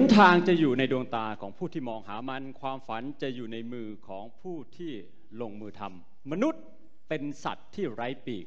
[0.00, 4.92] นทางจะอยู่ในดวงตาของผู้ที่มองหามัน ความฝันจะอยู่ในมือของผู้ที่
[5.40, 6.62] ลงมือทำมนุษย์
[7.08, 8.46] เป็นสัตว์ที่ไร้ปีก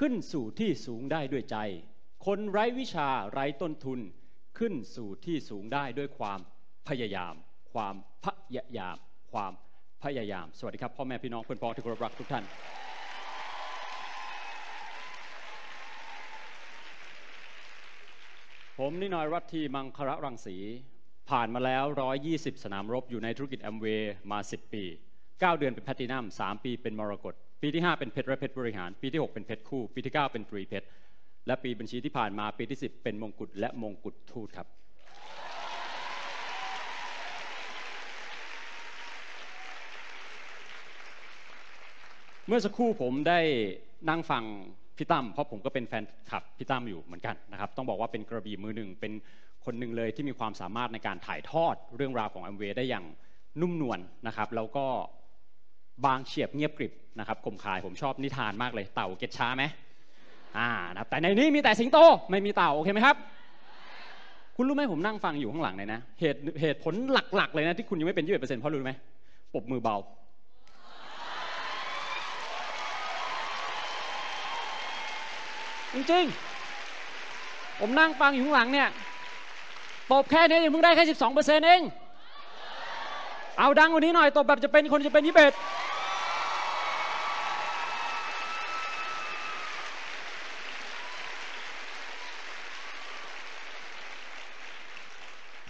[0.00, 1.56] ขึ้นสู่ที่สูงได้ด้วยใจ
[2.26, 4.00] คนไร้วิชาไร้ต้นทุน
[4.58, 6.40] ขึ้นสู่ที่สูงได้ด้วยความ
[6.88, 7.34] พยายาม
[7.72, 8.96] ความพยายาม
[9.32, 9.52] ความ
[10.02, 12.44] พยายาม สวัสดีครับ พ่อแม่พี่น้องเพื่อนพ้องที่เคารพรักทุกท่าน
[18.80, 20.56] ผมนินอยรัตทีมังคระรังสี
[21.30, 21.84] ผ่านมาแล้ว
[22.24, 24.84] 120 สนามรบอยู่ในธุรกิจแอมเวย์มา 10 ปี
[25.18, 30.86] 9 เดือนเป็นแพตตินัม3 ปีเป็นมรกตปีที่ 5 เป็นเพชรและเพชรบริหาร ปีที่ 6 เป็นเพชรคู่ ปีที่ 9 เป็นตรีเพชร
[31.46, 34.66] และปีบัญชีที่ผ่านมาปีที่ 10 เป็นมงกุฎและมงกุฎทูตครับ
[42.46, 43.40] เมื่อสักครู่ผมได้
[44.08, 44.44] นั่งฟัง
[44.96, 49.12] พี่ตั้มเพราะผมก็เป็นแฟนคลับพี่ตั้มอยู่เหมือนกันนะครับต้องบอกว่าเป็นกระบี่มือหนึ่งเป็น
[49.64, 53.04] คนหนึ่งเลยที่มีความสามารถในการถ่ายทอดเรื่องราวของแอมเวย์ได้อย่าง
[53.60, 54.86] นุ่มนวลนะครับแล้วก็
[56.06, 59.64] บางเฉียบเงียบกริบนะครับคมคายผมชอบนิทานมากเลยเต่าเก็ตช้าไหม
[60.58, 61.98] อ่านะแต่ในนี้มีแต่สิงโต
[62.30, 63.16] ไม่มีเต่าโอเคไหมครับ
[64.56, 68.92] คุณรู้ไหมผมนั่งฟังอยู่ข้างหลังเลยนะเหตุเหตุผลหลักๆเลยนะที่คุณยังไม่เป็นยี่สิบเปอร์เซ็นต์เพราะรู้ไหม
[69.54, 69.96] ปบมือเบา
[75.96, 78.88] จริงๆ ผมนั่งฟังอยู่ข้างหลังเนี่ย
[80.12, 81.82] ตบแค่นี้ยังเพิ่งได้แค่ 12เปอร์เซ็นต์เอง
[83.58, 85.54] เอาดังกว่านี้หน่อยตบแบบจะเป็นคนจะเป็นยี่สิบ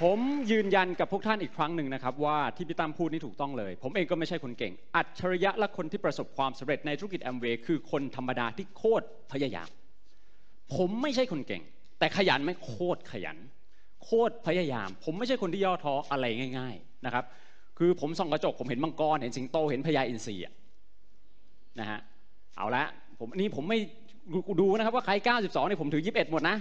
[0.03, 0.19] ผม
[0.51, 9.69] ยืนยันกับพวกท่านอีกครั้งหนึ่งนะครับ ว่าที่พี่ตั้มพูดนี่ถูกต้องเลย ผมเองก็ไม่ใช่คนเก่ง อัจฉริยะและคนที่ประสบความสำเร็จในธุรกิจแอมเวย์คือคนธรรมดาที่โคตรพยายาม
[10.75, 11.63] ผมไม่ใช่คนเก่ง
[11.99, 13.37] แต่ขยันไหม่โคตรขยัน
[14.05, 16.25] โคตรพยายาม ผมไม่ใช่คนที่ย่อท้ออะไร
[16.59, 17.25] ง่าย ๆนะครับ
[17.79, 20.37] คือผมส่องกระจก ผมเห็นมังกรเห็นสิงโตเห็นพญาอินทรี
[21.81, 22.01] นะฮะ
[22.57, 22.85] เอาละ
[23.19, 23.79] ผมนี่ผมไม่
[24.61, 26.57] ดูนะครับว่าใคร 92เนี่ยผมถือ 21 หมดนะ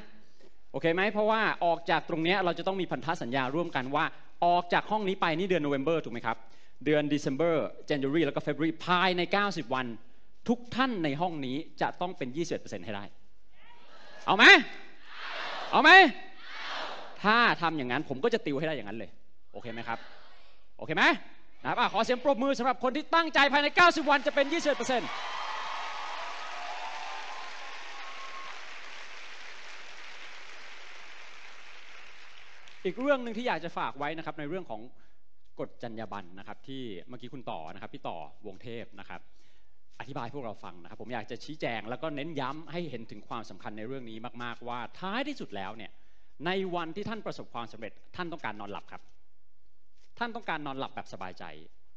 [0.72, 4.06] โอเคไหมเพราะว่าออกจากตรงนี้เราจะต้องมีพันธสัญญาร่วมกันว่า
[4.46, 6.38] ออกจากห้องนี้ไปนี่เดือนโนเวม ber ถูกไหมครับ
[6.86, 7.56] เดือน December
[7.90, 9.86] January แล้วก็ February ภายใน 90 วัน
[10.50, 13.06] ทุกท่านในห้องนี้จะต้องเป็น 21%ให้ได้
[14.26, 14.46] เอาไหม
[15.72, 15.90] เอาไหม
[17.24, 19.10] ถ้าทำอย่างนั้นผมก็จะติวให้ได้อย่างนั้นเลย
[19.54, 20.00] โอเคไหมครับ
[20.78, 21.04] โอเคไหม
[21.62, 24.56] นะครับขอเสียงปรบมือสำหรับคนที่ตั้งใจภายใน 90 วันจะเป็น 21%
[32.86, 34.82] อีกเรื่องหนึ่งที่อยากจะฝากไว้นะครับในเรื่องของ
[35.60, 39.22] กฎจรรยาบรรณนะครับที่เมื่อกี้คุณต่อนะครับพี่ต่อวงเทพนะครับ
[40.00, 45.92] อธิบายพวกเราฟังนะครับ ผมอยากจะชี้แจงแล้วก็เน้นย้ำให้เห็นถึงความสำคัญในเรื่องนี้มากๆ ว่าท้ายที่สุดแล้วเนี่ย
[46.46, 49.02] ในวันที่ท่านประสบความสำเร็จ ท่านต้องการนอนหลับครับ
[50.20, 51.44] ท่านต้องการนอนหลับแบบสบายใจ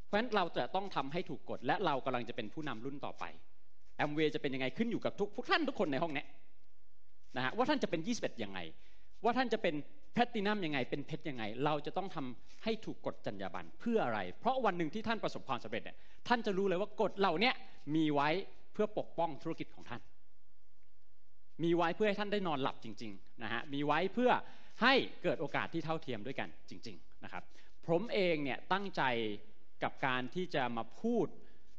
[0.05, 3.25] เพราะฉะนั้นเราจะต้องทำให้ถูกกฎและเรากำลังจะเป็นผู้นำรุ่นต่อไป
[3.97, 6.25] แอมเวย์จะเป็นยังไงขึ้นอยู่กับทุกท่านทุกคนในห้องนี้
[7.37, 8.59] นะฮะว่าท่านจะเป็น 21ยังไง
[9.25, 9.75] ว่าท่านจะเป็น
[10.13, 15.97] แพลตินัมยังไง เป็นเพชรยังไง เราจะต้องทำให้ถูกกฎจรรยาบรรณเพื่ออะไร เพราะวันหนึ่งที่ท่านประสบความสำเร็จเนี่ย
[16.29, 17.53] ท่านจะรู้เลยว่ากฎเหล่านี้
[17.95, 18.29] มีไว้
[18.73, 20.01] เพื่อปกป้องธุรกิจของท่าน
[21.63, 24.31] มีไว้เพื่อให้ท่านได้นอนหลับจริงๆนะฮะมีไว้เพื่อ
[24.83, 27.43] ให้เกิดโอกาสที่เท่าเทียมด้วยกันจริงๆนะครับ
[27.87, 29.03] ผมเองเนี่ยตั้งใจ
[29.83, 31.27] กับการที่จะมาพูด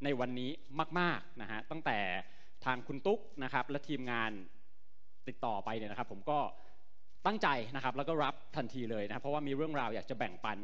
[0.03, 0.51] ในวันนี้
[1.00, 1.97] มากๆนะฮะตั้งแต่
[2.66, 4.31] ทางคุณตุ๊กนะครับและทีมงาน
[5.27, 6.39] ติดต่อไปเนี่ยนะครับ ผมก็
[7.25, 10.57] ตั้งใจนะครับแล้วก็รับทันทีเลยนะครับเพราะว่ามีเรื่องราวอยากจะแบ่งปัน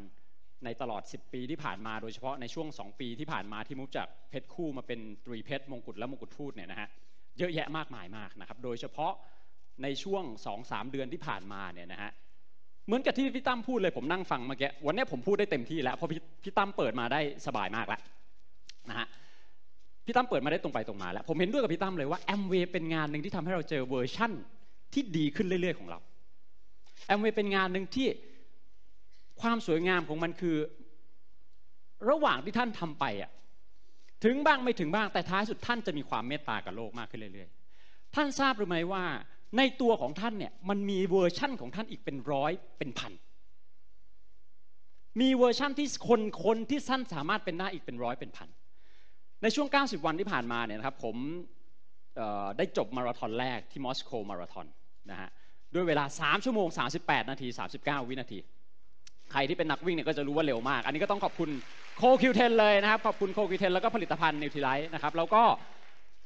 [0.66, 6.88] ในตลอด 10 ปีที่ผ่านมาโดยเฉพาะในช่วง 2 ปีที่ผ่านมาที่มุกจากเพชรคู่มาเป็นตรีเพชรมงกุฎและมงกุฎทูตเนี่ยนะฮะ
[7.38, 9.14] เยอะแยะมากมายมากนะครับโดยเฉพาะ
[9.84, 10.24] ในช่วง
[10.60, 12.12] 2-3 เดือนที่ผ่านมาเนี่ยนะฮะ
[12.86, 18.02] เหมือนกับที่พี่ตั้มพูดเลยผมนั่งฟังเมื่อกี้วันนี้ผมพูดได้เต็มที่แล้วเพราะพี่พี่ตั้มเปิดมาได้สบายมากแล้ว
[18.90, 19.08] นะฮะ
[20.06, 24.32] พี่ตั้มเปิดมาได้ตรงไปตรงมาแล้วผมเห็นด้วยกับพี่ตั้มเลยว่าแอมเวย์เป็นงานหนึ่งที่ทำให้เราเจอเวอร์ชั่น
[24.94, 26.00] ที่ดีขึ้นเรื่อยๆของเรา
[27.06, 28.08] แอมเวย์เป็นงานหนึ่งที่
[29.42, 30.58] ความสวยงามของมันคือ
[32.10, 33.32] ระหว่างที่ท่านทำไปอะ
[34.26, 39.06] ถึงบ้างไม่ถึงบ้างแต่ท้ายสุดท่านจะมีความเมตตากับโลกมากขึ้นเรื่อยๆ ท่านทราบหรือไม่ว่า
[39.58, 43.14] ในตัวของท่านเนี่ยมันมีเวอร์ชั่นของท่านอีกเป็นร้อยเป็นพัน
[45.22, 48.50] มีเวอร์ชั่นที่คนคนที่ท่านสามารถเป็นได้อีกเป็นร้อยเป็นพัน
[49.42, 51.16] ในช่วง 90 วันที่ผ่านมาเนี่ยนะครับผม
[52.58, 54.68] ได้จบมาราธอนแรกที่มอสโกมาราธอน
[55.12, 55.30] นะฮะ
[55.76, 56.68] ด้วยเวลา 3 ชั่วโมง
[57.00, 58.40] 38 นาที 39 วินาที
[59.32, 61.50] ใครที่เป็นนักวิ่งเนี่ยก็จะรู้ว่าเร็วมาก อันนี้ก็ต้องขอบคุณ
[61.98, 65.44] โคคิวเทนเลยนะครับ ขอบคุณโคคิวเทนแล้วก็ผลิตภัณฑ์นิวทริไลท์นะครับ แล้วก็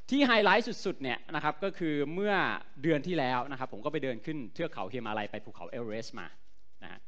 [0.10, 2.34] ที่ไฮไลท์สุดๆเนี่ยนะครับก็คือเมื่อ
[2.82, 6.28] เดือนที่แล้วนะครับผมก็ไปเดินขึ้นเทือกเขาเฮมาลัยไปภูเขาเอเวอเรสต์มา
[6.84, 7.00] นะฮะ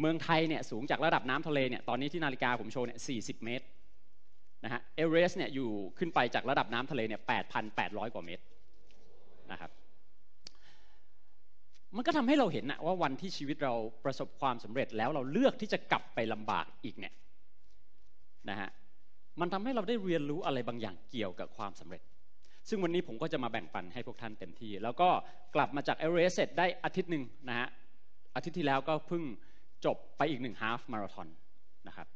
[0.00, 3.66] เมืองไทยเนี่ยสูงจากระดับน้ำทะเลเนี่ยตอนนี้ที่นาฬิกาผมโชว์เนี่ย 40 เมตร
[4.64, 7.20] นะฮะเอเวอเรสต์เนี่ยอยู่ขึ้นไปจากระดับน้ำทะเลเนี่ย
[7.66, 8.44] 8,800 กว่าเมตร
[9.52, 9.70] นะครับ
[11.96, 17.14] มันก็ทำให้เราเห็นนะว่าวันที่ชีวิตเราประสบความสำเร็จแล้วเราเลือกที่จะกลับไปลำบากอีกเนี่ย
[18.50, 18.70] นะฮะ
[19.40, 22.02] มันทำให้เราได้เรียนรู้อะไรบางอย่างเกี่ยวกับความสำเร็จ
[22.68, 25.08] ซึ่งวันนี้ผมก็จะมาแบ่งปันให้พวกท่านเต็มที่ แล้วก็
[25.54, 27.68] กลับมาจากเอเวอเรสต์เสร็จได้อาทิตย์หนึ่งนะฮะ
[28.34, 29.22] อาทิตย์ที่แล้วก็เพิ่ง
[29.84, 31.28] จบไปอีกหนึ่งฮาฟมาราธอน
[31.88, 32.06] นะครับ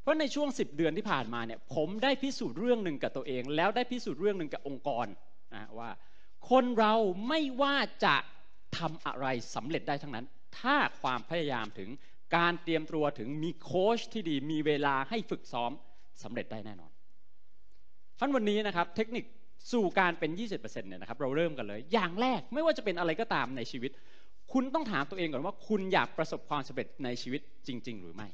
[0.00, 5.06] เพราะในช่วง 10 เดือนที่ผ่านมาเนี่ยผมได้พิสูจน์เรื่องหนึ่งกับตัวเอง แล้วได้พิสูจน์เรื่องหนึ่งกับองค์กร
[5.54, 5.90] นะว่า
[6.50, 6.94] คนเรา
[7.28, 8.16] ไม่ว่าจะ
[8.78, 10.26] ทำอะไรสำเร็จได้ทั้งนั้น
[10.58, 11.88] ถ้าความพยายามถึง
[12.36, 15.72] การเตรียมตัวถึงมีโค้ชที่ดีมีเวลาให้ฝึกซ้อม
[16.22, 16.90] สำเร็จได้แน่นอน
[18.18, 19.24] ท่านวันนี้นะครับเทคนิค
[19.72, 23.90] สู่การเป็น 20%เนี่ยนะครับเราเริ่มกันเลย อย่างแรกไม่ว่าจะเป็นอะไรก็ตามในชีวิต
[24.52, 28.28] คุณต้องถามตัวเองก่อนว่าคุณอยากประสบความสำเร็จในชีวิตจริง ๆ หรือไม่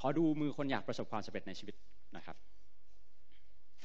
[0.00, 1.74] ขอดูมือคนอยากประสบความสำเร็จในชีวิต
[2.16, 2.36] นะครับ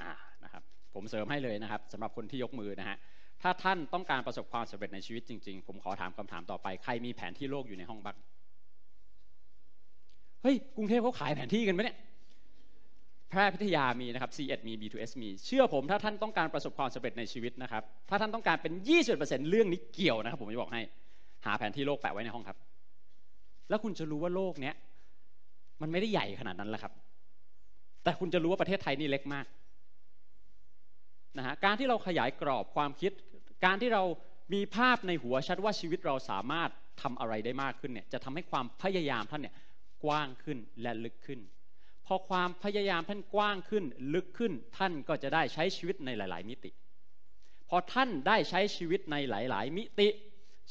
[0.01, 0.11] อ่า
[0.43, 2.97] นะครับ ผมเสริมให้เลยนะครับสำหรับคนที่ยกมือนะฮะ
[3.43, 8.17] ถ้าท่านต้องการประสบความสำเร็จในชีวิตจริง ๆ ผมขอถามคำถามต่อไป ใครมีแผนที่โลกอยู่ในห้องบ้าง
[10.41, 11.97] เฮ้ย กรุงเทพเขาขายแผนที่กันไหมเนี่ย
[13.29, 18.73] แพร่พิทยามีนะครับ C1 มี B2S มี เชื่อผมถ้าท่านต้องการประสบความสำเร็จในชีวิตนะครับ ถ้าท่านต้องการเป็น
[19.11, 20.81] 20%เรื่องนี้เกี่ยวนะครับ ผมจะบอกให้
[21.45, 22.57] หาแผนที่โลกแปะไว้ในห้องครับ
[23.69, 24.75] แล้วคุณจะรู้ว่าโลกเนี้ย
[25.81, 26.93] มันไม่ได้ใหญ่ขนาดนั้นแหละครับ
[28.03, 29.45] แต่คุณจะรู้ว่าประเทศไทยนี่เล็กมาก
[31.37, 33.11] นะฮะ การที่เราขยายกรอบความคิด
[33.65, 34.03] การที่เรา
[34.53, 36.69] มีภาพในหัวชัดว่าชีวิตเราสามารถ
[37.01, 39.55] ทำอะไรได้มากขึ้นเนี่ยจะทำให้ความพยายามท่านเนี่ย
[40.03, 41.39] กว้างขึ้นและลึกขึ้น
[42.05, 43.83] พอความพยายามท่านกว้างขึ้น
[44.13, 46.71] ลึกขึ้นท่านก็จะได้ใช้ชีวิตในหลาย ๆ มิติ
[47.69, 50.07] พอท่านได้ใช้ชีวิตในหลาย ๆ มิติ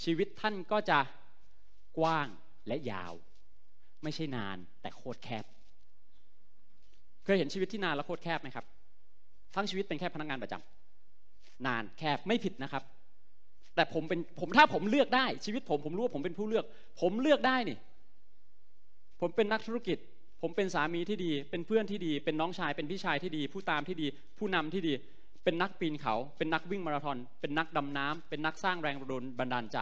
[0.03, 0.99] ชีวิตท่านก็จะ
[1.99, 2.29] กว้าง
[2.67, 3.13] และยาว
[4.03, 5.45] ไม่ใช่นานแต่โคตรแคบ
[7.25, 8.67] เคยเห็นชีวิตที่นานและโคตรแคบไหมครับ
[9.55, 10.82] ทั้งชีวิตเป็นแค่พนักงงานประจำ
[11.67, 12.83] นานแคบไม่ผิดนะครับ
[13.75, 16.65] แต่ผมเป็นผมถ้าผมเลือกได้ชีวิตผมผมรู้ว่าผมเป็นผู้เลือก
[17.01, 17.79] ผมเลือกได้นี่
[19.21, 19.99] ผมเป็นนักธุรกิจ
[20.43, 24.07] ผมเป็นสามีที่ดี เป็นเพื่อนที่ดี เป็นน้องชาย เป็นพี่ชายที่ดี ผู้ตามที่ดี
[24.39, 24.93] ผู้นำที่ดี
[25.45, 28.97] เป็นนักปีนเขา เป็นนักวิ่งมาราธอนเป็นนักดำน้ำเป็นนักสร้างแรง
[29.39, 29.79] บันดาลใจ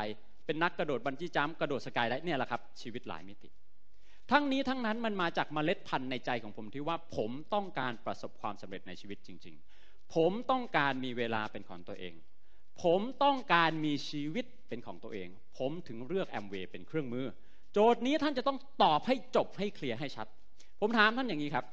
[0.47, 3.49] เป็นนักกระโดดบันจี้จัมป์กระโดดสกายไลท์เนี่ยแหละครับชีวิตหลายมิติ
[4.31, 9.80] ทั้งนี้ทั้งนั้นมันมาจากเมล็ดพันธุ์ในใจของผมที่ว่าผมต้องการประสบความสำเร็จในชีวิตจริง ๆ
[10.15, 12.15] ผมต้องการมีเวลาเป็นของตัวเอง
[12.83, 15.29] ผมต้องการมีชีวิตเป็นของตัวเอง
[15.59, 17.27] ผมถึงเลือกแอมเวย์เป็นเครื่องมือ
[17.73, 20.27] โจทย์นี้ท่านจะต้องตอบให้จบให้เคลียร์ให้ชัด
[20.81, 21.65] ผมถามท่านอย่างนี้ครับ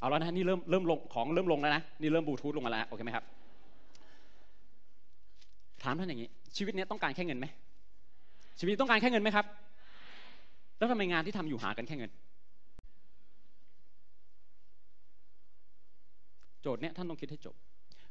[0.00, 3.24] เอาแล้วนะนี่เริ่มเริ่มลงของเริ่มลงแล้วนะ นี่เริ่มบลูทูธลงมาแล้วโอเคไหมครับ
[5.82, 7.46] ถามท่านอย่างนี้ ชีวิตนี้ต้องการแค่เงินไหม
[8.58, 9.46] ชีวิตต้องการแค่เงินไหมครับ
[10.78, 12.10] แล้วทำไมงานที่ทำอยู่หากันแค่เงิน
[16.62, 17.54] โจทย์เนี้ยท่านต้องคิดให้จบ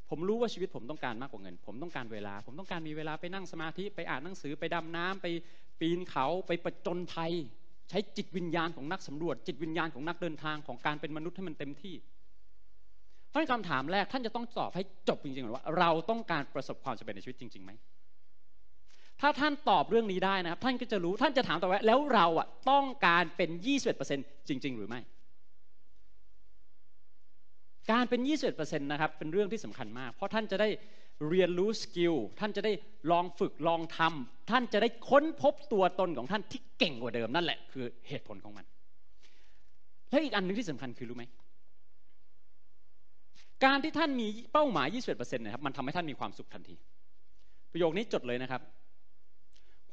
[0.10, 5.26] ผมรู้ว่าชีวิตผมต้องการมากกว่าเงิน ผมต้องการเวลา ผมต้องการมีเวลาไปนั่งสมาธิไปอ่านหนังสือไปดำน้ำไป
[5.80, 7.34] ปีนเขาไปประจนภัย
[7.90, 11.96] ใช้จิตวิญญาณของนักสำรวจ จิตวิญญาณของนักเดินทางของการเป็นมนุษย์ให้มันเต็มที่
[13.30, 17.72] เพราะคำถามแรกท่านจะต้องตอบให้จบจริงๆว่า เราต้องการประสบความสำเร็จในชีวิตจริงๆไหม
[19.22, 23.50] ถ้าท่านตอบเรื่องนี้ได้นะครับ ท่านก็จะรู้ท่านจะถามต่อว่าแล้วเราอะต้องการเป็น
[24.00, 25.00] 21%จริง ๆ หรือไม่
[27.92, 28.22] การเป็น
[28.56, 30.70] 21%นะครับเป็นเรื่องที่สำคัญมาก เพราะท่านจะได้
[31.30, 32.74] เรียนรู้สกิลท่านจะได้
[33.12, 38.66] ลองฝึกลองทำท่านจะได้ค้นพบตัวตนของท่านที่เก่งกว่าเดิมนั่นแหละ คือเหตุผลของมัน
[40.10, 41.26] และอีกอันหนึ่งที่สำคัญคือรู้ไหม
[43.66, 46.76] การที่ท่านมีเป้าหมาย 21%นะครับมันทำให้ท่านมีความสุขทันที
[47.72, 48.62] ประโยคนี้จดเลยนะครับ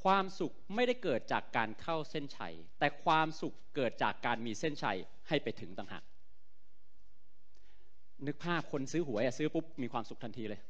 [0.03, 4.99] ความสุขไม่ได้เกิดจากการเข้าเส้นชัย แต่ความสุขเกิดจากการมีเส้นชัย
[5.29, 6.03] ให้ไปถึงต่างหาก
[8.27, 10.61] นึกภาพคนซื้อหวยอะซื้อปุ๊บมีความสุขทันทีเลย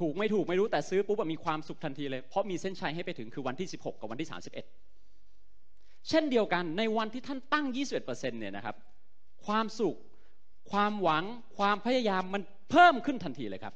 [0.00, 7.66] ถูกไม่ถูกไม่รู้แต่ซื้อปุ๊บมีความสุขทันทีเลย เพราะมีเส้นชัยให้ไปถึงคือวันที่ 16 กับวันที่ 31 เช่นเดียวกันในวันที่ท่านตั้ง
[8.02, 8.76] 21%เนี่ยนะครับ
[9.46, 9.96] ความสุข
[10.70, 11.24] ความหวัง
[11.58, 13.74] ความพยายามมันเพิ่มขึ้นทันทีเลยครับ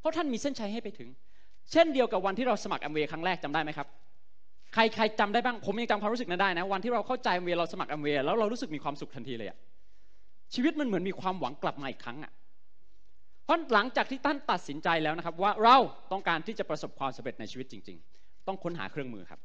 [0.00, 1.08] เพราะท่านมีเส้นชัยให้ไปถึง
[1.72, 3.88] เช่นเดียวกับวันที่เราสมัครแอมเวย์ครั้งแรกจำได้ไหมครับ
[4.74, 9.58] ใครใครจำได้บ้างผมยังจำความรู้สึกนั้นได้นะ วันที่เราเข้าใจแอมเวย์เราสมัครแอมเวย์แล้วเรารู้สึกมีความสุขทันทีเลยอะ
[10.54, 12.32] ชีวิตมันเหมือนมีความหวังกลับมาอีกครั้งอะ
[13.44, 15.78] เพราะหลังจากที่ท่านตัดสินใจแล้วนะครับ ว่าเรา
[16.12, 19.40] ต้องการที่จะประสบความสำเร็จในชีวิตจริง ๆ ต้องค้นหาเครื่องมือครับ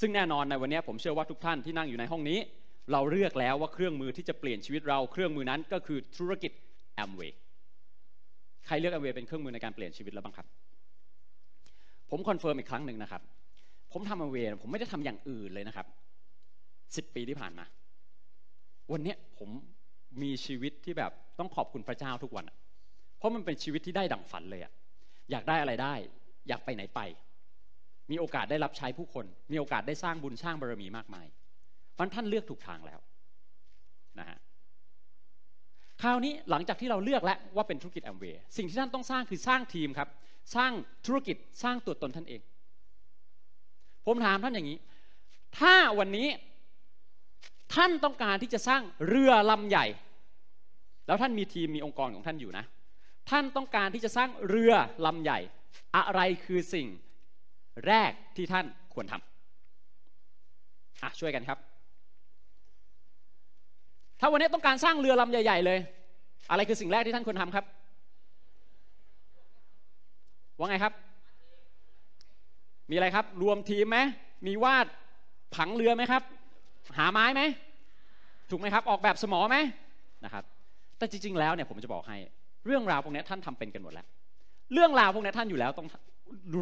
[0.00, 2.38] ซึ่งแน่นอนในวันนี้ผมเชื่อว่าทุกท่านที่นั่งอยู่ในห้องนี้
[2.92, 6.52] เราเลือกแล้วว่าเครื่องมือที่จะเปลี่ยนชีวิตเราเครื่องมือนั้นก็คือธุรกิจ
[6.94, 7.38] แอมเวย์
[8.66, 10.46] ใครเลือกแอมเวย์เป็นเครื่องมือในการเปลี่ยนชีวิตแล้วบ้างครับ
[12.10, 13.22] ผม confirm อีกครั้งหนึ่งนะครับ
[13.92, 15.86] ผมทำแอมเวย์ผมไม่ได้ทำอย่างอื่นเลยนะครับ
[16.96, 17.64] สิบปีที่ผ่านมา
[18.92, 19.50] วันนี้ผม
[20.22, 22.44] มีชีวิตที่แบบต้องขอบคุณพระเจ้าทุกวัน
[23.18, 24.72] เพราะมันเป็นชีวิตที่ได้ดั่งฝันเลยอะ
[25.30, 25.94] อยากได้อะไรได้
[26.48, 27.00] อยากไปไหนไป
[28.10, 31.26] มีโอกาสได้รับใช้ผู้คน มีโอกาสได้สร้างบุญสร้างบารมีมากมาย
[31.98, 33.00] มันท่านเลือกถูกทางแล้ว
[34.18, 34.38] นะฮะ
[36.02, 40.08] คราวนี้หลังจากที่เราเลือกแล้วว่าเป็นธุรกิจแอมเวย์สิ่งที่ท่านต้องสร้างคือสร้างทีมครับ
[40.56, 40.72] สร้าง
[41.06, 42.40] ธุรกิจสร้างตัวตนท่านเอง
[44.06, 44.78] ผมถามท่านอย่างนี้
[45.58, 46.28] ถ้าวันนี้
[47.74, 49.86] ท่านต้องการที่จะสร้างเรือลำใหญ่
[51.08, 52.64] แล้วท่านมีทีมมีองค์กรของท่านอยู่นะ
[53.30, 54.72] ท่านต้องการที่จะสร้างเรือ
[55.06, 55.38] ลำใหญ่
[55.96, 56.86] อะไรคือสิ่ง
[57.86, 61.58] แรกที่ท่านควรทำอะช่วยกันครับ
[64.20, 65.78] ถ้าวันนี้ต้องการสร้างเรือลำใหญ่ ๆ เลย
[66.50, 67.64] อะไรคือสิ่งแรกที่ท่านควรทำครับ
[70.58, 70.92] ว่าไงครับ
[72.90, 73.98] มีอะไรครับ รวมทีมไหม
[74.46, 74.86] มีวาด
[75.56, 76.22] ผังเรือไหมครับ
[76.98, 77.42] หาไม้ไหม
[78.50, 79.56] ถูกไหมครับ ออกแบบสมอไหม
[80.24, 80.44] นะครับ
[80.98, 82.16] แต่จริง ๆ แล้วเนี่ยผมจะบอกให้
[82.66, 84.06] เรื่องราวพวกนี้ท่านทำเป็นกันหมดแล้ว
[84.72, 85.88] เรื่องราวพวกนี้ท่านอยู่แล้วต้อง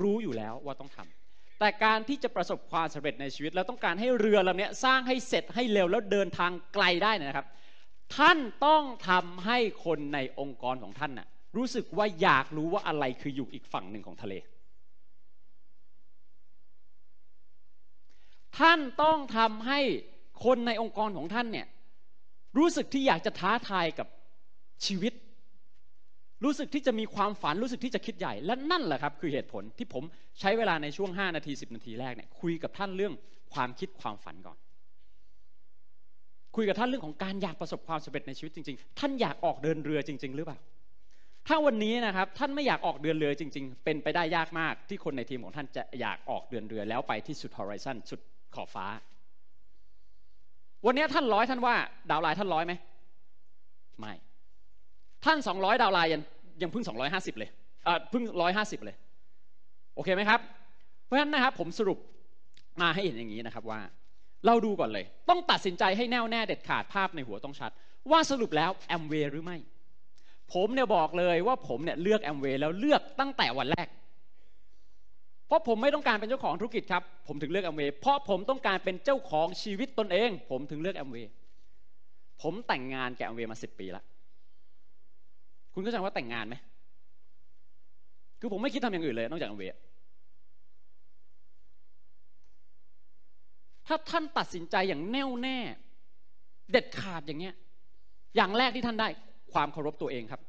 [0.02, 7.46] รู้อยู่แล้วว่าต้องทำแต่การที่จะประสบความสำเร็จในชีวิต แล้วต้องการให้เรือลำนี้สร้างให้เสร็จให้เร็วแล้วเดินทางไกลได้นะครับ
[8.16, 14.34] ท่านต้องทำให้คนในองค์กรของท่านน่ะรู้สึกว่าอยากรู้ว่าอะไรคืออยู่อีกฝั่งหนึ่งของทะเล
[18.58, 19.80] ท่านต้องทำให้
[20.44, 21.66] คนในองค์กรของท่านเนี่ย
[22.58, 24.08] รู้สึกที่อยากจะท้าทายกับ
[24.84, 25.12] ชีวิต
[26.44, 30.04] รู้สึกที่จะมีความฝันรู้สึกที่จะคิดใหญ่ และนั่นแหละครับ คือเหตุผลที่ผม
[30.40, 33.14] ใช้เวลาในช่วง 5 นาที 10 นาทีแรกเนี่ยคุยกับท่านเรื่อง
[33.54, 34.58] ความคิดความฝันก่อน
[36.56, 40.58] คุยกับท่านเรื่องของการอยากประสบความสำเร็จในชีวิตจริง ๆ ท่านอยากออกเดินเรือจริง ๆ หรือเปล่า
[41.48, 48.20] ถ้าวันนี้นะครับท่านไม่อยากออกเดินเรือจริง ๆ เป็นไปได้ยากมาก ที่คนในทีมของท่านจะอยากออกเดินเรือแล้วไปที่สุดฮอริซอนสุด
[48.54, 48.86] ขอบฟ้า
[50.86, 51.74] วันนี้ท่านร้อยท่านว่า
[52.10, 52.72] downline ท่านร้อยไหม
[54.00, 54.14] ไม่
[55.26, 56.22] ท่านสองร้อย downline ยัง
[56.62, 57.50] ยังเพิ่งสองร้อยห้าสิบเลย
[57.84, 58.96] เออเพิ่งร้อยห้าสิบเลย
[59.94, 60.40] โอเคไหมครับ
[61.04, 61.98] เพราะฉะนั้นนะครับผมสรุป
[62.80, 63.80] มาให้เห็นอย่างนี้นะครับว่า
[64.46, 67.70] เราดูก่อนเลย ต้องตัดสินใจให้แน่วแน่เด็ดขาดภาพในหัวต้องชัด
[68.10, 69.56] ว่าสรุปแล้วแอมเวย์หรือไม่
[70.54, 73.88] ผมเนี่ยบอกเลยว่าผมเนี่ยเลือกแอมเวย์แล้วเลือกตั้งแต่วันแรก
[75.46, 81.30] เพราะผมไม่ต้องการเป็นเจ้าของธุรกิจครับ ผมถึงเลือกแอมเวย์เพราะผมต้องการเป็นเจ้าของชีวิตตนเอง ผมถึงเลือกแอมเวย์
[82.42, 84.04] ผมแต่งงานกับแอมเวย์มาสิบปีแล้ว
[85.76, 86.56] คุณเข้าใจว่าแต่งงานไหม
[88.40, 89.80] คือผมไม่คิดทำอย่างอื่นเลย นอกจากแอมเวย์
[93.86, 95.58] ถ้าท่านตัดสินใจอย่างแน่วแน่
[96.70, 97.54] เด็ดขาดอย่างเงี้ย
[98.36, 99.08] อย่างแรกที่ท่านได้
[99.52, 100.40] ความเคารพตัวเองครับ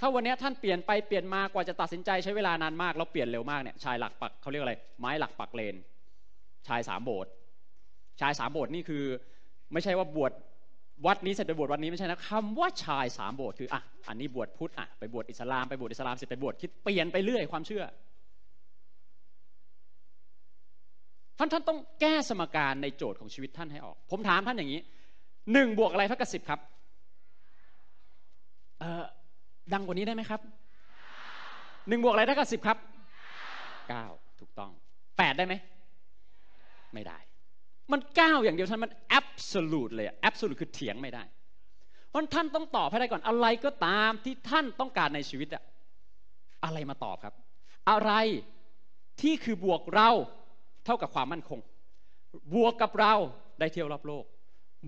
[0.00, 5.76] ถ้าวันนี้ท่านเปลี่ยนไปเปลี่ยนมากว่าจะตัดสินใจใช้เวลานานมากแล้วเปลี่ยนเร็วมากเนี่ยชายหลักปักเขาเรียกอะไร ไม้หลักปักเลน
[6.68, 7.30] ชายสามโบสถ์
[8.20, 9.04] ชายสามโบสถ์นี่คือ
[9.72, 10.32] ไม่ใช่ว่าบวช
[11.06, 17.84] วัดนี้เสร็จไปบวชวัดนี้ไม่ใช่นะคำว่าชายสามโบสถ์คืออะอันนี้บวชพุทธอะไปบวชอิสลามไปบวชอิสลามเสร็จไปบวชคิดเปลี่ยนไปเรื่อยความเชื่อ
[21.38, 24.80] ท่านท่านต้องแก้สมการในโจทย์ของชีวิตท่านให้ออก ผมถามท่านอย่างนี้
[25.52, 26.60] หนึ่งบวกอะไรเท่ากับสิบครับ
[28.80, 29.04] เออ
[29.72, 30.40] ดังกว่านี้ได้ไหมครับ
[31.88, 32.78] หนึ่งบวกอะไรเท่ากับสิบครับ
[33.88, 34.06] เก้า
[34.40, 34.70] ถูกต้อง
[35.18, 35.54] แปดได้ไหม
[36.94, 37.18] ไม่ได้
[37.92, 41.22] มันก้าวอย่างเดียวท่านมัน absolute เลย absolute คือเถียงไม่ได้
[42.06, 45.62] เพราะท่านต้องตอบให้ได้ก่อนอะไรก็ตามที่ท่านต้องการในชีวิตอะ
[46.64, 47.34] อะไรมาตอบครับ
[47.90, 48.12] อะไร
[49.20, 50.10] ที่คือบวกเรา
[50.84, 51.60] เท่ากับความมั่นคง
[52.54, 53.14] บวกกับเรา
[53.60, 54.24] ได้เที่ยวรอบโลก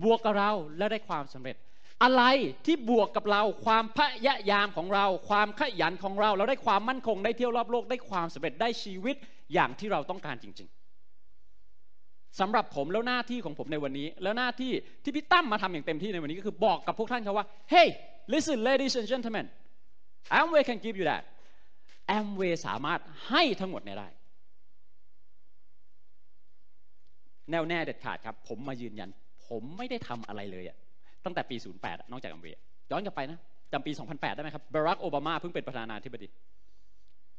[0.03, 1.55] บวกกับเราแล้วได้ความสำเร็จ
[2.03, 2.23] อะไร
[2.65, 9.15] ที่บวกกับเราความพยายามของเรา ความขยันของเรา เราได้ความมั่นคงได้เที่ยวรอบโลกได้ความสำเร็จได้ชีวิต
[9.53, 10.80] อย่างที่เราต้องการจริง ๆ
[12.39, 14.71] สำหรับผมแล้วหน้าที่ของผมในวันนี้ แล้วหน้าที่
[15.03, 17.87] ที่พี่ตั้มมาทำอย่างเต็มที่ในวันนี้ก็คือบอกกับพวกท่านเขาว่า hey
[18.33, 19.45] listen ladies and gentlemen
[20.37, 21.23] Amway can give you that
[22.17, 24.07] Amway สามารถให้ทั้งหมดเนี่ยได้
[27.49, 29.09] แน่วแน่เด็ดขาดครับ ผมมายืนยัน
[29.47, 30.77] ผมไม่ได้ทำอะไรเลยอะ
[31.25, 32.59] ตั้งแต่ปี 08 นอกจากอัมเวย์
[32.91, 33.39] ย้อนกลับไปนะ
[33.71, 36.27] จำปี 2008 ได้ไหมครับบารักโอบามาเพิ่งเป็นประธานาธิบดี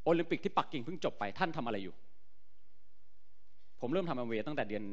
[0.04, 1.94] โอลิมปิกที่ปักกิ่งเพิ่งจบไปท่านทำอะไรอยู่
[3.84, 4.84] ผมเริ่มทำอัมเวย์ตั้งแต่เดือน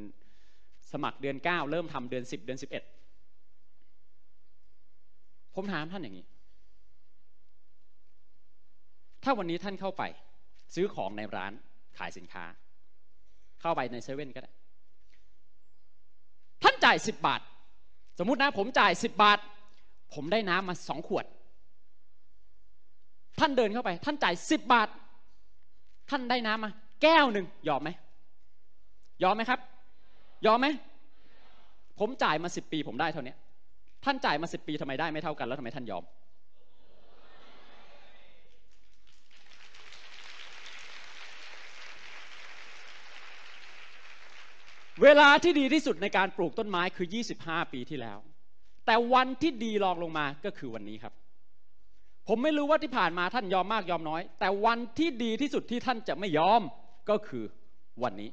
[0.92, 2.64] สมัครเดือน 9 เริ่มทำเดือน 10 เดือน 11
[5.54, 6.26] ผมถามท่านอย่างนี้
[9.22, 10.02] ถ้าวันนี้ท่านเข้าไป
[10.74, 11.52] ซื้อของในร้าน
[11.98, 12.44] ขายสินค้า
[13.60, 14.52] เข้าไปในเซเว่นก็ได้
[16.62, 17.40] ท่านจ่ายสิบบาท
[18.18, 19.38] สมมุตินะผมจ่ายสิบบาท
[20.14, 21.26] ผมได้น้ำมาสองขวด
[23.40, 24.88] ท่านเดินเข้าไป ท่านจ่ายสิบบาท
[26.10, 26.70] ท่านได้น้ำมา
[27.02, 27.90] แก้วหนึ่งยอมไหม
[29.22, 29.60] ยอมไหมครับ
[30.46, 30.66] ยอมไหม
[31.98, 33.34] ผมจ่ายมาสิบปี ผมได้เท่านี้
[34.04, 36.04] ท่านจ่ายมาสิบปีทำไมได้ไม่เท่ากัน แล้วทำไมท่านยอม
[45.02, 47.06] เวลาที่ดีที่สุดในการปลูกต้นไม้คือ
[47.40, 48.18] 25 ปีที่แล้ว
[48.86, 51.12] แต่วันที่ดีรองลงมาก็คือวันนี้ครับ
[52.28, 56.62] ผมไม่รู้ว่าที่ผ่านมาท่านยอมมากยอมน้อย แต่วันที่ดีที่สุดที่ท่านจะไม่ยอม
[57.10, 57.44] ก็คือ
[58.02, 58.30] วันนี้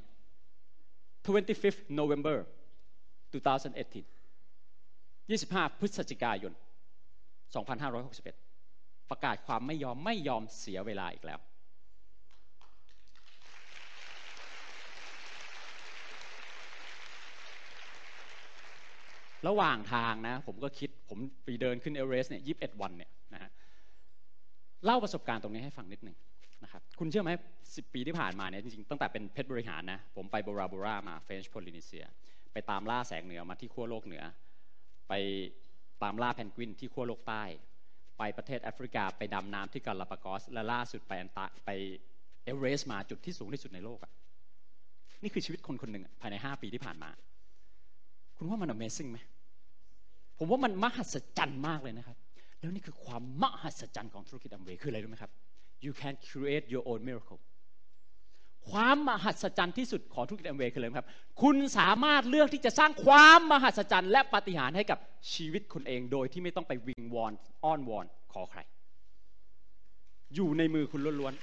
[1.28, 2.36] 25th November
[3.32, 4.04] 2018
[5.30, 6.52] 25 พฤศจิกายน
[7.80, 11.40] 2561 ประกาศความไม่ยอมไม่ยอมเสียเวลาอีกแล้ว
[19.46, 23.50] ระหว่างทางนะ ผมก็คิดผมไปเดินขึ้นเอเวอเรสต์เนี่ยยีวันเนี่ยนะฮะ
[24.84, 26.16] เล่าประสบการณ์ตรงนี้ให้ฟังนิดหนึ่ง
[26.64, 27.30] นะครับคุณเชื่อไหม
[27.74, 32.04] สิบปีที่ผ่านมาเนี่ยจริงๆตั้งแต่เป็นเพชรบริหารนะผมไปโบราโบรามาเฟรนช์โพลินีเซีย
[32.52, 34.24] ไปตามล่าแสงเหนือมาที่ขั้วโลกเหนือ
[35.08, 35.12] ไป
[36.02, 37.44] ตามล่าเพนกวินที่ขั้วโลกใต้
[38.18, 41.70] ไปประเทศแอฟริกา ไปดำน้ำที่กาลาปากอส และล่าสุดไปอันตาไป
[42.44, 44.12] เอเวอเรสต์มาจุดที่สูงที่สุดในโลกอะ
[45.22, 47.10] นี่คือชีวิตคนคนหนึ่งภายใน 5 ปีที่ผ่านมา
[48.36, 49.18] คุณว่ามัน Amazing ไหม
[50.38, 52.16] ผมว่ามันมหัศจรรย์มากเลยนะครับ
[52.58, 55.32] แล้วนี่คือความมหัศจรรย์ของธุรกิจอัมเวย์คืออะไรรู้ไหมครับ
[55.84, 57.40] you can create your own miracle
[58.70, 61.08] ความมหัศจรรย์ที่สุดของธุรกิจอัมเวย์คืออะไรครับ
[61.42, 64.98] คุณสามารถเลือกที่จะสร้างความมหัศจรรย์และปาฏิหาริย์ให้กับ
[65.32, 67.32] ชีวิตคุณเองโดยที่ไม่ต้องไปวิงวอน
[67.64, 68.60] อ้อนวอนขอใคร
[70.34, 71.42] อยู่ในมือคุณล้วนๆ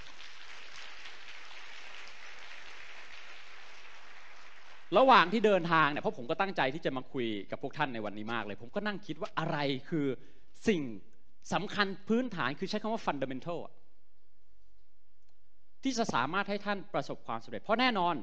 [4.98, 9.58] ระหว่างที่เดินทางเนี่ยเพราะผมก็ตั้งใจที่จะมาคุยกับพวกท่านในวันนี้มากเลย ผมก็นั่งคิดว่าอะไร
[9.90, 10.06] คือ
[10.68, 10.82] สิ่ง
[11.54, 13.60] สำคัญพื้นฐานคือใช้คำว่า fundamental
[15.86, 18.16] ที่จะสามารถให้ท่านประสบความสำเร็จ เพราะแน่นอน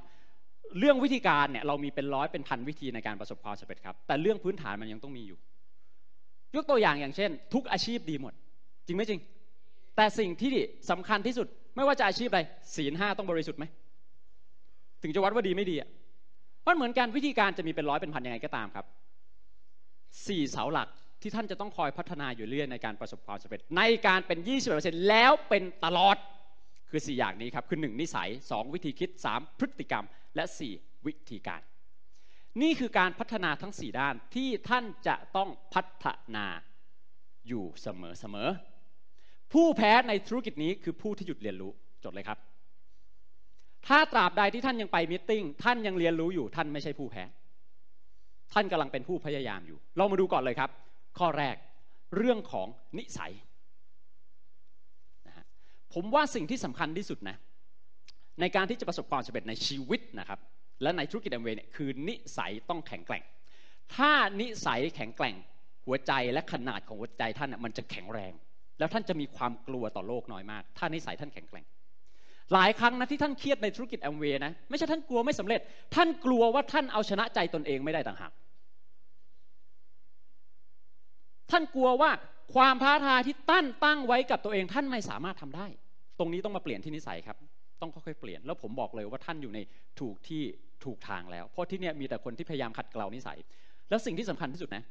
[0.78, 5.38] เรื่องวิธีการเนี่ยเรามีเป็นร้อยเป็นพันวิธีในการประสบความสำเร็จครับ แต่เรื่องพื้นฐานมันยังต้องมีอยู่
[6.56, 8.32] ยกตัวอย่างอย่างเช่น ทุกอาชีพดีหมด
[8.86, 9.20] จริงไหมจริง
[9.96, 10.54] แต่สิ่งที่
[10.90, 11.46] สำคัญที่สุด
[11.76, 12.40] ไม่ว่าจะอาชีพอะไร
[12.76, 13.64] ศีลห้าต้องบริสุทธิ์ไหม
[15.02, 15.88] ถึงจะวัดว่าดีไม่ดีอะ
[16.66, 18.86] มันเหมือนกันวิธีการจะมีเป็นร้อยเป็นพันยังไงก็ตามครับ
[20.26, 20.88] สี่เสาหลัก
[21.22, 24.38] ที่ท่านจะต้องคอยพัฒนาอยู่เรื่อยในการประสบความสำเร็จในการเป็น
[24.72, 26.16] 20%แล้วเป็นตลอด
[26.92, 30.04] คือ 4 อย่างนี้ครับคือ 1 นิสัย 2 วิธีคิด 3 พฤติกรรม
[30.36, 30.44] และ
[30.76, 31.60] 4 วิธีการ
[32.62, 36.46] นี่คือการพัฒนาทั้ง 4 ด้านที่ท่านจะต้องพัฒนา
[37.48, 38.48] อยู่เสมอเสมอ
[39.52, 41.72] ผู้แพ้ในธุรกิจนี้คือผู้ที่หยุดเรียนรู้
[42.04, 42.38] จดเลยครับ
[43.86, 45.32] ถ้าตราบใดที่ท่านยังไปมิ팅
[45.64, 47.24] ท่านยังเรียนรู้อยู่ท่านไม่ใช่ผู้แพ้
[48.52, 50.70] ท่านกำลังเป็นผู้พยายามอยู่ เรามาดูก่อนเลยครับ
[51.18, 51.56] ข้อแรก
[52.16, 53.32] เรื่องของนิสัย
[55.94, 57.36] ผมว่าสิ่งที่สำคัญที่สุดนะ
[58.40, 60.38] ในการที่จะประสบความสำเร็จในชีวิตนะครับ
[60.82, 63.22] และในธุรกิจแอมเวย์เนี่ยคือนิสัยต้องแข็งแกร่ง
[63.96, 65.36] ถ้านิสัยแข็งแกร่ง
[65.86, 68.32] หัวใจและขนาดของหัวใจท่านมันจะแข็งแรง
[68.78, 71.64] แล้วท่านจะมีความกลัวต่อโลกน้อยมาก ถ้านิสัยท่านแข็งแกร่ง
[72.52, 75.60] หลายครั้งนะที่ท่านเครียดในธุรกิจแอมเวย์นะไม่ใช่ท่านกลัวไม่สำเร็จ
[75.94, 78.32] ท่านกลัวว่าท่านเอาชนะใจตนเองไม่ได้ต่างหาก
[81.50, 82.10] ท่านกลัวว่า
[82.54, 85.66] ความท้าทายที่ตั้นตั้งไว้กับตัวเองท่านไม่สามารถทำได้
[86.22, 87.36] ตรงนี้ต้องมาเปลี่ยนที่นิสัยครับ
[87.80, 89.58] ต้องค่อยๆเปลี่ยน แล้วผมบอกเลยว่าท่านอยู่ใน
[90.00, 90.42] ถูกที่
[90.84, 93.38] ถูกทางแล้ว เพราะที่นี่มีแต่คนที่พยายามขัดเกลานิสัย
[93.90, 94.82] แล้วสิ่งที่สำคัญที่สุดนะ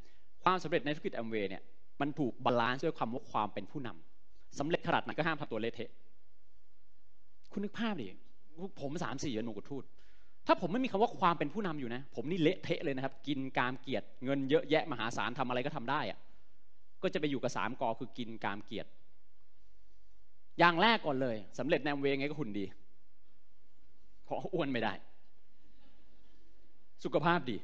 [0.43, 1.61] ความสำเร็จในธุรกิจแอมเวย์เนี่ย
[2.01, 5.89] มันถูก balance ด้วยความว่าความเป็นผู้นำสำเร็จขนาดไหนก็ห้ามทำตัวเละเทะ
[7.51, 8.05] คุณนึกภาพดิ
[8.81, 9.83] ผมสามสี่ยนมงกุฎทูต
[10.47, 16.19] ถ้าผมไม่มีคำว่าความเป็นผู้นำอยู่นะ ผมนี่เละเทะเลยนะครับ กินกามเกียรติเงินเยอะแยะมหาศาลทำอะไรก็ทำได้อะ
[17.03, 18.89] ก็จะไปอยู่กับสามกอคือกินกามเกียรติ
[20.59, 22.65] อย่างแรกก่อนเลยสำเร็จแนวเวงไงก็หุ่นดี
[24.23, 24.93] เพราะอ้วนไม่ได้
[27.03, 27.57] สุขภาพดี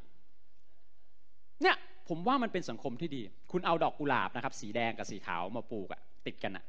[1.61, 1.75] เนี่ย
[2.09, 3.21] ผมว่ามันเป็นสังคมที่ดี
[3.51, 6.63] คุณเอาดอกกุหลาบนะครับ สีแดงกับสีขาวมาปลูกอะติดกันอะ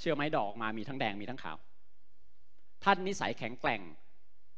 [0.00, 1.56] เชื่อไหมดอกมามีทั้งแดงมีทั้งขาว
[2.84, 3.82] ท่านนิสัยแข็งแกร่ง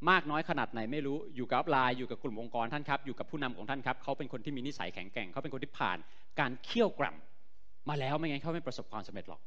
[0.09, 5.97] มากน้อยขนาดไหนไม่รู้อยู่กับลายอยู่กับกลุ่มองค์กรท่านครับอยู่กับผู้นำของท่านครับเขาเป็นคนที่มีนิสัยแข็งแกร่งเขาเป็นคนที่ผ่าน
[6.39, 9.41] การเคี่ยวกร่ำมาแล้วไม่งั้นเขาไม่ประสบความสำเร็จหรอก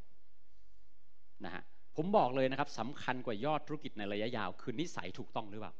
[1.44, 1.62] นะฮะ
[1.96, 5.72] ผมบอกเลยนะครับสำคัญกว่ายอดธุรกิจในระยะยาว คือนิสัยถูกต้องหรือเปล่า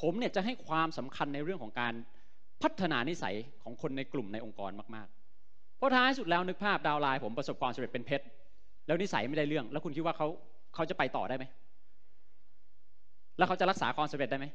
[0.00, 1.94] ผมเนี่ยจะให้ความสำคัญในเรื่องของการ
[2.62, 8.24] พัฒนานิสัยของคนในกลุ่มในองค์กรมากๆ เพราะท้ายสุดแล้วนึกภาพดาวไลน์ผมประสบความสำเร็จเป็นเพชร
[8.86, 10.28] แล้วนิสัยไม่ได้เรื่อง แล้วคุณคิดว่าเขา
[10.74, 11.44] เขาจะไปต่อได้ไหม
[13.38, 14.46] แล้วเขาจะรักษาความสำเร็จได้ไหม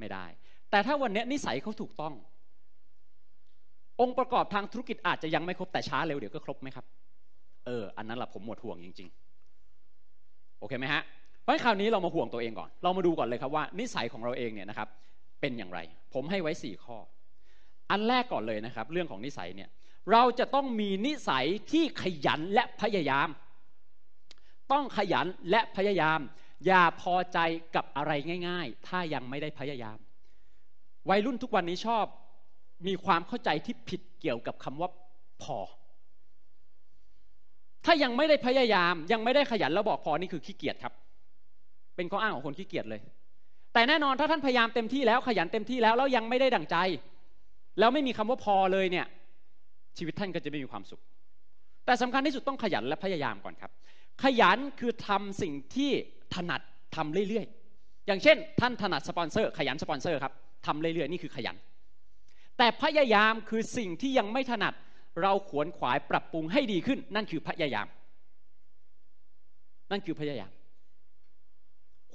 [0.00, 0.24] ไม่ได้
[0.70, 2.14] แต่ถ้าวันนี้นิสัยเขาถูกต้อง
[4.00, 6.84] องค์ประกอบทางธุรกิจอาจจะยังไม่ครบแต่ช้าเร็วเดี๋ยวก็ครบไหมครับ
[7.66, 9.29] เอออันนั้นแหละผมหมดห่วงจริง ๆ
[10.60, 11.02] โอเคไหมฮะ
[11.42, 14.88] เพราะคราวนี้เรามาห่วงตัวเองก่อน เรามาดูก่อนเลยครับว่า นิสัยของเราเองเนี่ยนะครับ
[15.40, 15.80] เป็นอย่างไร
[16.14, 16.96] ผมให้ไว้ 4 ข้อ
[17.90, 19.70] อันแรกก่อนเลยนะครับ เรื่องของนิสัยเนี่ย
[20.12, 23.28] เราจะต้องมีนิสัยที่ขยันและพยายาม
[24.72, 26.20] ต้องขยันและพยายาม
[26.66, 27.38] อย่าพอใจ
[27.76, 28.12] กับอะไร
[28.48, 29.98] ง่าย ๆ ถ้ายังไม่ได้พยายาม
[31.10, 32.04] วัยรุ่นทุกวันนี้ชอบ
[32.86, 34.90] มีความเข้าใจที่ผิดเกี่ยวกับคำว่า
[35.42, 35.58] พอ
[37.84, 40.92] ถ้ายังไม่ได้พยายาม ยังไม่ได้ขยันแล้วบอกพอนี่คือขี้เกียจครับ
[41.96, 43.00] เป็นข้ออ้างของคนขี้เกียจเลย
[43.74, 46.76] แต่แน่นอนถ้าท่านพยายามเต็มที่แล้วขยันเต็มที่แล้วแล้วยังไม่ได้ดั่งใจ
[47.78, 49.06] แล้วไม่มีคำว่าพอเลยเนี่ย
[49.98, 51.00] ชีวิตท่านก็จะไม่มีความสุข
[51.86, 53.70] แต่สำคัญที่สุดต้องขยันและพยายามก่อนครับ
[54.22, 55.90] ขยันคือทำสิ่งที่
[56.34, 56.60] ถนัด
[56.96, 60.32] ทำเรื่อยๆ อย่างเช่น ท่านถนัดสปอนเซอร์ขยันสปอนเซอร์ครับ
[60.66, 61.56] ทำเรื่อยๆนี่คือขยัน
[62.58, 64.74] แต่พยายามคือสิ่งที่ยังไม่ถนัด
[65.22, 67.86] เราขวนขวายปรับปรุงให้ดีขึ้น นั่นคือพยายาม
[69.90, 70.50] นั่นคือพยายาม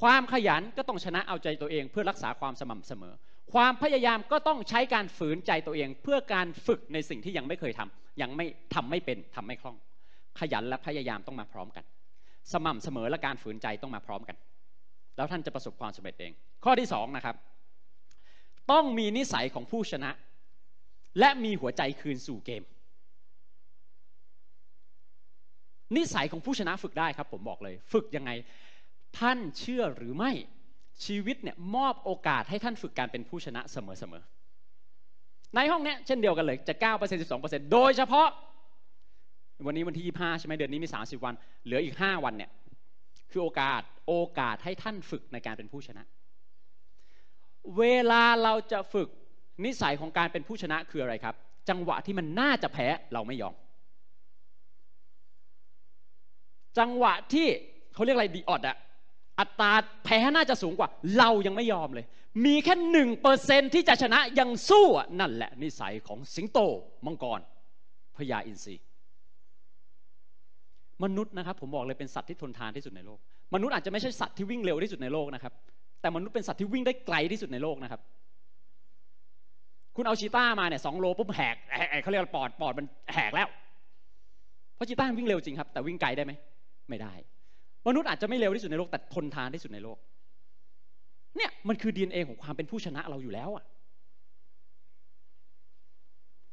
[0.02, 3.14] ความขยันก็ต้องชนะเอาใจตัวเอง เพื่อรักษาความสม่ำเสมอ
[3.54, 9.78] ความพยายามก็ต้องใช้การฝืนใจตัวเอง เพื่อการฝึกในสิ่งที่ยังไม่เคยทำยังไม่ทำไม่เป็นทำไม่คล่อง
[10.40, 11.84] ขยันและพยายามต้องมาพร้อมกัน
[12.54, 14.38] สม่ำเสมอและการฝืนใจต้องมาพร้อมกัน
[15.16, 16.32] แล้วท่านจะประสบความสำเร็จเอง
[16.64, 17.36] ข้อที่สองนะครับ
[18.72, 20.12] ต้องมีนิสัยของผู้ชนะ
[21.20, 22.64] และมีหัวใจคืนสู่เกม
[25.96, 28.32] นิสัยของผู้ชนะฝึกได้ครับผมบอกเลย ฝึกยังไง
[29.20, 30.32] ท่านเชื่อหรือไม่
[31.06, 33.78] ชีวิตเนี่ยมอบโอกาสให้ท่านฝึกการเป็นผู้ชนะเส
[34.12, 36.82] มอๆในห้องนี้เช่นเดียวกันเลยจะ9%
[37.42, 38.28] 12%โดยเฉพาะ
[39.66, 41.34] วันนี้วันที่ 25 ใช่ไหมเดือนนี้มี 30 วัน
[41.66, 42.52] เหลืออีก 5 วันเนี่ย
[43.32, 46.04] คือโอกาสโอกาสให้ท่านฝึกในการเป็นผู้ชนะ
[47.78, 49.10] เวลาเราจะฝึก
[49.66, 51.36] นิสัยของการเป็นผู้ชนะคืออะไรครับ
[51.70, 53.56] จังหวะที่มันน่าจะแพ้เราไม่ยอม
[56.80, 57.48] จังหวะที่
[57.94, 58.78] เขาเรียกอะไรดีออดอะ
[59.40, 59.72] อัตรา
[60.04, 62.06] แพ้น่าจะสูงกว่า เรายังไม่ยอมเลย
[62.46, 64.86] มีแค่หนึ่งเปอร์เซนที่จะชนะยังสู้
[65.20, 66.60] นั่นแหละนิสัยของสิงโต
[67.06, 67.40] มังกร
[68.18, 68.76] พญาอินทรี
[71.04, 73.20] มนุษย์นะครับผมบอกเลยเป็นสัตว์ที่ทนทานที่สุดในโลก
[73.54, 75.54] มนุษย์อาจจะไม่ใช่สัตว์ที่วิ่งเร็วที่สุดในโลกนะครับ
[76.02, 78.02] แต่มนุษย์เป็นสัตว์ที่วิ่งได้ไกลที่สุดในโลกนะครับ
[79.96, 81.56] คุณเอาชีต้ามาเนี่ยสองโลปุ๊บแหก
[82.02, 83.48] เขาเรียกปอดปอดมันแหกแล้ว
[84.76, 86.34] เพราะชีต้าวิ่งเร็วจริงครับ แต่วิ่งไกลได้ไหม
[86.90, 87.14] ไม่ได้
[87.88, 89.98] มนุษย์อาจจะไม่เร็วที่สุดในโลกแต่ทนทานที่สุดในโลก
[91.38, 93.66] เนี่ยมันคือ DNA ของความเป็นผู้ชนะเราอยู่แล้วอะ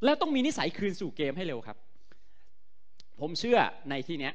[0.05, 1.77] แล้วต้องมีนิสัยคืนสู่เกมให้เร็วครับ
[3.21, 3.59] ผมเชื่อ
[3.91, 4.35] ในที่เนี้ย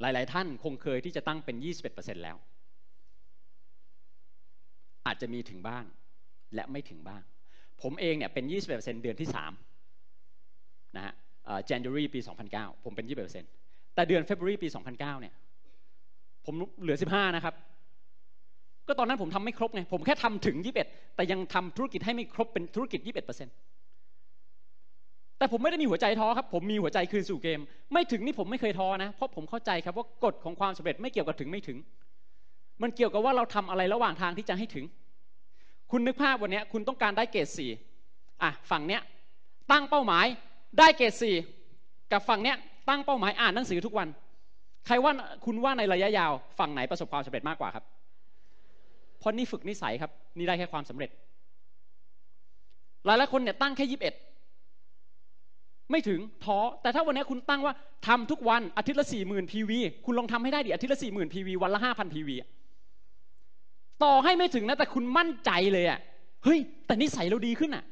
[0.00, 1.56] หลาย ๆ ท่านคงเคยที่จะตั้งเป็น
[1.90, 2.36] 21%แล้ว
[5.06, 5.84] อาจจะมีถึงบ้าง
[6.54, 7.22] และไม่ถึงบ้าง
[7.82, 9.28] ผมเองเนี่ยเป็น 21%เดือนที่
[10.12, 11.14] 3นะฮะ
[11.70, 12.20] January ปี
[12.52, 13.61] 2009 ผมเป็น 21%
[13.94, 15.34] แต่เดือนเฟบรุปี 2009 เนี่ย
[16.46, 17.54] ผมเหลือ 15 นะครับ
[18.88, 23.10] ก็ตอนนั้นผมทำไม่ครบไง ผมแค่ทำถึง 21 แต่ยังทำธุรกิจให้ไม่ครบเป็นธุรกิจ 21%
[25.38, 27.60] แต่ผมไม่ได้มีหัวใจท้อครับ ผมมีหัวใจคืนสู่เกม
[27.92, 31.78] ไม่ถึงนี่ผมไม่เคยท้อนะ เพราะผมเข้าใจครับว่ากฎของความสำเร็จไม่เกี่ยวกับถึงไม่ถึง
[32.82, 34.84] มันเกี่ยวกับว่าเราทำอะไรระหว่างทางที่จะให้ถึง
[35.90, 37.70] คุณนึกภาพวันนี้คุณต้องการได้เกรดสี่
[38.42, 39.02] อะฝั่งเนี้ย
[39.70, 40.26] ตั้งเป้าหมาย
[40.78, 41.34] ได้เกรดสี่
[42.12, 42.56] กับฝั่งเนี้ย
[42.88, 44.08] ตั้งเป้าหมายอ่านหนังสือทุกวัน
[44.86, 45.12] ใครว่า
[45.44, 47.84] คุณว่าในระยะยาวฝั่งไหนประสบความสำเร็จมากกว่าครับ
[49.18, 51.10] เพราะนี่ฝึกนิสัยครับ นี่ได้แค่ความสำเร็จ
[53.06, 54.14] หลายหลายคนเนี่ยตั้งแค่ยีิบเอ็ด
[55.90, 57.74] ไม่ถึงท้อแต่ถ้าวันนี้คุณตั้งว่า
[58.06, 62.36] ทำทุกวันอาทิตย์ละสี่หมื่นพีวีคุณลองทำให้ได้ดิอาทิตย์ละสี่หมื่นพีวีวันละห้าพันพีวี
[64.02, 65.98] ต่อให้ไม่ถึงนะแต่คุณมั่นใจเลยอะ
[66.44, 67.84] เฮ้ยแต่นิสัยเราดีขึ้นอะ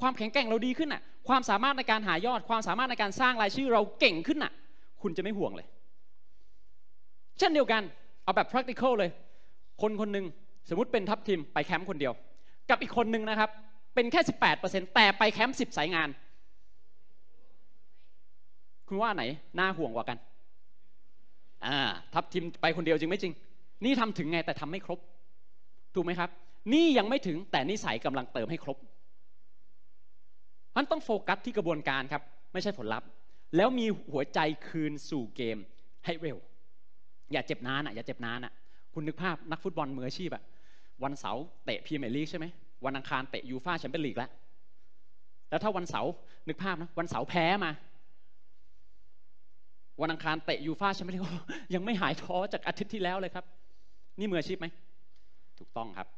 [0.00, 4.52] ความแข็งแกร่งเราดีขึ้นอะ ความสามารถในการหายอด ความสามารถในการสร้างรายชื่อเราเก่งขึ้นน่ะ
[5.02, 5.66] คุณจะไม่ห่วงเลย
[7.38, 7.82] เช่นเดียวกัน
[8.24, 9.10] เอาแบบ practical เลย
[9.82, 10.26] คนคนหนึ่ง
[10.68, 12.12] สมมติเป็นทัพทีมไปแคมป์คนเดียว
[12.70, 13.50] กับอีกคนหนึ่งนะครับ
[13.94, 14.20] เป็นแค่
[14.58, 16.08] 18%แต่ไปแคมป์10 สายงาน
[18.88, 19.22] คุณว่าไหน
[19.58, 20.18] น่าห่วงกว่ากัน
[21.66, 21.78] อ่า
[22.14, 23.32] ทัพทีมไปคนเดียวจริงไม่จริง
[23.84, 24.98] นี่ทำถึงไงแต่ทำไม่ครบ
[25.94, 26.30] ถูกไหมครับ
[26.72, 28.76] นี่ยังไม่ถึงแต่นิสัยกำลังเติมให้ครบ
[30.76, 33.08] มันต้องโฟกัสที่กระบวนการครับ ไม่ใช่ผลลัพธ์
[33.56, 35.58] แล้วมีหัวใจคืนสู่เกม
[36.04, 36.38] ให้เร็ว
[37.32, 38.52] อย่าเจ็บนานอะอย่าเจ็บนานอะ
[38.94, 40.42] คุณนึกภาพนักฟุตบอลมืออาชีพอะ
[41.04, 42.46] วันเสาร์เตะพรีเมียร์ลีกใช่ไหม
[42.84, 44.30] วันอังคารเตะยูฟ่าแชมเปี้ยนลีกแล้ว
[45.50, 46.10] แล้วถ้าวันเสาร์
[46.48, 47.72] นึกภาพนะวันเสาร์แพ้มา
[50.00, 51.22] วันอังคารเตะยูฟ่าแชมเปี้ยนลีก
[51.74, 53.44] ยังไม่หายท้อจากอาทิตย์ที่แล้วเลยครับ
[54.18, 54.66] นี่มืออาชีพไหม
[55.58, 56.08] ถูกต้องครับ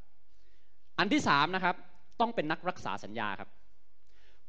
[0.99, 1.75] อันที่สามนะครับ
[2.21, 3.49] ต้องเป็นนักรักษาสัญญาครับ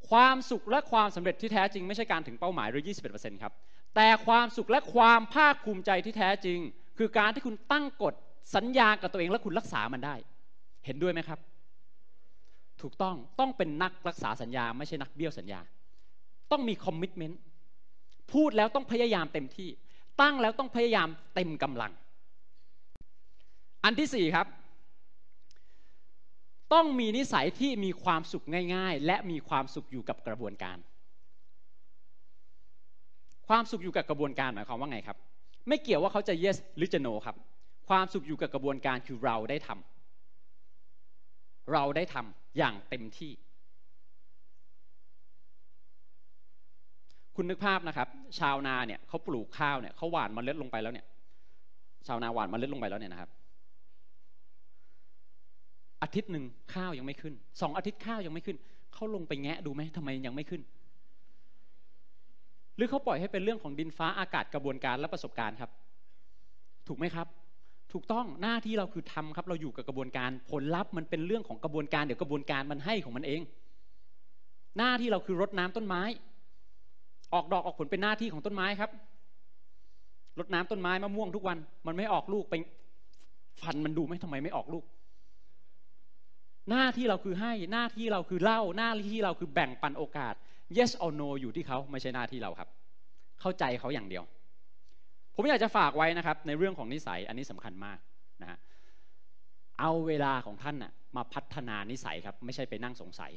[0.09, 2.83] ความสุขและความสำเร็จที่แท้จริงไม่ใช่การถึงเป้าหมายหรือ
[3.13, 3.53] 21%ครับ
[3.95, 6.59] แต่ความสุขและความภาคภูมิใจที่แท้จริง
[6.97, 8.13] คือการที่คุณตั้งกฎ
[8.55, 10.15] สัญญากับตัวเองแล้วคุณรักษามันได้
[10.85, 11.39] เห็นด้วยไหมครับ
[12.81, 15.59] ถูกต้องต้องเป็นนักรักษาสัญญาไม่ใช่นักเบี้ยวสัญญา
[16.51, 17.39] ต้องมีคอมมิชเมนต์
[18.33, 19.69] พูดแล้วต้องพยายามเต็มที่
[20.21, 21.91] ตั้งแล้วต้องพยายามเต็มกำลัง
[23.83, 24.47] อันที่สี่ครับ
[26.73, 30.77] ต้องมีนิสัยที่มีความสุขง่าย ๆ และมีความสุขอยู่กับกระบวนการ
[33.47, 35.17] ความสุขอยู่กับกระบวนการหมายความว่าไงครับ
[35.67, 37.35] ไม่เกี่ยวว่าเขาจะ yes หรือจะ no ครับ
[37.89, 43.31] ความสุขอยู่กับกระบวนการคือเราได้ทำเราได้ทำอย่างเต็มที่
[47.35, 48.07] คุณนึกภาพนะครับ
[48.39, 51.05] ชาวนาเนี่ยเขาปลูกข้าวเนี่ยเขาหว่านมเมล็ดลงไปแล้วเนี่ย
[52.07, 53.29] ชาวนาหว่านมเมล็ดลงไปแล้วเนี่ยนะครับ
[56.03, 58.57] อาทิตย์หนึ่งข้าวยังไม่ขึ้นสองอาทิตย์ข้าวยังไม่ขึ้น
[58.93, 60.61] เขาลงไปแงะดูไหมทำไมยังไม่ขึ้น
[62.75, 65.71] หรือเขาปล่อยให้เป็นเรื่องของดินฟ้าอากาศกระบวนการและประสบการณ์ครับ
[66.87, 67.27] ถูกไหมครับ
[67.93, 73.41] ถูกต้องหน้าที่เราคือทำครับ เราอยู่กับกระบวนการผลลัพธ์มันเป็นเรื่องของกระบวนการเดี๋ยวกระบวนการมันให้ของมันเอง
[74.77, 76.01] หน้าที่เราคือรดน้ำต้นไม้
[77.33, 78.91] ออกดอกออกผลเป็นหน้าที่ของต้นไม้ครับ
[80.39, 81.57] รดน้ำต้นไม้มะม่วงทุกวัน
[81.87, 82.55] มันไม่ออกลูกไป
[83.61, 84.83] ฟันมันดูไหมทำไมไม่ออกลูก
[86.69, 90.33] หน้าที่เราคือให้หน้าที่เราคือเล่าหน้าที่เราคือแบ่งปันโอกาส
[90.77, 92.69] yes or no อยู่ที่เขาไม่ใช่หน้าที่เราครับ
[93.41, 94.23] เข้าใจเขาอย่างเดียว
[95.35, 97.97] ผมอยากจะฝากไว้นะครับ ในเรื่องของนิสัยอันนี้สำคัญมาก
[98.41, 98.57] นะฮะ
[99.79, 103.31] เอาเวลาของท่านน่ะมาพัฒนานิสัยครับ ไม่ใช่ไปนั่งสงสัย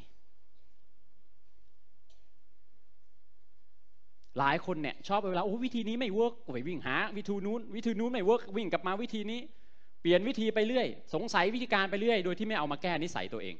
[4.38, 9.40] หลายคนเนี่ยชอบเวลาโอ้วิธีนี้ไม่ work ไปวิ่งหา วิธีนู้นวิธีนู้นไม่ work วิ่งกลับมาวิธีนี้
[10.00, 13.56] เปลี่ยนวิธีไปเรื่อย สงสัยวิธีการไปเรื่อย โดยที่ไม่เอามาแก้นิสัยตัวเอง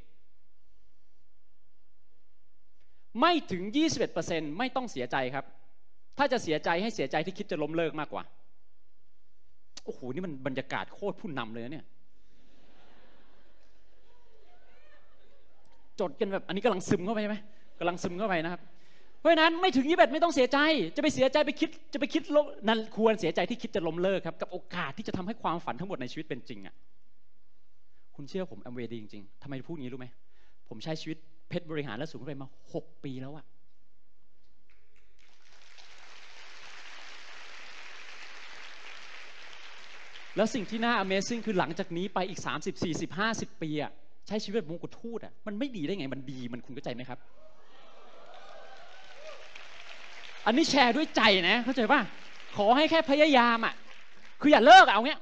[3.21, 3.63] ไม่ถึง
[4.11, 5.45] 21%ไม่ต้องเสียใจครับ
[6.19, 8.25] ถ้าจะเสียใจให้เสียใจที่คิดจะล้มเลิกมากกว่า
[9.85, 11.87] โอ้โห นี่มันบรรยากาศโคตรผู้นำเลยเนี่ย
[16.01, 17.37] จดกันแบบ อันนี้กำลังซึมเข้าไปใช่ไหม
[17.79, 18.61] กำลังซึมเข้าไปนะครับ
[19.21, 20.59] เพราะฉะนั้นไม่ถึงยี่สิบไม่ต้องเสียใจ
[20.97, 26.75] จะไปเสียใจไปคิดจะไปคิดลนั่นควรเสียใจที่คิดจะล้มเลิกครับ กับโอกาสที่จะทำให้ความฝันทั้งหมดในชีวิตเป็นจริงอะ
[28.17, 30.07] คุณเชื่อผมแอมเวดีจริงๆทำไมพูดงี้รู้ไหม
[30.69, 33.45] ผมใช้ชีวิตเพชรบริหารและสูงขึ้นไปมาหกปีแล้วอะ
[40.37, 43.91] แล้วสิ่งที่น่า Amazing คือหลังจากนี้ไปอีก 30 40 50 ปีอะ
[44.29, 47.19] ใช้ชีวิตมงกุฎทูตอะมันไม่ดีได้ไง มันดีมันคุณเข้าใจไหมครับ
[50.47, 52.01] อันนี้แชร์ด้วยใจนะ เข้าใจป่ะ
[52.57, 53.75] ขอให้แค่พยายามอะ
[54.41, 55.21] คืออย่าเลิกเอาเงี้ย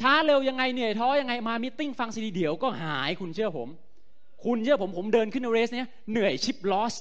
[0.00, 3.68] ช้าเร็วยังไงเหนื่อยท้อยังไงมามิ팅ฟังซีดีเดี๋ยวก็หายคุณเชื่อผม
[4.44, 6.94] คุณเชื่อผมผมเดินขึ้นเรสเนี้ยเหนื่อยชิปลอส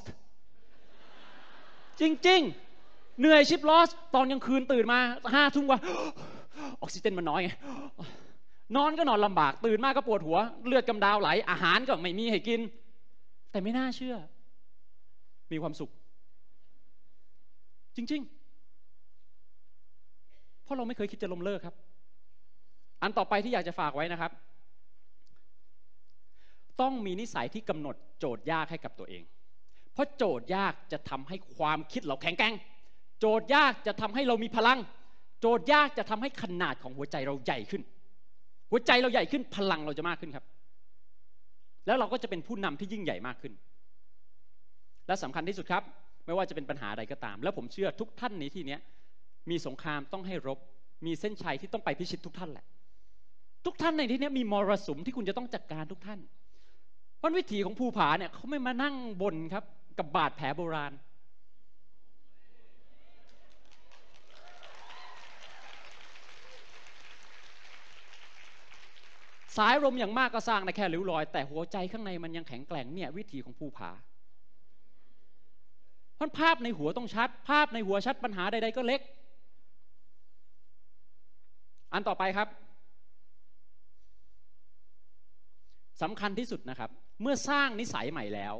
[1.99, 4.99] จริงๆ เหนื่อยชิปลอสตอนกลางคืนตื่นมา
[5.33, 5.79] ห้าทุ่มกว่า
[6.81, 7.49] ออกซิเจนมันน้อยไง
[8.75, 12.61] นอนก็นอนลำบากตื่นมาก็ปวดหัว เลือดกำดาวไหล อาหารก็ไม่มีให้กิน
[13.51, 14.15] แต่ไม่น่าเชื่อ
[15.51, 15.91] มีความสุข
[17.95, 18.31] จริง ๆ
[20.63, 21.75] เพราะเราไม่เคยคิดจะล้มเลิกครับ
[23.01, 24.31] อันต่อไปที่อยากจะฝากไว้นะครับ
[26.81, 29.23] ต้องมีนิสัยที่กำหนดโจทย์ยากให้กับตัวเอง
[29.93, 32.53] เพราะโจทย์ยากจะทำให้ความคิดเราแข็งแกร่ง
[33.19, 34.79] โจทย์ยากจะทำให้เรามีพลัง
[35.41, 37.81] โจทย์ยากจะทำให้ขนาดของหัวใจเราใหญ่ขึ้น
[38.71, 40.45] หัวใจเราใหญ่ขึ้นพลังเราจะมากขึ้นครับ
[41.85, 43.53] แล้วเราก็จะเป็นผู้นำที่ยิ่งใหญ่มากขึ้น
[45.07, 45.83] และสำคัญที่สุดครับ
[46.25, 48.77] ไม่ว่าจะเป็นปัญหาใดก็ตาม แล้วผมเชื่อทุกท่านในที่นี้
[49.49, 50.59] มีสงครามต้องให้รบ
[51.05, 52.65] มีเส้นชัยที่ต้องไปพิชิตทุกท่านแหละ
[53.65, 56.19] ทุกท่านในที่นี้มีมรสุมที่คุณจะต้องจัดการทุกท่าน
[57.17, 59.63] เพราะวิถีของภูผาเนี่ยเขาไม่มานั่งบนครับ
[59.99, 60.93] กับบาดแผลโบราณ
[69.57, 73.91] สายลมอย่างมากก็สร้างในแค่ริ้วรอย แต่หัวใจข้างในมันยังแข็งแกร่งเนี่ยวิถีของภูผา
[76.15, 79.01] เพราะภาพในหัวต้องชัด ภาพในหัวชัดปัญหาใด ๆ ก็เล็ก
[81.93, 82.47] อันต่อไปครับ
[86.01, 86.89] สำคัญที่สุดนะครับ
[87.21, 88.55] เมื่อสร้างนิสัยใหม่แล้ว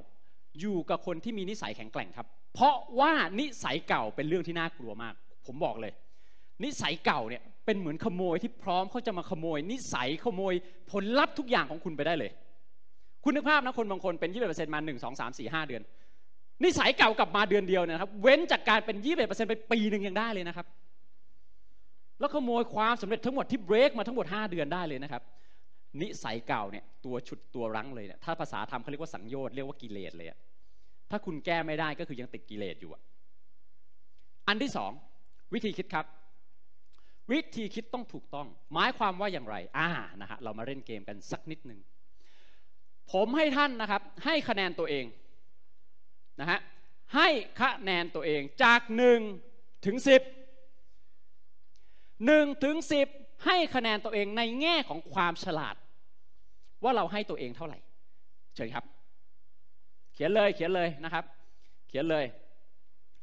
[0.60, 5.14] อยู่กับคนที่มีนิสัยแข็งแกร่งครับ เพราะว่านิสัยเก่าเป็นเรื่องที่น่ากลัวมาก
[5.46, 5.94] ผมบอกเลย
[6.64, 10.54] นิสัยเก่าเนี่ยเป็นเหมือนขโมยที่พร้อมเขาจะมาขโมย นิสัยขโมย
[10.92, 12.32] ผลลัพธ์ทุกอย่างของคุณไปได้เลย
[13.24, 15.82] คุณนึกภาพนะคนบางคนเป็นยี่สิบเปอร์เซ็นต์มาหนึ่งสองสามสี่ห้าเดือน
[16.64, 20.68] นิสัยเก่ากลับมาเดือนเดียวนะครับ เว้นจากการเป็นยี่สิบเอ็ดเปอร์เซ็นต์ไปปีหนึ่งยังได้เลยนะครับ
[22.20, 25.22] แล้วขโมยความสำเร็จทั้งหมดที่เบรกมาทั้งหมด 5 เดือนได้เลยนะครับ
[26.02, 30.28] นิสัยเก่าเนี่ยตัวฉุดตัวรั้งเลยเนี่ยถ้าภาษาธรรมเขาเรียกว่าสังโยชน์เรียกว่ากิเลสเลย
[31.12, 33.02] ถ้าคุณแก้ไม่ได้ก็คือยังติดกิเลสอยู่อะ
[34.48, 34.92] อันที่สอง
[35.54, 36.06] วิธีคิดครับ
[37.32, 39.88] วิธีคิดต้องถูกต้อง หมายความว่าอย่างไร อ่า
[40.22, 41.80] นะฮะ เรามาเล่นเกมกันสักนิดหนึ่ง
[43.14, 45.06] ผมให้ท่านนะครับ ให้คะแนนตัวเอง
[46.40, 46.60] นะฮะ
[47.16, 47.28] ให้
[47.60, 48.82] คะแนนตัวเองจาก
[49.34, 50.08] 1 ถึง 10
[52.32, 52.78] 1 ถึง
[53.10, 55.76] 10 ให้คะแนนตัวเองในแง่ของความฉลาด
[56.84, 57.78] ว่าเราให้ตัวเองเท่าไหร่
[58.56, 58.86] เชิญครับ
[60.14, 61.24] เขียนเลยเขียนเลยนะครับ
[61.88, 62.26] เขียนเลย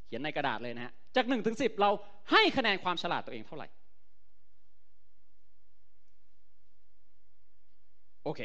[0.05, 1.89] เขียนในกระดาษเลยนะฮะจาก1ถึง10 เรา
[2.31, 3.67] ให้คะแนนความฉลาดตัวเองเท่าไหร่
[8.23, 8.41] โอเค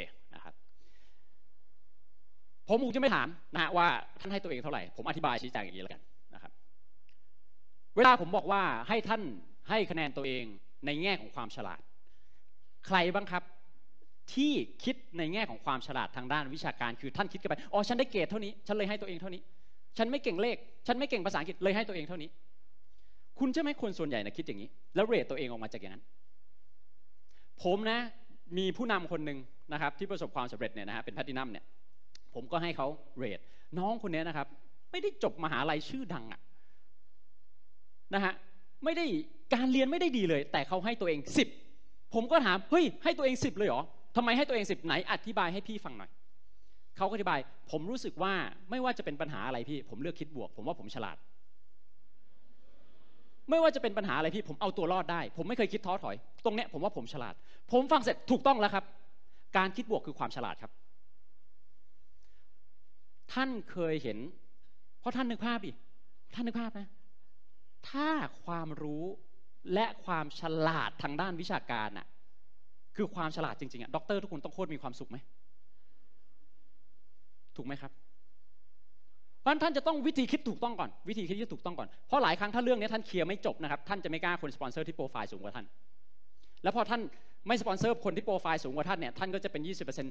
[2.69, 3.87] ผมคงจะไม่ถามนะฮะว่า
[4.21, 6.03] ท่านให้ตัวเองเท่าไหร่ ผมอธิบายชี้แจงอย่างนี้แล้วกัน
[6.35, 6.53] นะครับ
[7.97, 9.23] เวลาผมบอกว่าให้ท่าน
[9.69, 10.45] ให้คะแนนตัวเอง
[10.87, 11.81] ในแง่ของความฉลาด
[12.87, 13.43] ใครบ้างครับ
[14.35, 14.53] ที่
[14.85, 19.43] คิดในแง่ของความฉลาดทางด้านวิชาการคือท่านคิดกันไปอ๋อฉันได้เกรดเท่านี้ ฉันเลยให้ตัวเองเท่านี้
[19.99, 22.29] ฉันไม่เก่งเลข ฉันไม่เก่งภาษาอังกฤษเลยให้ตัวเองเท่านี้
[23.39, 26.05] คุณใช่ไหมคนส่วนใหญ่นะคิดอย่างนี้ แล้วเรทตัวเองออกมาจากอย่างนั้น
[27.63, 27.99] ผมนะ
[28.59, 29.39] มีผู้นำคนหนึ่ง
[29.73, 31.65] นะครับที่ประสบความสำเร็จเนี่ยนะฮะเป็นแพลตินัมเนี่ย
[32.35, 32.87] ผมก็ให้เขา
[33.17, 33.41] เรท
[33.79, 34.47] น้องคนนี้นะครับ
[34.91, 36.41] ไม่ได้จบมหาลัยชื่อดังอะ
[38.15, 38.33] นะฮะ
[38.85, 39.07] ไม่ได้
[39.55, 41.49] การเรียนไม่ได้ดีเลย แต่เขาให้ตัวเองสิบ
[42.15, 43.83] ผมก็ถามเฮ้ยให้ตัวเองสิบเลยเหรอ
[44.17, 46.11] ทำไมให้ตัวเองสิบไหนอธิบายให้พี่ฟังหน่อย
[46.97, 48.33] เขาก็อธิบาย ผมรู้สึกว่า
[48.71, 51.17] ไม่ว่าจะเป็นปัญหาอะไรพี่ ผมเลือกคิดบวก ผมว่าผมฉลาด
[53.51, 57.35] ไม่ว่าจะเป็นปัญหาอะไรพี่ ผมเอาตัวรอดได้ ผมไม่เคยคิดท้อถอย ตรงเนี้ยผมว่าผมฉลาด
[57.73, 58.85] ผมฟังเสร็จถูกต้องแล้วครับ
[59.57, 60.73] การคิดบวกคือความฉลาดครับ
[63.39, 64.19] ท่านเคยเห็น
[65.01, 65.73] เพราะท่านนึกภาพดิ
[66.35, 66.89] ท่านนึกภาพนะ
[67.91, 68.09] ถ้า
[68.45, 69.05] ความรู้
[69.75, 72.07] และความฉลาดทางด้านวิชาการน่ะ
[72.97, 75.17] คือความฉลาดจริงๆอะด็อกเตอร์ทุกคนต้องโคตรมีความสุขไหม
[77.57, 77.93] ถูกไหมครับ
[79.39, 85.67] เพราะท่านจะต้องวิธีคิดถูกต้องก่อน วิธีคิดที่ถูกต้องก่อนเพราะหลายครั้งถ้าเรื่องนี้ท่าน clear ไม่จบนะครับท่านจะไม่กล้าคนสปอนเซอร์ที่โปรไฟล์สูงกว่าท่าน
[86.63, 87.01] แล้วพอท่าน
[87.49, 89.63] ไม่สปอนเซอร์คนที่โปรไฟล์สูงกว่าท่านเนี่ยท่านก็จะเป็น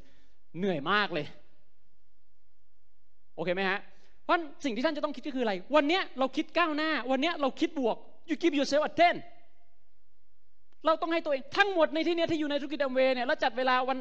[0.05, 1.25] 20%เหนื่อยมากเลย
[3.37, 3.79] โอเคไหมฮะ
[4.23, 7.97] เพราะสิ่งที่ท่านจะต้องคิดก็คืออะไร วันนี้เราคิดก้าวหน้า วันนี้เราคิดบวก
[8.29, 9.15] you give yourself a ten
[10.85, 13.97] เราต้องให้ตัวเองทั้งหมดในที่นี้ที่อยู่ในธุรกิจแอมเวย์เนี่ยแล้วจัดเวลาวัน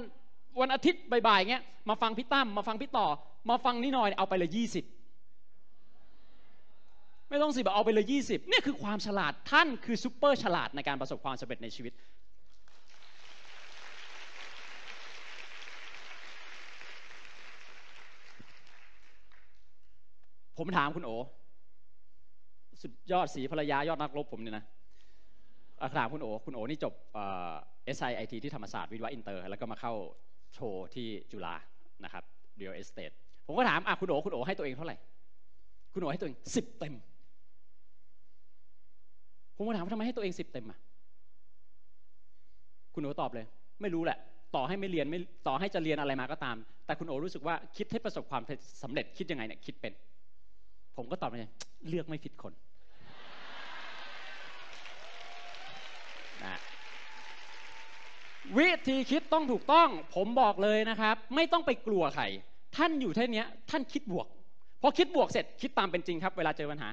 [0.61, 3.07] วันอาทิตย์บ่ายๆเงี้ยมาฟังพี่ตั้มมาฟังพี่ต่อ
[3.51, 4.85] มาฟังนี่หน่อยเอาไปเลยยี่สิบ
[7.29, 11.93] ไม่ต้องสิบเอาไปเลยยี่สิบเนี่ยคือความฉลาดท่านคือซูเปอร์ฉลาดในการประสบความสำเร็จในชีวิต
[20.59, 21.11] ผมถามคุณโอ
[22.83, 24.65] สุดยอดศรีภรรยายอดนักรบผมเนี่ยนะ
[25.99, 29.93] ถามคุณโอคุณโอนี่จบ SIIT ที่ธรรมศาสตร์วิศวะอินเตอร์ แล้วก็มาเข้า
[30.55, 31.55] โชว์ที่จุฬา
[32.05, 32.25] นะครับ
[32.57, 33.11] real estate
[33.47, 34.97] ผมก็ถามอะคุณโอคุณโอให้ตัวเองเท่าไหร่
[35.93, 36.95] คุณโอให้ตัวเองสิบเต็ม
[39.57, 40.79] ผมก็ถามว่าทำไมให้ตัวเองสิบเต็มอะ
[42.95, 43.47] คุณโอตอบเลย
[43.83, 44.19] ไม่รู้แหละ
[44.55, 48.43] ต่อให้ไม่เรียนไม่ต่อให้จะเรียนอะไรมาก็ตาม แต่คุณโอรู้สึกว่าคิดให้ประสบความ
[48.83, 49.93] สำเร็จคิดยังไงเนี่ยคิดเป็น
[50.97, 51.51] ผมก็ตอบไปเลย
[51.89, 52.53] เลือกไม่ผิดคน
[56.45, 56.57] นะ
[58.57, 62.25] วิธีคิดต้องถูกต้อง ผมบอกเลยนะครับ ไม่ต้องไปกลัวใคร
[62.77, 64.27] ท่านอยู่ที่นี้ท่านคิดบวก
[64.83, 66.89] พอคิดบวกเสร็จคิดตามเป็นจริงครับ เวลาเจอปัญหา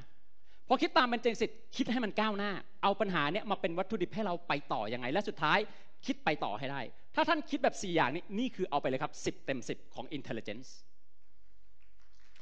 [0.67, 2.51] พอคิดตามเป็นจริงเสร็จคิดให้มันก้าวหน้า
[2.83, 5.59] เอาปัญหาเนี้ยมาเป็นวัตถุดิบให้เราไปต่ออยังไง และสุดท้าย
[6.05, 6.81] คิดไปต่อให้ได้
[7.15, 10.69] ถ้าท่านคิดแบบ 4 อย่างนี้นี่คือเอาไปเลยครับ 10 เต็ม 10 ของ intelligence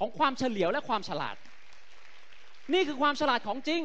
[0.04, 1.36] ของความเฉลียวและความฉลาด
[2.74, 3.82] นี่คือความฉลาดของจริง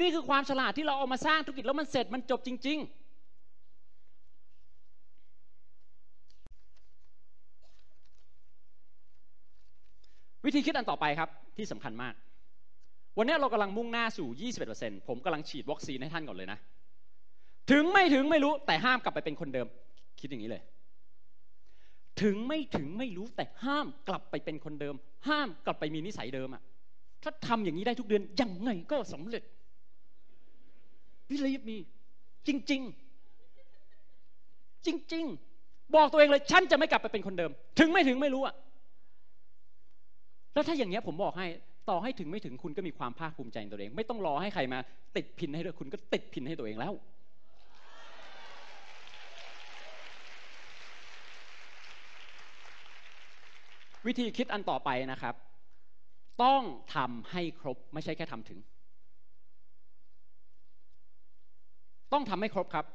[0.00, 3.04] นี่คือความฉลาดที่เราเอามาสร้างธุรกิจแล้วมันเสร็จมันจบจริง ๆ
[10.44, 12.14] วิธีคิดอันต่อไปครับที่สำคัญมาก
[13.18, 14.28] วันนี้เรากำลังมุ่งหน้าสู่
[14.68, 16.58] 21%ผมกำลังฉีดวัคซีนให้ท่านก่อนเลยนะ
[17.70, 19.66] ถึงไม่ถึงไม่รู้แต่ห้ามกลับไปเป็นคนเดิม
[20.20, 20.62] คิดอย่างนี้เลย
[22.22, 24.94] ถึงไม่ถึงไม่รู้แต่ห้ามกลับไปเป็นคนเดิม
[25.28, 26.62] ห้ามกลับไปมีนิสัยเดิมอะ
[27.22, 29.42] ถ้าทำอย่างนี้ได้ทุกเดือนยังไงก็สำเร็จ
[31.30, 31.76] วิลีฟมี
[32.46, 32.82] จริง
[34.08, 35.24] ๆ จริง
[35.60, 38.54] ๆ บอกตัวเองเลยฉันจะไม่กลับไปเป็นคนเดิม ถึงไม่ถึงไม่รู้อะ
[40.54, 41.46] แล้วถ้าอย่างเงี้ยผมบอกให้
[41.90, 44.78] ต่อให้ถึงไม่ถึงคุณก็มีความภาคภูมิใจในตัวเอง ไม่ต้องรอให้ใครมา
[45.16, 46.92] ติดพินให้ด้วยคุณก็ติดพินให้ตัวเองแล้ว
[54.06, 55.34] วิธีคิดอันต่อไปนะครับ
[56.42, 56.62] ต้อง
[56.94, 58.58] ทำให้ครบไม่ใช่แค่ทำถึง
[62.12, 62.86] ต้องทำให้ครบครับ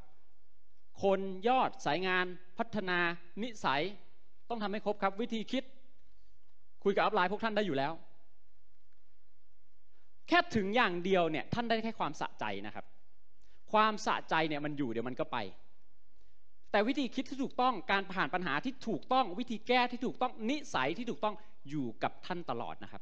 [1.03, 2.25] คนยอดสายงาน
[2.57, 2.99] พัฒนา
[3.43, 3.83] นิสัย
[4.49, 5.63] ต้องทำให้ครบครับ วิธีคิด
[6.83, 7.93] คุยกับอัพไลน์พวกท่านได้อยู่แล้ว
[10.27, 12.85] แค่ถึงอย่างเดียวเนี่ยท่านได้แค่ความสะใจนะครับ
[13.71, 15.37] ความสะใจเนี่ยมันอยู่เดี๋ยวมันก็ไป
[16.71, 21.35] แต่วิธีคิดที่ถูกต้องการผ่านปัญหาที่ถูกต้อง วิธีแก้ที่ถูกต้องนิสัยที่ถูกต้อง
[21.69, 23.01] อยู่กับท่านตลอดนะครับ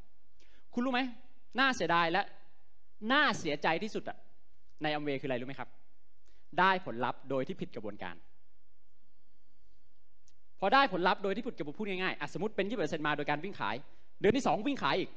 [0.74, 1.02] คุณรู้ไหม
[1.60, 2.22] น่าเสียดายและ
[3.12, 4.18] น่าเสียใจที่สุดอะ
[4.84, 5.70] ในอัมเวคืออะไรรู้ไหมครับ
[6.60, 8.16] ได้ผลลัพธ์โดยที่ผิดกระบวนการ
[10.60, 13.76] พอได้ผลลัพธ์โดยที่ผิดกระบวนพูดง่ายๆสมมติเป็นยี่สิบเปอร์เซ็นต์มาโดยการวิ่งขาย
[14.20, 15.10] เดือนที่สองวิ่งขายอีก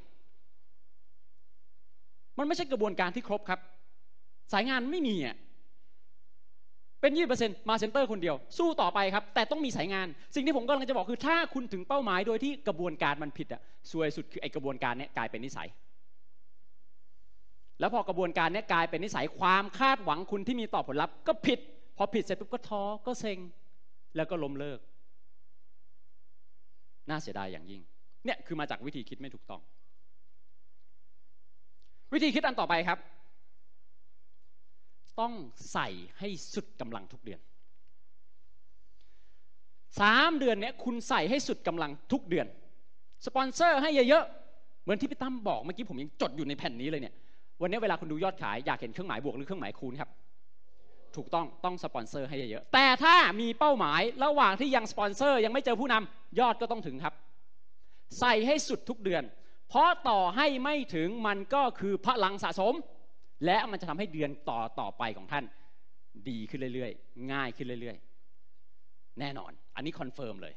[2.38, 3.60] มันไม่ใช่กระบวนการที่ครบครับ
[4.52, 5.36] สายงานไม่มีอะ
[7.00, 15.68] เป็นยี่สิบเปอร์เซ็นต์มาเซ็นเตอร์คนเดียว สู้ต่อไปครับ แต่ต้องมีสายงาน สิ่งที่ผมกำลังจะบอกคือ ถ้าคุณถึงเป้าหมายโดยที่กระบวนการมันผิดอะซวยสุดคือไอกระบวนการนี้กลายเป็นนิสัย
[17.80, 21.58] แล้วพอกระบวนการนี้กลายเป็นนิสัยความคาดหวังคุณที่มีต่อผลลัพธ์ก็ผิด
[21.96, 23.38] พอผิดเสร็จปุ๊บก็ท้อก็เซ็ง
[24.16, 24.78] แล้วก็ล้มเลิก
[27.08, 27.82] น่าเสียดายอย่างยิ่ง
[28.24, 29.60] เนี่ยคือมาจากวิธีคิดไม่ถูกต้อง
[32.14, 32.98] วิธีคิดอันต่อไปครับ
[35.20, 35.32] ต้อง
[35.72, 37.40] ใส่ให้สุดกำลังทุกเดือน
[40.00, 42.46] สามเดือนเนี้ยคุณใส่ให้สุดกำลังทุกเดือน
[43.26, 47.14] สปอนเซอร์ให้เยอะๆเหมือนที่พี่ตั้มบอกเมื่อกี้ผมยังจดอยู่ในแผ่นนี้เลยเนี่ย
[47.60, 50.10] วันนี้เวลาคุณดูยอดขายอยากเห็นเครื่องหมายบวกหรือเครื่องหมายคูณครับ
[51.16, 57.14] ถูกต้องต้องสปอนเซอร์ให้เยอะๆแต่ถ้ามีเป้าหมายระหว่างที่ยังสปอนเซอร์ยังไม่เจอผู้นำยอดก็ต้องถึงครับ
[58.20, 59.22] ใส่ให้สุดทุกเดือน
[59.68, 62.74] เพราะต่อให้ไม่ถึงมันก็คือพลังสะสม
[63.44, 65.44] และมันจะทำให้เดือนต่อต่อไปของท่าน
[66.28, 70.54] ดีขึ้นเรื่อยๆ ง่ายขึ้นเรื่อยๆ แน่นอน อันนี้ confirm เลย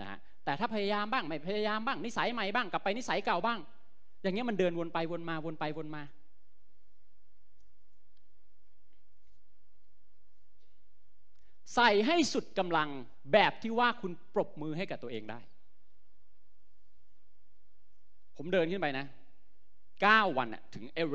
[0.00, 3.58] นะฮะแต่ถ้าพยายามบ้างไม่พยายามบ้างนิสัยใหม่บ้างกลับไปนิสัยเก่าบ้าง
[4.22, 6.02] อย่างเงี้ยมันเดินวนไปวนมาวนไปวนมา
[11.74, 12.88] ใส่ให้สุดกำลัง
[13.32, 15.40] แบบที่ว่าคุณปรบมือให้กับตัวเองได้
[18.36, 19.06] ผมเดินขึ้นไปนะ
[19.72, 21.12] 9 วันถึงเอเ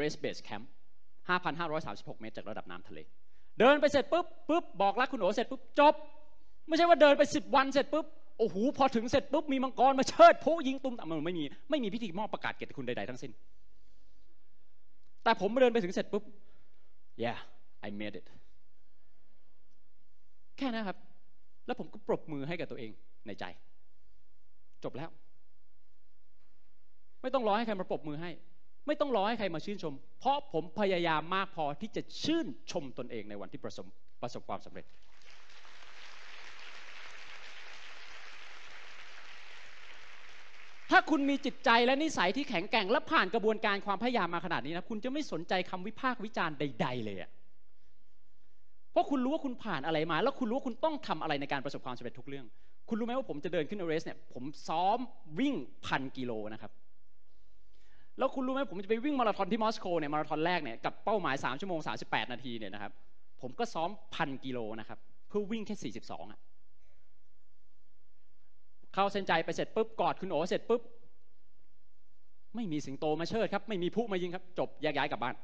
[1.33, 2.99] 5,536 เมตรจากระดับน้ำทะเล
[3.59, 5.93] เดินไปเสร็จปุ๊บปุ๊บบอกรักคุณโอเสร็จปุ๊บจบ
[6.67, 8.05] ไม่ใช่ว่าเดินไป 10 วันเสร็จปุ๊บ
[8.39, 13.31] โอ้โหพอถึงเสร็จปุ๊บมีมังกรมาเชิดผู้ยิงตุ้มมันไม่มีไม่มีพิธีมอบประกาศเกียรติคุณใดๆทั้งสิ้น
[15.23, 16.23] แต่ผมเดินไปถึงเสร็จปุ๊บ
[17.23, 17.39] yeah
[17.87, 18.27] I made it
[20.57, 20.97] แค่นั้นครับ
[21.65, 22.91] แล้วผมก็ปรบมือให้กับตัวเอง
[23.27, 23.45] ในใจ
[24.83, 25.09] จบแล้ว
[27.21, 28.31] ไม่ต้องรอให้ใครมาปรบมือให้
[28.87, 33.85] ไม่ต้องรอให้ใครมาชื่นชม เพราะผมพยายามมากพอที่จะชื่นชมตนเองในวันที่ประสบ
[34.21, 34.85] ประสบความสำเร็จ
[40.91, 47.31] ถ้าคุณมีจิตใจและนิสัยที่แข็งแกร่งและผ่านกระบวนการความพยายามมาขนาดนี้นะคุณจะไม่สนใจคำวิพากษ์วิจารณ์ใด ๆ เลยอะ
[48.91, 52.45] เพราะคุณรู้ว่าคุณผ่านอะไรมา แล้วคุณรู้ว่าคุณต้องทำอะไรในการประสบความสำเร็จทุกเรื่อง
[52.89, 54.97] คุณรู้ไหมว่าผมจะเดินขึ้นเอเวอเรสต์เนี่ยผมซ้อม
[55.39, 55.55] วิ่ง
[55.85, 56.71] พันกิโลนะครับ
[58.17, 62.91] แล้วคุณรู้ไหมผมจะไปวิ่งมาราธอนที่มอสโกเนี่ยมาราธอนแรกเนี่ยกับเป้าหมาย3ชั่วโมง38 นาทีเนี่ยนะครับ
[63.41, 66.39] ผมก็ซ้อมพันกิโลนะครับเพื่อวิ่งแค่42อะ
[68.93, 70.81] เข้าเส้นใจไปเสร็จปุ๊บกอดคุณโอเสร็จปุ๊บ
[72.55, 75.35] ไม่มีสิงโตมาเชิดครับไม่มีผู้มายิงครับ จบแยกย้ายกลับบ้าน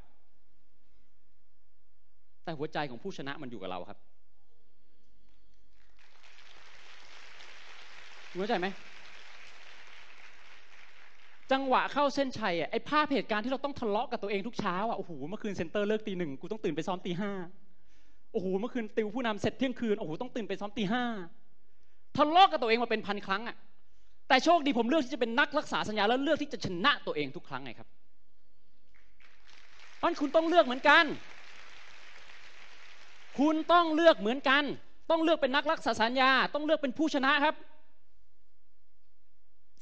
[2.43, 3.97] แต่หัวใจของผู้ชนะมันอยู่กับเราครับ
[8.39, 8.67] เข้าใจไหม
[11.51, 17.31] จังหวะเข้าเส้นชัยอะไอ้ภาพเหตุการณ์ที่เราต้องทะเลาะกับตัวเองทุกเช้าอะโอ้โหเมื่อคืนเซ็นเตอร์เลิกตีหนึ่งกูต้องตื่นไปซ้อมตีห้า
[18.33, 21.03] โอ้โหเมื่อคืนติวผู้นำเสร็จเที่ยงคืนโอ้โหต้องตื่นไปซ้อมตีห้า
[22.17, 23.55] ทะเลาะกับตัวเองมาเป็นพันครั้งอะ
[24.27, 27.87] แต่โชคดีผมเลือกที่จะเป็นนักรักษาสัญญาแล้วเลือกที่จะชนะตัวเองทุกครั้งไงครับ
[29.97, 31.05] เพราะคุณต้องเลือกเหมือนกัน
[33.39, 34.63] คุณต้องเลือกเหมือนกัน
[35.09, 37.55] ต้องเลือกเป็นนักรักษาสัญญา ต้องเลือกเป็นผู้ชนะครับ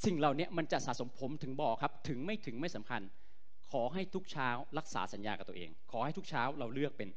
[0.06, 3.02] สิ่งเหล่านี้มันจะสะสมผมถึงบอกครับ ถึงไม่ถึงไม่สำคัญ
[3.72, 7.10] ขอให้ทุกเช้ารักษาสัญญากับตัวเอง ขอให้ทุกเช้าเราเลือกเป็น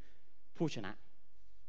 [0.56, 0.92] ผู้ชนะ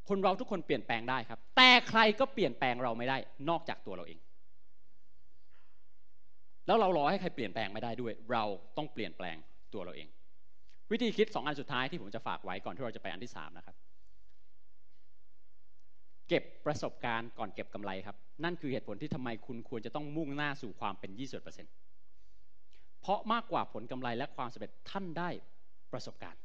[0.10, 3.18] คนเราทุกคนเปลี่ยนแปลงได้ครับ แต่ใครก็เปลี่ยนแปลงเราไม่ได้
[3.50, 4.20] นอกจากตัวเราเอง
[6.68, 8.44] แล้วเรารอให้ใครเปลี่ยนแปลงไม่ได้ด้วย เรา
[8.78, 9.38] ต้องเปลี่ยนแปลง
[9.74, 10.08] ตัวเราเอง
[10.92, 13.76] วิธีคิดสองอันสุดท้ายที่ผมจะฝากไว้ก่อนที่เราจะไปอันที่สามนะครับ
[16.36, 21.72] เก็บประสบการณ์ก่อนเก็บกำไรครับ นั่นคือเหตุผลที่ทำไมคุณควรจะต้องมุ่งหน้าสู่ความเป็นยี่สิบเปอร์เซ็นต์
[23.02, 25.30] เพราะมากกว่าผลกำไรและความสำเร็จท่านได้
[25.92, 26.42] ประสบการณ์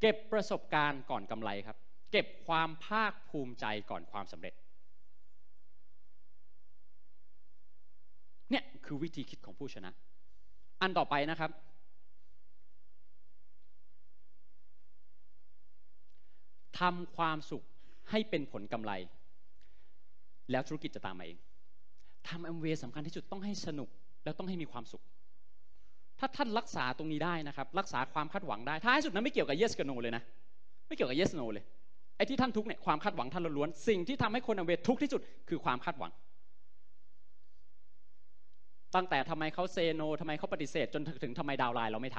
[0.00, 1.76] เก็บประสบการณ์ก่อนกำไรครับ
[2.12, 4.54] เก็บความภาคภูมิใจก่อนความสำเร็จ
[8.50, 9.90] เนี่ยคือวิธีคิดของผู้ชนะ
[10.80, 11.50] อันต่อไปนะครับ
[16.80, 17.64] ทำความสุข
[18.10, 18.92] ให้เป็นผลกำไร
[20.50, 21.38] แล้วธุรกิจจะตามมาเอง
[22.28, 23.88] ทำแอมเวย์สำคัญที่สุดต้องให้สนุก
[24.24, 25.02] แล้วต้องให้มีความสุข
[26.18, 30.22] ถ้าท่านรักษาตรงนี้ได้นะครับ รักษาความคาดหวังได้ท้ายสุดนั้นไม่เกี่ยวกับ yes กับ no เลยนะ
[30.88, 31.64] ไม่เกี่ยวกับ yes no เลย
[32.16, 36.12] ไอ้ที่ท่านทุกเนี่ยความคาดหวังท่านล้วนสิ่งที่ทำให้คนอเวททุกข์ที่สุดคือความคาดหวัง
[38.94, 42.18] ตั้งแต่ทำไมเขาเซโนทำไมเขาปฏิเสธ จนถึงทำไมดาวไลน์เราไม่ท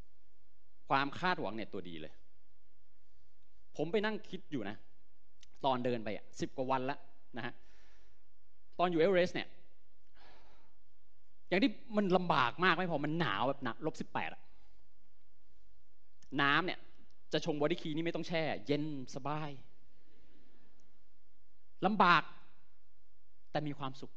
[0.00, 2.12] ความคาดหวังเนี่ยตัวดีเลย
[3.76, 4.76] ผมไปนั่งคิดอยู่นะ
[5.64, 6.98] ตอนเดินไปอะสิบกว่าวันแล้ว
[7.36, 7.54] นะฮะ
[8.78, 9.48] ตอนอยู่เอเวอเรสต์เนี่ย
[11.48, 14.42] อย่างที่มันลำบากมากไม่พอมันหนาวแบบหนักลบสิบแปดอะ
[16.42, 16.78] น้ำเนี่ย
[17.32, 19.50] จะชง BodyKey นี่ไม่ต้องแช่ เย็นสบาย
[21.86, 22.22] ลำบาก
[23.50, 24.12] แต่มีความสุข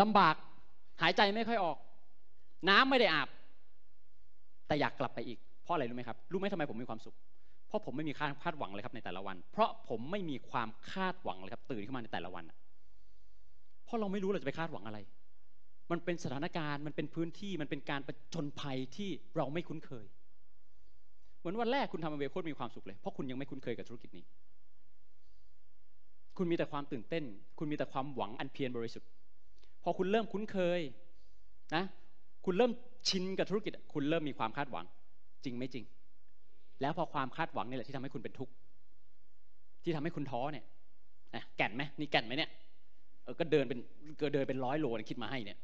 [0.00, 0.34] ลำบาก
[1.02, 1.78] หายใจไม่ค่อยออก
[2.68, 3.28] น้ำไม่ได้อาบ
[4.66, 7.14] แต่อยากกลับไปอีก เพราะอะไรรู้ไหมครับ รู้ไหมทำไมผมมีความสุข
[7.68, 12.44] เพราะผมไม่มีคาดคาดหวังเลยครับในแต่ละวัน เพราะผมไม่มีความคาดหวังเลยครับตื่นขึ้นมาในแต่ละวัน
[13.84, 14.98] เพราะเราไม่รู้เราจะไปคาดหวังอะไร
[15.90, 20.06] มันเป็นสถานการณ์ มันเป็นพื้นที่ มันเป็นการประจนภัยที่เราไม่คุ้นเคย
[21.38, 24.24] เหมือนวันแรกคุณทำอเวโคตรมีความสุขเลย เพราะคุณยังไม่คุ้นเคยกับธุรกิจนี้
[26.36, 27.24] คุณมีแต่ความตื่นเต้น
[27.58, 29.08] คุณมีแต่ความหวังอันเพียรบริสุทธิ์
[29.82, 30.80] พอคุณเริ่มคุ้นเคย
[31.74, 31.84] นะ
[32.44, 32.72] คุณเริ่ม
[33.08, 34.84] ชินกับธุรกิจ คุณเริ่มมีความคาดหวัง
[35.44, 35.84] จริงไม่จริง
[36.80, 38.52] แล้วพอความคาดหวังนี่แหละที่ทำให้คุณเป็นทุกข์
[39.84, 40.64] ที่ทำให้คุณท้อเนี่ย
[41.56, 42.50] แก่นไหมนี่แก่นไหมเนี่ย
[43.22, 43.78] เออก็เดินเป็น
[44.20, 45.58] ก็เดินเป็นร้อยโลนคิดมาให้เนี่ย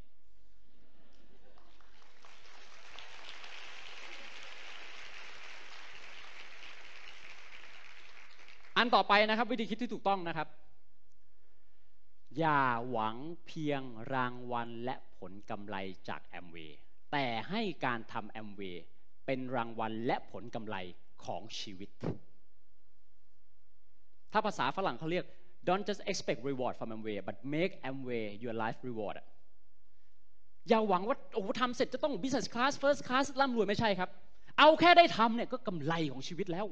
[8.76, 10.48] อันต่อไปนะครับ วิธีคิดที่ถูกต้องนะครับ
[12.38, 12.60] อย่า
[12.90, 13.82] หวังเพียง
[14.14, 15.76] รางวัลและผลกำไร
[16.08, 16.78] จากแอมเวย์
[17.12, 18.84] แต่ให้การทำแอมเวย์
[19.26, 20.76] เป็นรางวัลและผลกำไร
[21.26, 21.90] ของชีวิต
[24.32, 25.24] ถ้าภาษาฝรั่งเขาเรียก
[25.68, 29.16] don't just expect reward from Amway but make Amway your life reward
[30.68, 34.10] อย่าหวังว่าโอ้ทำเสร็จจะต้อง business class first class ร่ำรวยไม่ใช่ครับ
[34.58, 36.66] เอาแค่ได้ทำเนี่ยก็กำไรของชีวิตแล้ว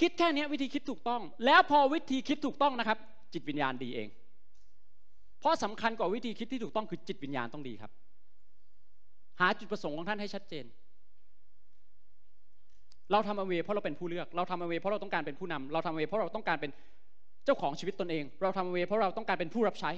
[0.00, 2.98] คิดแค่นี้วิธีคิดถูกต้อง แล้วพอวิธีคิดถูกต้องนะครับ
[3.32, 4.08] จิตวิญญาณดีเอง
[5.40, 7.92] เพราะสำคัญกว่าวิธีคิดที่ถูกต้องคือจิตวิญญาณต้องดีครับ
[9.40, 10.64] หาจุดประสงค์ของท่านให้ชัดเจน
[13.12, 16.70] เราทำอเวเพราะเราเป็นผู้เลือก เราทำอเวเพราะเราต้องการเป็นผู้นำเราทำอเวเพราะเราต้องการเป็น
[17.44, 19.90] เจ้าของชีวิตตนเอง เราทำอเวเพราะเราต้องการเป็นผู้รับใช้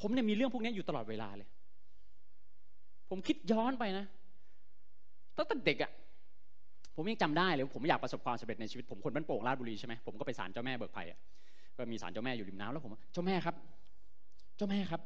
[0.00, 1.48] ผมเนี่ยมีเรื่องพวกนี้อยู่ตลอดเวลาเลย
[3.10, 4.04] ผมคิดย้อนไปนะ
[5.36, 5.92] ตั้งแต่เด็กอะ
[6.96, 11.02] ผมยังจำได้เลยผมอยากประสบความสำเร็จในชีวิตผมคนบ้านโป่งราชบุรีใช่ไหมผมก็ไปศาลเจ้าแม่เบิกไผ่
[11.76, 13.54] ก็มีศาลเจ้าแม่อยู่ริมน้ำแล้วผมเจ้าแม่ครับ
[14.56, 15.00] เจ้าแม่ครับ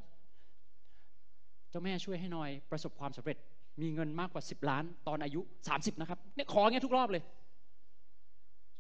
[1.71, 3.39] เจ้าแม่ช่วยให้หน่อยประสบความสำเร็จ
[3.83, 7.23] มีเงินมากกว่าสิบล้านตอนอายุสามสิบนะครับเนี่ยขอเงี้ยทุกรอบเลย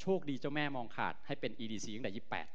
[0.00, 2.48] โชคดีเจ้าแม่มองขาดให้เป็น EDC ตั้งแต่ยี่แปด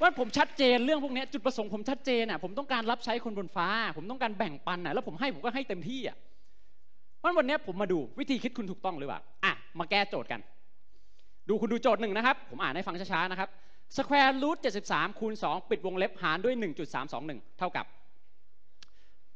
[0.00, 6.16] ว่าผมชัดเจนเรื่องพวกนี้จุดประสงค์ผมชัดเจนอะผมต้องการรับใช้คนบนฟ้า ผมต้องการแบ่งปันอะแล้วผมให้ผมก็ให้เต็มที่อะ
[7.22, 10.40] วันวันนี้ผมมาดูวิธีคิดคุณถูกต้องหรือเปล่าอะมาแก้โจทย์กัน
[11.48, 13.48] ดูคุณดูโจทย์หนึ่งนะครับ ผมอ่านให้ฟังช้าๆนะครับ
[13.96, 16.54] square root 73คูณ2ปิดวงเล็บหารด้วย
[17.06, 17.86] 1.321 เท่ากับ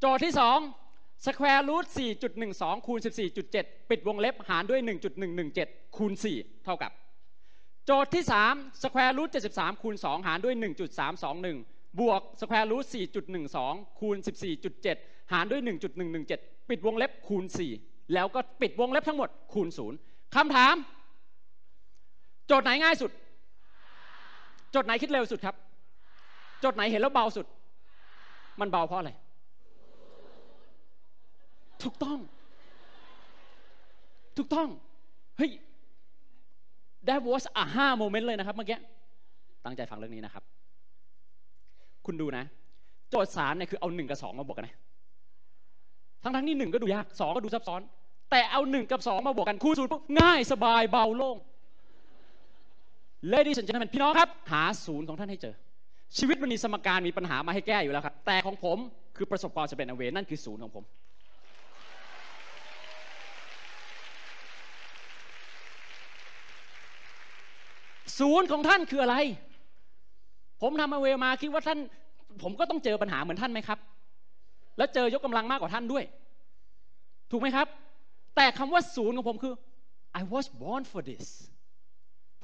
[0.00, 0.34] โจทย์ที่
[0.78, 1.84] 2 square root
[2.36, 2.98] 4.12คูณ
[3.44, 4.80] 14.7 ปิดวงเล็บหารด้วย
[5.38, 6.92] 1.117 คูณ 4 เท่ากับ
[7.86, 10.54] โจทย์ที่3 square root 73คูณ2หารด้วย
[11.26, 12.84] 1.321 บวก square root
[13.42, 14.16] 4.12คูณ
[14.74, 15.62] 14.7 หารด้วย
[16.14, 17.44] 1.117 ปิดวงเล็บคูณ
[17.78, 19.68] 4 แล้วก็ปิดวงเล็บทั้งหมดคูณ
[20.02, 20.74] 0คำถาม
[22.46, 23.10] โจทย์ไหนง่ายสุด
[24.74, 25.54] จทย์ไหนคิดเร็วสุดครับ
[26.60, 27.46] โจทย์ไหนเห็นแล้วเบาสุด
[28.60, 29.10] มันเบาเพราะอะไร
[31.82, 32.18] ถูกต้อง
[34.36, 34.68] ถูกต้อง
[35.38, 35.50] เฮ้ย
[37.06, 38.78] that was a ห้าโมเมนต์เลยนะครับเมื่อกี้
[39.64, 40.42] ตั้งใจฟังเรื่องนี้นะครับ
[42.06, 42.44] คุณดูนะ
[43.10, 44.76] โจทย์สามเนี่ยคือเอาหนึ่งกับสองมาบวกกันนะ
[46.22, 47.80] ทั้งทั้งนี่หนึ่งก็ดูยากสองก็ดูซับซ้อน
[48.30, 51.36] แต่เอาหนึ่งกับสองมาบวกกัน คูณศูนย์ง่ายสบายเบาโล่ง
[53.32, 55.54] Ladies and gentlemen พี่น้องครับ หาศูนย์ของท่านให้เจอ
[56.18, 58.78] ชีวิตมันมีสมการมีปัญหามาให้แก้อยู่แล้วครับ แต่ของผม
[59.16, 60.84] คือประสบความสำเร็จในเวนั่นคือศูนย์ของผม
[68.18, 69.16] ศูนย์ของท่านคืออะไร
[70.62, 71.78] ผมทำมาเวมาคิดว่าท่าน
[72.42, 73.78] ผมก็ต้องเจอปัญหาเหมือนท่านไหมครับ
[74.78, 76.04] แล้วเจอยกกำลังมากกว่าท่านด้วย
[77.30, 77.66] ถูกไหมครับ
[78.36, 79.54] แต่คำว่าศูนย์ของผมคือ
[80.20, 81.26] I was born for this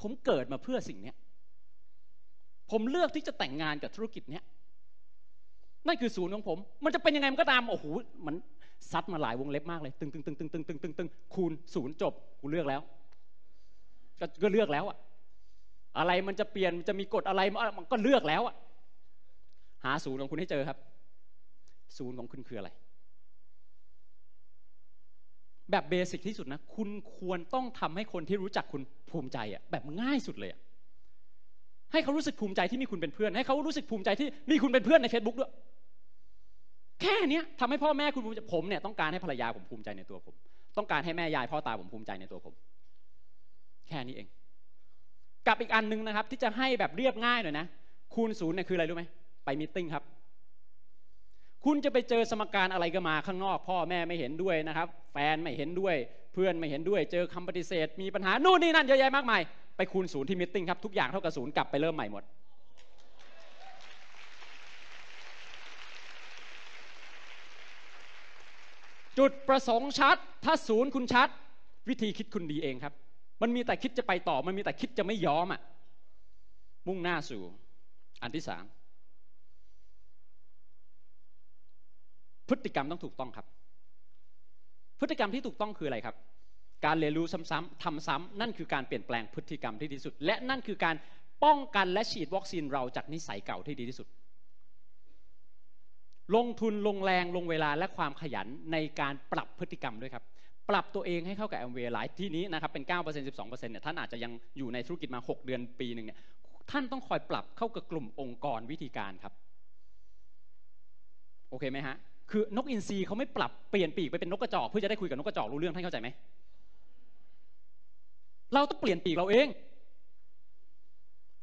[0.01, 1.13] ผมเกิดมาเพื่อสิ่งนี้
[2.71, 4.41] ผมเลือกที่จะแต่งงานกับธุรกิจนี้
[5.87, 7.85] นั่นคือศูนย์ของผม มันจะเป็นยังไงมันก็ตามโอ้โห
[8.25, 8.35] มัน
[8.91, 12.81] ซัดมาหลายวงเล็บมากเลย ตึงตึงตึงตึงตึงตึงตึงตึงคูณศูนย์จบกูเลือกแล้ว
[14.43, 14.97] ก็เลือกแล้วอะ
[15.97, 17.41] อะไรมันจะเปลี่ยนจะมีกฎอะไร
[17.77, 18.55] มันก็เลือกแล้วอะ
[19.85, 20.77] หาศูนย์ของคุณให้เจอครับ
[21.97, 22.69] ศูนย์ของคุณคืออะไร
[25.71, 30.59] แบบเบสิกที่สุดนะ คุณควรต้องทำให้คนที่รู้จักคุณภูมิใจอะแบบง่ายสุดเลยอะ
[31.91, 35.51] ให้เขารู้สึกภูมิใจที่มีคุณเป็นเพื่อน ให้เขารู้สึกภูมิใจที่มีคุณเป็นเพื่อนใน Facebook ด้วย
[37.01, 40.35] แค่เนี้ยทำให้พ่อแม่คุณภูมิใจผมเนี่ยต้องการให้ภรรยาผมภูมิใจในตัวผม
[40.77, 42.53] ต้องการให้แม่ยายพ่อตาผมภูมิใจในตัวผม
[43.87, 44.27] แค่นี้เอง
[45.47, 47.65] กับอีกอันนึงนะครับ ที่จะให้แบบเรียบง่ายหน่อยนะ
[48.13, 49.03] คูณศูนย์เนี่ยคืออะไรรู้ไหม
[49.45, 50.03] ไปมีติ้งครับ
[51.65, 55.95] คุณจะไปเจอสมการอะไรก็มาข้างนอก พ่อแม่ไม่เห็นด้วยนะครับ แฟนไม่เห็นด้วย
[56.33, 59.41] เพื่อนไม่เห็นด้วย เจอคำปฏิเสธ มีปัญหานู่นนี่นั่นเยอะแยะมากมาย
[59.77, 62.23] ไปคูณศูนย์ที่มิ팅ครับทุกอย่างเท่ากับศูนย์กลับไปเริ่มใหม่หมด
[69.19, 71.29] จุดประสงค์ชัด ถ้าศูนย์คุณชัด
[71.89, 72.93] วิธีคิดคุณดีเองครับ
[73.41, 75.61] มันมีแต่คิดจะไปต่อ มันมีแต่คิดจะไม่ยอมอะ
[76.87, 77.41] มุ่งหน้าสู่
[78.21, 78.63] อันที่สาม
[82.49, 83.45] พฤติกรรมต้องถูกต้องครับ
[84.99, 86.15] พฤติกรรมที่ถูกต้องคืออะไรครับ
[86.85, 90.95] การเรียนรู้ซ้ำๆทำซ้ำนั่นคือการเปลี่ยนแปลงพฤติกรรมที่ดีที่สุด และนั่นคือการ
[91.43, 94.07] ป้องกันและฉีดวัคซีนเราจากนิสัยเก่าที่ดีที่สุด
[96.35, 100.23] ลงทุนลงแรงลงเวลาและความขยันในการปรับพฤติกรรมด้วยครับ
[100.69, 106.19] ปรับตัวเองให้เข้ากับแอมเวย์หลายที่นี้นะครับเป็น 9% 12%เนี่ยท่านอาจจะยังอยู่ในธุรกิจมา 6 เดือนปีหนึ่งเนี่ย
[106.71, 109.33] ท่านต้องคอยปรับเข้ากับกลุ่มองค์กรวิธีการครับ
[111.49, 111.95] โอเคไหมฮะ
[112.31, 116.09] คือนกอินทรีเขาไม่ปรับเปลี่ยนปีกไปเป็นนกกระจอกเพื่อจะได้คุยกับนกกระจอกรู้เรื่องท่านเข้าใจไหม
[118.53, 119.47] เราต้องเปลี่ยนปีกเราเอง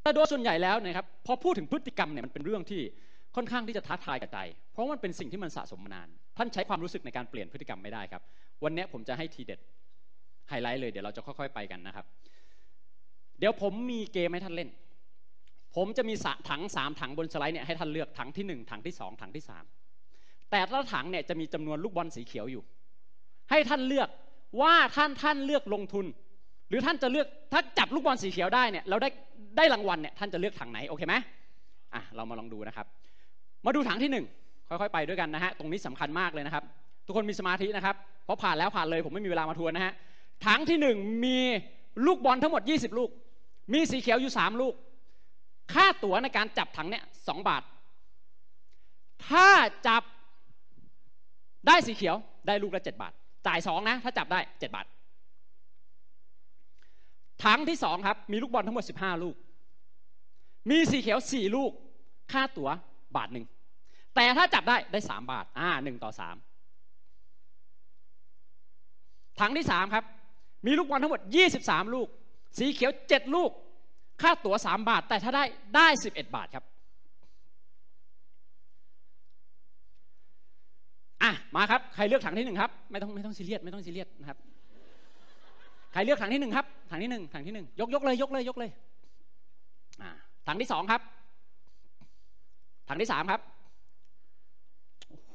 [0.02, 2.80] แต่โดยส่วนใหญ่แล้วนะครับ พอพูดถึงพฤติกรรมเนี่ยมันเป็นเรื่องที่
[3.36, 4.38] ค่อนข้างที่จะท้าทายกับใจ
[4.72, 6.08] เพราะมันเป็นสิ่งที่มันสะสมมานาน
[6.38, 8.22] ท่านใช้ความรู้สึกในการเปลี่ยนพฤติกรรมไม่ได้ครับ
[8.64, 9.60] วันนี้ผมจะให้ทีเด็ด
[10.48, 12.06] ไฮไลท์เลยเดี๋ยวเราจะค่อย ๆ ไปกันนะครับ
[13.38, 14.68] เดี๋ยวผมมีเกมให้ท่านเล่น
[15.76, 16.14] ผมจะมี
[16.48, 19.64] ถังสามถังบนสไลด์เนี่ยให้ท่านเลือกถังที่หนึ่งถังที่สองถังที่สาม
[20.50, 22.62] แต่ละถังเนี่ยจะมีจำนวนลูกบอลสีเขียวอยู่
[23.50, 24.08] ให้ท่านเลือก
[24.60, 26.06] ว่าท่านท่านเลือกลงทุน
[26.68, 29.08] หรือท่านจะเลือกถ้าจับลูกบอลสีเขียวได้เนี่ยเราได้
[29.56, 31.14] ได้รางวัลเนี่ยท่านจะเลือกถังไหนโอเคไหม
[31.94, 32.86] อะเรามาลองดูนะครับ
[33.66, 34.24] มาดูถังที่หนึ่ง
[34.68, 36.64] ค่อยๆ ไปด้วยกันนะฮะตรงนี้สำคัญมากเลยนะครับ
[37.06, 39.92] ทุกคนมีสมาธินะครับเพราะผ่านแล้วผ่านเลยผมไม่มีเวลามาทวนนะฮะ
[40.46, 41.38] ถังที่หนึ่งมี
[42.06, 43.10] ลูกบอลทั้งหมด 20 ลูก
[43.72, 44.74] มีสีเขียวอยู่ 3 ลูก
[45.72, 47.62] ค่าตั๋วในการจับถังเนี่ยสบาท
[49.28, 49.48] ถ้า
[49.86, 50.02] จับ
[51.66, 53.12] ได้สีเขียวได้ลูกละ7บาท
[53.46, 54.86] จ่าย2นะ ถ้าจับได้7บาท
[57.44, 59.34] ถังที่2ครับ มีลูกบอลทั้งหมด15ลูก
[60.70, 61.72] มีสีเขียว4ลูก
[62.32, 62.70] ค่าตั๋ว
[63.16, 63.46] บาทหนึ่ง
[64.14, 66.20] แต่ถ้าจับได้ได้3บาท อ่าหนึ่งต่อ3
[69.40, 70.04] ถังที่3ครับ
[70.66, 71.20] มีลูกบอลทั้งหมด
[71.58, 72.08] 23ลูก
[72.58, 73.50] สีเขียว7ลูก
[74.22, 75.44] ค่าตั๋ว3บาท แต่ถ้าได้
[75.76, 76.64] ได้11บาทครับ
[81.22, 84.38] อะมาครับใครเลือกถังที่หนึ่งครับ ไม่ต้องไม่ต้องซีเรียสไม่ต้องซีเรียสนะครับ
[85.92, 88.70] ใครเลือกถังที่หนึ่งครับถังที่หนึ่งถังที่หนึ่งยกยกเลยยกเลยยกเลย
[90.02, 90.10] อ่า
[90.46, 91.00] ถังที่สองครับ
[92.88, 93.40] ถังที่สามครับ
[95.08, 95.34] โอ้โห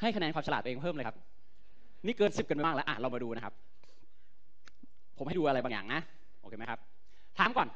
[0.00, 1.16] ให้คะแนนความฉลาดตัวเองเพิ่มเลยครับ
[2.06, 3.54] นี่เกินสิบกันมากแล้วอะเรามาดูนะครับ
[5.16, 6.00] ผมให้ดูอะไรบางอย่างนะ
[6.40, 6.80] โอเคไหมครับ
[7.38, 7.68] ถามก่อน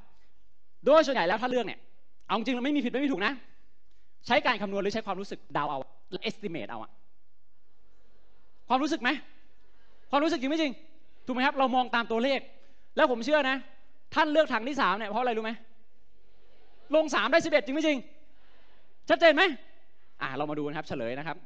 [0.86, 1.78] โดยส่วนใหญ่แล้วถ้าเลือกเนี่ย
[2.26, 3.32] เอาจริงเราไม่มีผิดไม่มีถูกนะ
[4.26, 5.78] ใช้การคำนวณหรือใช้ความรู้สึกดาวเอา
[6.10, 6.90] หรือ estimate เอาอะ
[8.68, 9.10] ความรู้สึกไหม
[10.10, 10.72] ความรู้สึกจริงไม่จริง
[11.26, 12.40] ถูกไหมครับ เรามองตามตัวเลข
[12.96, 13.56] แล้วผมเชื่อนะ
[14.14, 15.52] ท่านเลือกถังที่สามเนี่ยเพราะอะไรรู้ไหม
[16.94, 17.98] ลงสามได้สิบเอ็ดจริงไม่จริง
[19.08, 19.42] ชัดเจนไหม
[20.22, 21.36] อ่าเรามาดูนะครับ เฉลยนะครับ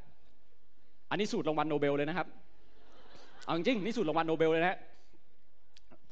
[1.10, 2.26] อันนี้สูตรรางวัลโนเบลเลยนะครับ
[3.44, 4.78] เอาจริงนี่สูตรรางวัลโนเบลเลยนะ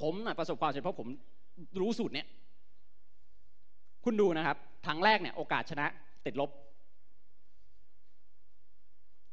[0.02, 1.08] ผมประสบความสำเร็จเพราะผม
[1.80, 2.26] รู้สูตรเนี่ย
[4.04, 4.56] คุณดูนะครับ
[4.86, 5.86] ถังแรกเนี่ยโอกาสชนะ
[6.28, 6.50] ติดลบ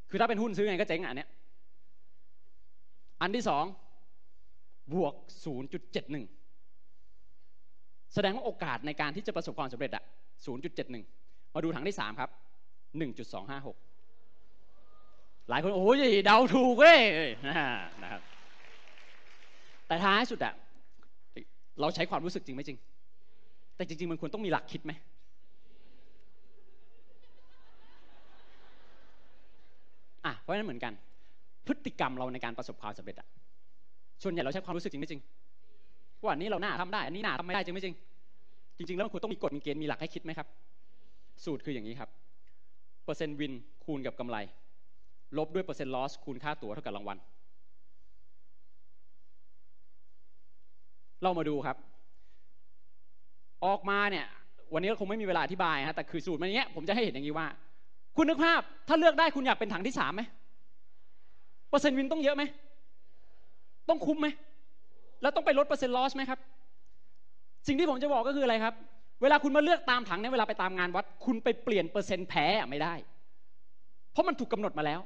[0.10, 1.30] คือถ้าเป็นหุ้นซื้อไงก็เจ๊งอะเนี่ย
[3.22, 3.66] อันที่สอง
[4.94, 5.14] บวก
[5.84, 10.04] 0.71 แสดงว่าโอกาสในการที่จะประสบความสำเร็จอะ
[10.80, 12.30] 0.71 มาดูถังที่สามครับ
[13.10, 17.00] 1.256 หลายคนโอ้ยเดาถูกเลย
[17.48, 18.22] นะครับ
[19.88, 20.54] แต่ท้ายสุดอะ
[21.82, 22.80] เราใช้ความรู้สึกจริงไหมจริง
[23.76, 24.92] แต่จริง ๆ มันควรต้องมีหลักคิดไหม
[30.26, 30.94] อะเพราะฉะนั้นเหมือนกัน
[31.68, 33.28] พฤติกรรมเราในการประสบความสำเร็จอะ
[34.24, 35.22] ส่วนใหญ่เราใช้ความรู้สึกจริงไม่จริง
[36.22, 37.96] ว่าอันนี้เราหน้าทำได้ อันนี้หน้าทำไม่ได้จริงไม่จริง
[38.78, 40.48] จริง ๆ แล้วมันควรต้องมีกฎมีเกณฑ์มีหลักให้คิดไหมครับ
[41.46, 42.10] สูตรคืออย่างนี้ครับ
[43.04, 43.54] เปอร์เซ็นต์วิน
[43.84, 44.38] คูณกับกำไร
[45.38, 47.18] ลบด้วยเปอร์เซ็นต์ลอสคูณค่าตั๋วเท่ากับรางวัล
[51.22, 51.78] เรามาดูครับ
[53.66, 54.26] ออกมาเนี่ย
[54.74, 57.48] วันนี้ก็คงไม่มีเวลาอธิบายฮะแต่คือสูตรมันเงี้ยผมจะให้เห็นอย่างนี้ว่า
[58.18, 60.22] คุณนึกภาพ ถ้าเลือกได้คุณอยากเป็นถังที่สามไหม
[61.70, 62.44] เปอร์เซ็นต์ win ต้องเยอะไหม
[63.90, 64.28] ต้องคุ้มไหม
[65.22, 66.40] แล้วต้องไปลดเปอร์เซ็นต์ loss ไหมครับ
[67.68, 68.74] สิ่งที่ผมจะบอกก็คืออะไรครับ
[69.22, 72.94] เวลาคุณมาเลือกตามถังเนี่ยเวลาไปตามงานวัด คุณไปเปลี่ยนเปอร์เซ็นต์แพ้ไม่ได้
[74.12, 75.02] เพราะมันถูกกำหนดมาแล้ว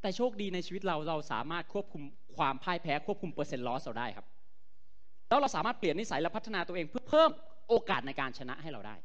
[0.00, 2.02] แต่โชคดีในชีวิตเราเราสามารถควบคุม
[2.36, 4.26] ความพ่ายแพ้ควบคุมเปอร์เซ็นต์ loss เราได้ครับ
[5.28, 7.30] แล้วเราสามารถเปลี่ยนนิสัยและพัฒนาตัวเองเพื่อเพิ่ม
[7.68, 8.96] โอกาสในการชนะให้เราได้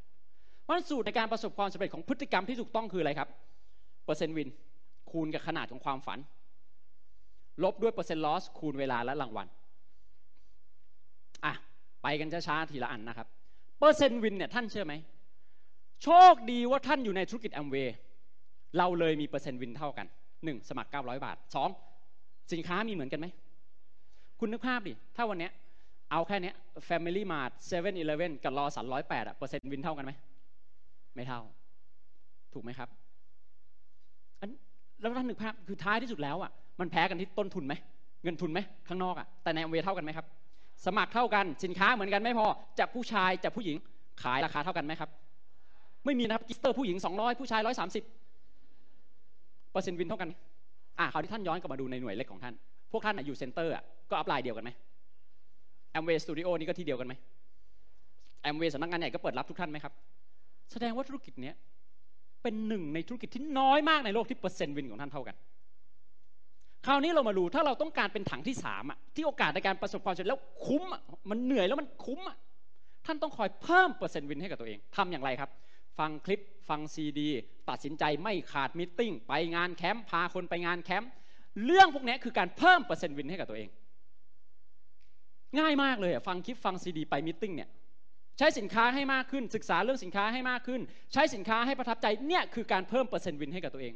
[0.70, 3.30] เพราะสูตรในการประสบความสำเร็จของพฤติกรรมที่ถูกต้องคืออะไรครับ
[4.06, 4.50] เปอร์เซ็นต์ win
[5.12, 6.20] คูณกับขนาดของความฝัน
[7.64, 9.48] ลบด้วยเปอร์เซ็นต์ loss คูณเวลาและรางวัล
[11.46, 11.54] อะ
[12.04, 13.28] ไปกันช้าๆทีละอันนะครับ
[13.80, 14.94] เปอร์เซ็นต์ win เนี่ยท่านเชื่อไหม
[16.04, 17.96] โชคดีว่าท่านอยู่ในธุรกิจแอมเวย์
[18.78, 20.08] เราเลยมีเปอร์เซ็นต์ win เท่ากัน
[20.44, 21.70] หนึ่งสมัคร 900 บาทสอง
[22.54, 23.28] สินค้ามีเหมือนกันไหม
[24.40, 25.50] คุณนึกภาพดิ ถ้าวันนี้
[26.12, 26.52] เอาแค่นี้
[26.88, 30.12] Family Mart 7-Eleven กับ Lawson ร้อยแปดอะเปอร์เซ็นต์ win เท่ากันไหม
[31.20, 31.42] ไม่เท่า
[32.54, 32.90] ถูกไหมครับ
[34.40, 34.50] อัน
[35.02, 37.74] แล้วท่านนึกภาพคือท้ายที่สุดแล้วอะมันแพ้กันที่ต้นทุนไหม
[38.24, 40.26] เงินทุนไหมข้างนอกอะแต่ในแอมเวย์เท่ากันไหมครับ
[40.86, 42.46] สมัครเท่ากันสินค้าเหมือนกันไม่พอ
[42.80, 43.76] จะผู้ชายจะผู้หญิง
[44.24, 45.10] ขายราคาเท่ากันไหมครับ
[46.06, 47.72] ไม่มีนะครับกลิสเตอร์ผู้หญิง 200 ผู้ชาย 130
[49.72, 50.30] เปอร์เซ็นต์ win เท่ากัน
[51.00, 52.54] อะคราวที่ท่านย้อนกลับมาดูในหน่วยเล็กของท่าน
[52.92, 54.70] พวกท่านอยู่ center อะก็ upline เดียวกันไหม
[55.92, 57.14] แอมเวย์สตูดิโอนี่ก็ที่เดียวกันไหม
[58.42, 59.94] แอมเวย์สำนักงานใหญ่ก็เปิดรับทุกท่านไหมครับ
[60.72, 61.56] แสดงว่าธุรกิจเนี้ย
[62.44, 65.36] เป็นหนึ่งในธุรกิจที่น้อยมากในโลกที่เปอร์เซ็นต์ win ของท่านเท่ากัน
[66.86, 72.38] คราวนี้เรามาดูถ้าเราต้องการเป็นถังที่สามอะที่โอกาสในการประสบความสำเร็จแล้วคุ้มอะมันเหนื่อยแล้วมันคุ้มอะ
[73.06, 75.50] ท่านต้องคอยเพิ่มเปอร์เซ็นต์ win ให้กับตัวเองทำอย่างไรครับ
[76.00, 77.30] ฟังคลิปฟังซีดี
[77.70, 81.10] ตัดสินใจไม่ขาด meeting ไปงานแคมป์พาคนไปงานแคมป์
[81.66, 83.70] เรื่องพวกนี้คือการเพิ่มเปอร์เซ็นต์ win ให้กับตัวเอง
[85.60, 87.70] ง่ายมากเลยฟังคลิปฟังซีดี ไป meeting เนี่ย
[88.40, 90.82] ใช้สินค้าให้มากขึ้น ศึกษาเรื่องสินค้าให้มากขึ้น
[91.14, 93.94] ใช้สินค้าให้ประทับใจเนี่ยคือการเพิ่มเปอร์เซ็นต์ win ให้กับตัวเอง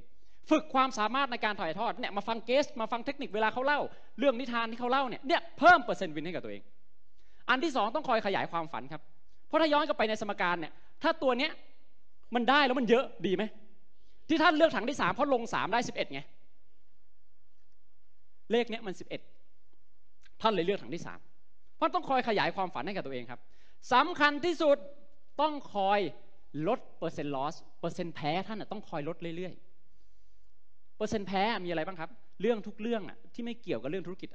[0.50, 3.80] ฝึกความสามารถในการถ่ายทอดเนี่ยมาฟัง guest มาฟังเทคนิคเวลาเขาเล่า
[4.20, 6.62] เรื่องนิทานที่เขาเล่าเนี่ยเนี่ยเพิ่มเปอร์เซ็นต์ win ให้กับตัวเอง
[7.50, 9.02] อันที่สองต้องคอยขยายความฝันครับ
[9.48, 10.74] เพราะถ้าย้อนกลับไปในสมการเนี่ย
[11.04, 11.52] ถ้าตัวเนี้ย
[12.36, 13.44] มันได้แล้วมันเยอะดีไหม
[14.30, 16.22] ที่ท่านเลือกถังที่สามเพราะลงสามได้สิบเอ็ดไง
[18.52, 19.22] เลขเนี้ยมันสิบเอ็ด
[20.42, 21.20] ท่านเลยเลือกถังที่สาม
[21.78, 23.40] เพราะต้องคอยขยายความฝันให้กับตัวเองครับ
[23.92, 24.78] สำคัญที่สุด
[25.42, 26.00] ต้องคอย
[26.68, 32.10] ลดเปอร์เซ็นต์ลอสเปอร์เซ็นต์แพ้ท่านต้องคอยลดเรื่อยๆเปอร์เซ็นต์แพ้มีอะไรบ้างครับ
[32.42, 33.02] เรื่องทุกเรื่อง
[33.34, 34.30] ที่ไม่เกี่ยวกับเรื่องธุรกิจ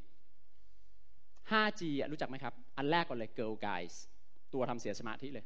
[1.51, 1.82] 5G
[2.12, 3.94] รู้จักไหมครับ อันแรกก่อนเลย Girl Guys
[4.53, 5.44] ตัวทำเสียสมาธิเลย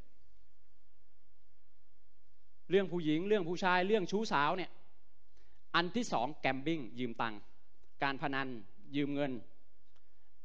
[2.70, 4.70] เรื่องผู้หญิงเรื่องผู้ชายเรื่องชู้สาวเนี่ย
[5.76, 7.40] อันที่สองแกมบิ้งยืมตังค์
[8.02, 8.48] การพนัน
[8.96, 9.32] ยืมเงิน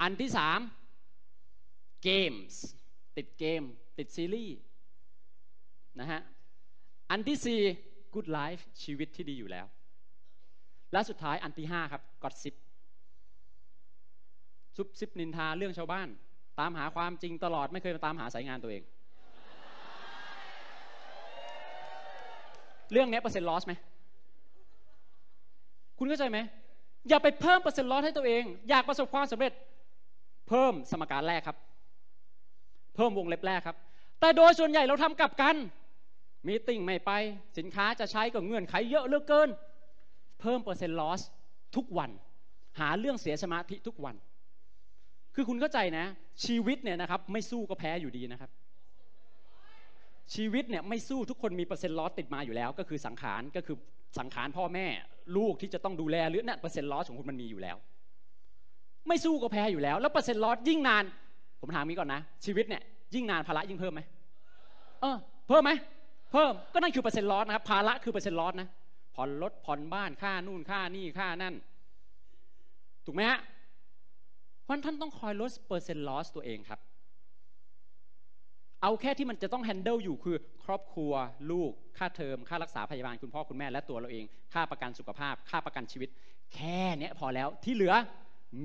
[0.01, 0.59] อันที่สาม
[2.03, 2.63] เกมส์
[3.17, 3.63] ติดเกม
[3.97, 4.57] ติดซีรีส์
[5.99, 6.21] นะฮะ
[7.11, 7.59] อันที่สี่
[8.13, 9.65] good life ชีวิตที่ดีอยู่แล้ว
[10.91, 12.55] และสุดท้ายอันที่ห้าครับกอดซิป
[14.75, 16.07] ซุบซิบนินทาเรื่องชาวบ้าน
[16.59, 18.83] ตามหาความจริงตลอดไม่เคยมาตามหาสายงานตัวเอง
[22.91, 23.73] เรื่องนี้เปอร์เซ็นต์ลอสไหม
[25.97, 26.39] คุณเข้าใจไหม
[27.09, 29.53] อย่าไปเพิ่มเปอร์เซ็นต์ลอสให้ตัวเอง อยากประสบความสำเร็จ
[30.47, 31.57] เพิ่มสมการแรกครับ
[32.97, 33.77] เพิ่มวงเล็บแรกครับ
[34.19, 35.55] แต่โดยส่วนใหญ่เราทำกลับกัน
[36.47, 37.11] มีติ่งไม่ไป
[37.57, 39.49] สินค้าจะใช้ก็เงื่อนไขเยอะเหลือเกิน
[40.41, 41.21] เพิ่มเปอร์เซ็นต์ลอส
[41.75, 42.11] ทุกวัน
[42.79, 44.15] หาเรื่องเสียสมาธิทุกวัน
[45.35, 46.05] คือคุณเข้าใจนะ
[46.45, 48.51] ชีวิตเนี่ยนะครับ ไม่สู้ก็แพ้อยู่ดีนะครับ
[50.33, 53.75] ชีวิตเนี่ยไม่สู้ทุกคนมีเปอร์เซ็นต์ลอสติดมาอยู่แล้ว ก็คือสังขารก็คือ
[54.19, 54.87] สังขารพ่อแม่
[55.37, 57.77] ลูกที่จะต้องดูแลหรือเนี่ยเปอร์เซ็นต์ลอสของคุณมันมีอยู่แล้ว
[59.07, 61.03] ไม่สู้ก็แพ้อยู่แล้ว แล้วเปอร์เซ็นต์ลอสยิ่งนาน
[61.61, 62.81] ผมถามนี้ก่อนนะ ชีวิตเนี่ย
[63.13, 64.01] ยิ่งนานภาระยิ่งเพิ่มไหม
[65.01, 65.71] เออเพิ่มไหม
[66.31, 68.69] เพิ่มก็นั่นคือเปอร์เซ็นต์ loss นะครับภาระคือเปอร์เซ็นต์ loss นะ
[69.15, 71.55] ผ่อนรถผ่อนบ้านค่านู่นค่านี่ค่านั่น
[73.05, 73.39] ถูกไหมฮะ
[74.63, 76.79] เพราะท่านต้องคอยลดเปอร์เซ็นต์ loss ตัวเองครับ
[78.81, 81.13] เอาแค่ที่มันจะต้อง handle อยู่คือ ครอบครัว
[81.51, 86.09] ลูก ค่าเทอม ค่ารักษาพยาบาลคุณพ่อคุณแม่และตัวเราเอง ค่าประกันสุขภาพ ค่าประกันชีวิต
[86.55, 87.93] แค่นี้พอแล้วที่เหลือ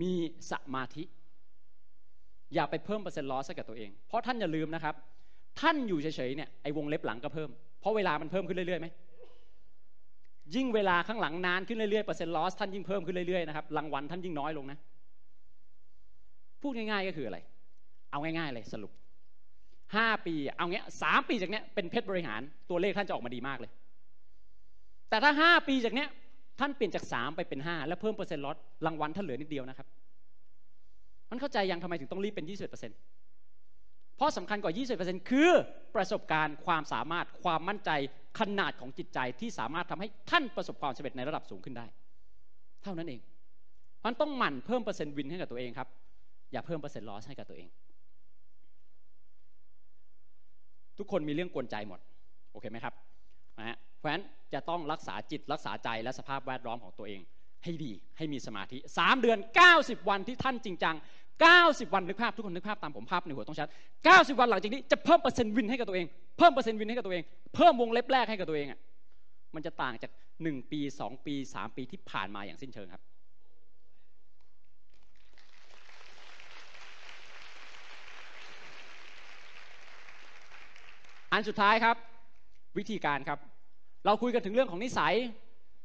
[0.01, 0.14] มี
[0.51, 1.03] สมาธิ
[2.55, 4.94] อย่าไปเพิ่มเปอร์เซ็นต์ลอสให้กับตัวเอง เพราะท่านอย่าลืมนะครับ
[5.61, 7.50] ท่านอยู่เฉยๆเนี่ยไอ้วงเล็บหลังก็เพิ่ม
[7.80, 8.88] เพราะเวลามันเพิ่มขึ้นเรื่อยๆไหม
[10.55, 14.78] ยิ่งเวลาข้างหลังนานขึ้นเรื่อยๆเปอร์เซ็นต์ลอสท่านยิ่งเพิ่มขึ้นเรื่อยๆนะครับรางวัลท่านยิ่งน้อยลงนะ
[16.62, 17.38] พูดง่ายๆก็คืออะไร
[18.11, 18.92] เอาง่ายๆเลยสรุป
[19.96, 22.40] ห้าปีเอาเงี้ยสามปีจากเนี้ยเป็นเพชรบริหาร
[22.70, 23.70] ตัวเลขท่านจะออกมาดีมากเลย
[25.09, 26.09] แต่ถ้าห้าปีจากเนี้ย
[26.61, 29.86] ท่านเปลี่ยนจากสามไปเป็นห้าแล้วเพิ่มเปอร์เซ็นต์ลดรางวัลท่านเหลือนิดเดียวนะครับ
[31.33, 32.97] มันเข้าใจยังทำไมถึงต้องรีบเป็นยี่สิบเปอร์เซ็นต์
[34.16, 34.72] เพราะสำคัญกว่า
[35.03, 35.51] 20%คือ
[35.95, 37.91] ประสบการณ์ความสามารถความมั่นใจ
[38.39, 41.87] ขนาดของจิตใจที่สามารถทำให้ท่านประสบความสำเร็จในระดับสูงขึ้นได้
[42.83, 43.20] เท่านั้นเอง
[44.05, 45.89] มันต้องหมั่นเพิ่มเปอร์เซ็นต์วินให้กับตัวเองครับ
[46.53, 47.68] อย่าเพิ่มเปอร์เซ็นต์ลอสให้กับตัวเอง
[50.99, 52.01] ทุกคนมีเรื่องกวนใจหมด
[52.53, 52.95] โอเคไหมครับ
[53.59, 54.24] นะฮะเพราะฉะนั้น
[54.55, 57.20] จะต้องรักษาจิตรักษาใจและสภาพแวดล้อมของตัวเอง
[57.64, 59.39] ให้ดีให้มีสมาธิ 3 เดือน
[59.74, 60.97] 90 วันที่ท่านจริงจัง
[61.41, 63.68] 90 วันนึกภาพทุกคนนึกภาพตามผมภาพในหัวต้องชัด
[64.05, 66.07] 90 วันหลังจากนี้จะเพิ่มเปอร์เซ็นต์ win ให้กับตัวเอง
[66.39, 67.24] เพิ่มเปอร์เซ็นต์ win ให้กับตัวเอง
[67.55, 68.80] เพิ่มวงเล็บแรกให้กับตัวเองอะ
[69.55, 70.11] มันจะต่างจาก
[70.41, 73.03] 1 ปี 2 ปี 3 ปีที่ผ่านมาอย่างสิ้นเชิงครับ
[81.33, 81.97] อันสุดท้ายครับ
[82.78, 83.39] วิธีการครับ
[84.07, 85.14] เราคุยกันถึงเรื่องของนิสัย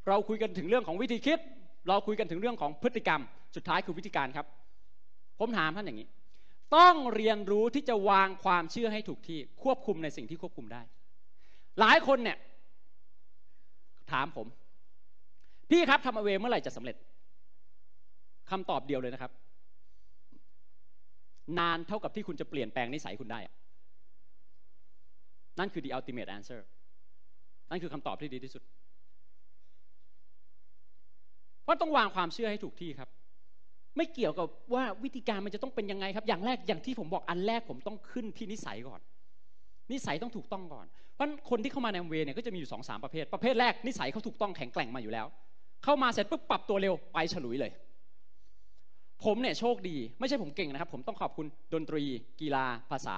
[0.07, 1.39] เราคุยกันถึงเรื่องของวิธีคิด
[1.87, 3.21] เราคุยกันถึงเรื่องของพฤติกรรม
[3.55, 4.45] สุดท้ายคือวิธีการครับ
[5.39, 6.07] ผมถามท่านอย่างนี้
[6.77, 10.81] ต้องเรียนรู้ที่จะวางความเชื่อให้ถูกที่ควบคุมในสิ่งที่ควบคุมได้
[11.79, 12.37] หลายคนเนี่ย
[14.11, 14.47] ถามผม
[15.69, 16.95] พี่ครับทำอเวเมื่อไหร่จะสำเร็จ
[18.49, 19.31] คำตอบเดียวเลยนะครับ
[21.59, 23.39] นานเท่ากับที่คุณจะเปลี่ยนแปลงนิสัยคุณได้
[25.59, 26.61] นั่นคือ the ultimate answer
[27.69, 28.63] นั่นคือคำตอบที่ดีที่สุด
[31.63, 33.09] เพราะต้องวางความเชื่อให้ถูกที่ครับ
[33.97, 39.01] ไม่เกี่ยวกับว่าวิธีการมันจะต้องเป็นยังไงครับ อย่างแรกอย่างที่ผมบอกอันแรกผมต้องขึ้นที่นิสัยก่อน
[39.91, 40.85] นิสัยต้องถูกต้องก่อน
[41.15, 45.25] เพราะคนที่เข้ามาในเวเนี่ยก็จะมีอยู่สองสามประเภท ประเภทแรกนิสัยเขาถูกต้องแข็งแกร่งมาอยู่แล้ว
[45.83, 47.71] เข้ามาเสร็จปุ๊บปรับตัวเร็วไปฉลุยเลย
[49.23, 52.03] ผมเนี่ยโชคดีไม่ใช่ผมเก่งนะครับ ผมต้องขอบคุณดนตรี
[52.41, 53.15] กีฬา ภาษา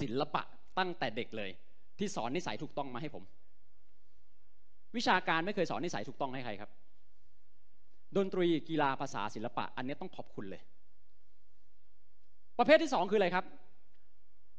[0.00, 0.42] ศิลปะ
[0.78, 1.50] ตั้งแต่เด็กเลย
[1.98, 3.24] ที่สอนนิสัยถูกต้องมาให้ผม
[4.96, 6.70] วิชาการไม่เคยสอนนิสัยถูกต้องให้ใครครับ
[8.16, 10.62] ดนตรีกีฬาภาษาศิลปะ อันนี้ต้องขอบคุณเลย
[12.58, 13.44] ประเภทที่สองคืออะไรครับ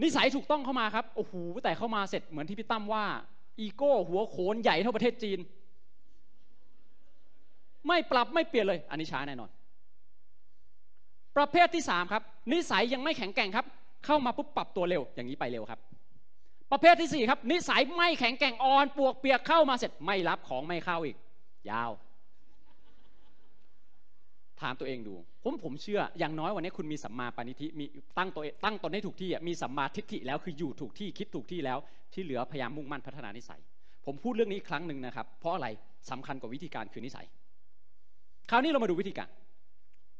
[0.04, 1.34] นิสัยถูกต้องเข้ามาครับโอ้โห
[1.64, 3.06] แต่เข้ามาเสร็จเหมือนที่พี่ตั้มว่า
[3.60, 5.39] อีโก้หัวโขนใหญ่เท่าประเทศจีน
[7.88, 9.50] ไม่ปรับไม่เปลี่ยนเลย อันนี้ช้าแน่นอน
[11.38, 13.66] ประเภทที่สามครับ นิสัยยังไม่แข็งแกร่งครับ
[14.06, 15.80] เข้ามาปุ๊บปรับตัวเร็ว อย่างนี้ไปเร็วครับ
[16.72, 21.18] ประเภทที่สี่ครับนิสัยไม่แข็งแกร่งอ่อนปวกเปียกเข้ามาเสร็จไม่รับของไม่เข้าอีก
[21.72, 27.86] ยาวามตัวเองดู ผมผมเชื่ออย่างน้อยวันนี้คุณมีสัมมาปณิธิมี
[28.18, 31.78] ตั้งตัวตั้งตนให้ถูกที่มีสัมมาทิฏฐิแล้วคืออยู่ถูกที่คิดถูกที่แล้ว
[32.14, 33.62] ที่เหลือพยายามมุ่งมั่นพัฒนานิสัย
[34.06, 35.68] ผมพูดเรื่องนี้ครั้งหนึ่งนะครับ เพราะอะไร
[36.12, 37.26] สำคัญกว่าวิธีการคือนิสัย
[38.50, 39.30] คราวนี้เรามาดูวิธีการ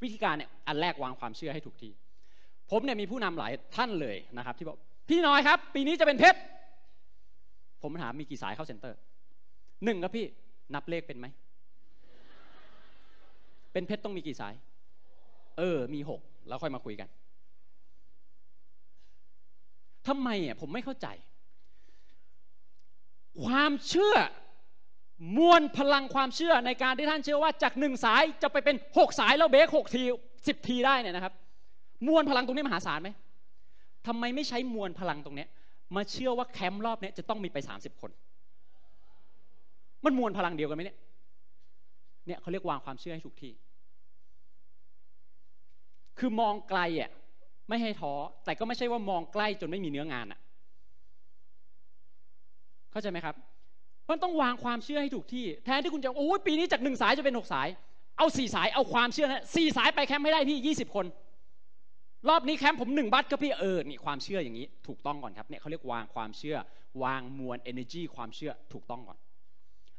[0.04, 1.92] วิธีการเนี่ยอันแรกวางความเชื่อให้ถูกที่
[2.72, 4.78] ผมเนี่ยมีผู้นำหลายท่านเลยนะครับ ที่บอก
[5.10, 6.40] พี่น้อยครับ ปีนี้จะเป็นเพชร
[7.84, 8.98] ผมถามมีกี่สายเข้าเซ็นเตอร์
[9.86, 10.26] หนึ่งครับพี่
[10.74, 11.28] นับเลขเป็นไหม
[13.72, 14.54] เป็นเพชรต้องมีกี่สาย
[15.58, 17.08] เออ มีหกแล้วค่อยมาคุยกัน
[20.08, 21.08] ทำไมอะผมไม่เข้าใจ
[23.46, 24.16] ความเชื่อ
[25.38, 30.04] มวลพลังความเชื่อในการที่ท่านเชื่อว่าจากหนึ่งสายจะไปเป็นหกสายแล้วเบรกหกที
[30.48, 31.34] สิบทีได้เนี่ยนะครับ
[32.08, 33.10] มวลพลังตรงนี้มหาศาลไหม
[34.08, 35.46] ทำไมไม่ใช้มวลพลังตรงนี้
[35.96, 38.12] มาเชื่อว่าแคมป์รอบนี้จะต้องมีไปสามสิบคน
[40.06, 40.98] มันมวลพลังเดียวกันไหมเนี่ย
[42.30, 43.54] เนี่ยเขาเรียกวางความเชื่อให้ถูกที่
[46.20, 47.12] คือมองไกลอะ
[47.70, 48.14] ไม่ให้ท้อ
[48.46, 50.40] แต่ก็ไม่ใช่ว่ามองใกล้จนไม่มีเนื้องานอะ
[52.92, 53.36] เข้าใจไหมครับ
[54.10, 57.68] มันต้องวางความเชื่อให้ถูกที่ แทนที่คุณจะโอ้ยปีนี้จากหนึ่งสายจะเป็นหกสาย
[58.18, 61.06] เอาสี่สายเอาความเชื่อนะสี่สายไปแคมป์ให้ได้พี่ยี่สิบคน
[62.30, 66.58] รอบนี้แคมป์ผมหนึ่งบัตรับพี่เออนี่ความเชื่ออย่างนี้ ถูกต้องก่อนครับเนี่ยเขาเรียกวางความเชื่อ
[67.04, 69.18] วางมวล energy ความเชื่อถูกต้องก่อน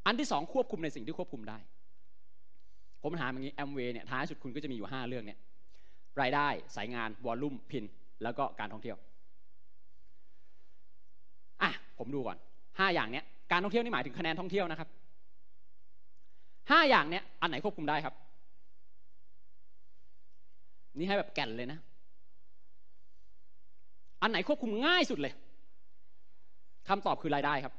[0.07, 1.59] อันที่สองควบคุมในสิ่งที่ควบคุมได้
[3.03, 5.39] ผมถามอย่างนี้แอมเวย์เนี่ยท้ายสุดคุณก็จะมีอยู่ห้าเรื่องเนี่ย
[6.21, 7.85] รายได้สายงานวอลลุ่มพิน
[8.23, 8.97] แล้วก็การท่องเที่ยว
[11.63, 12.37] อะผมดูก่อน
[12.79, 14.89] ห้าอย่างเนี้ยการท่องเที่ยวนี่หมายถึงคะแนนท่องเที่ยวนะครับ
[16.71, 18.15] ห้าอย่างเนี้ยอันไหนควบคุมได้ครับ
[20.99, 21.79] นี่ให้แบบแก่นเลยนะ
[24.23, 25.33] อันไหนควบคุมง่ายสุดเลย
[26.89, 27.75] คำตอบคือรายได้ครับ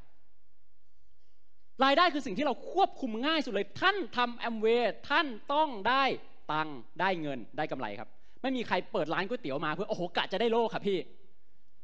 [1.84, 6.04] รายได้คือสิ่งที่เราควบคุมง่ายสุดเลย ท่านทำแอมเวย์ท่านต้องได้
[6.52, 8.10] ตังค์ได้เงินได้กำไรครับ
[8.42, 10.98] ไม่มีใครเปิดร้านก๋วยเตี๋ยวมาเพื่อโอ้โหกะจะได้โลครับพี่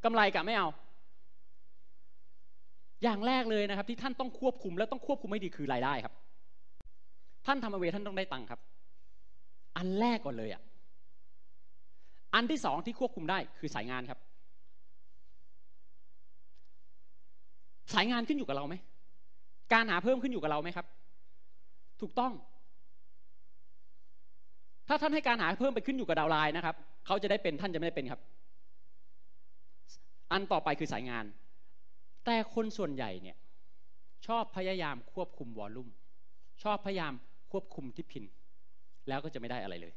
[0.04, 0.68] กำไรกะไม่เอา
[3.04, 6.14] อย่างแรกเลยนะครับ ที่ท่านต้องควบคุมและต้องควบคุมให้ดีคือรายได้ครับ
[7.46, 8.60] ท่านทำแอมเวย์ท่านต้องได้ตังค์ครับ
[9.78, 10.62] อันแรกก่อนเลยอะ
[12.36, 14.20] อันที่สองที่ควบคุมได้คือสายงานครับ
[17.94, 18.76] สายงานขึ้นอยู่กับเราไหม
[19.74, 20.86] การหาเพิ่มขึ้นอยู่กับเราไหมครับ
[22.02, 22.34] ถูกต้อง
[24.88, 28.22] ถ้าท่านให้การหาเพิ่มไปขึ้นอยู่กับดาวไลน์นะครับเขาจะได้เป็นท่านจะไม่ได้เป็นครับ
[30.32, 31.26] อันต่อไปคือสายงาน
[32.26, 33.38] แต่คนส่วนใหญ่เนี่ย
[34.28, 35.90] ชอบพยายามควบคุมวอลลุ่ม
[36.64, 37.14] ชอบพยายาม
[37.52, 38.24] ควบคุมที่พิน
[39.08, 39.94] แล้วก็จะไม่ได้อะไรเลย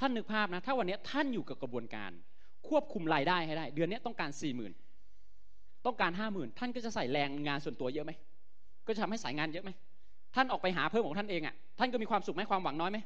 [0.00, 2.12] ท่านนึกภาพนะ ถ้าวันนี้ท่านอยู่กับกระบวนการ
[2.68, 4.72] ควบคุมรายได้ให้ได้ เดือนนี้ต้องการสี่หมื่น
[5.86, 8.12] ต้องการห้าหมื่นท่านก็จะใส่แรงงานส่วนตัวเยอะไหม
[8.86, 9.70] ก็จะทำให้สายงานเยอะไหม
[10.34, 12.98] ท่านออกไปหาเพิ่มของท่านเองอะ่ะท่านก็มีความสุขไหมความหวังน้อยไหม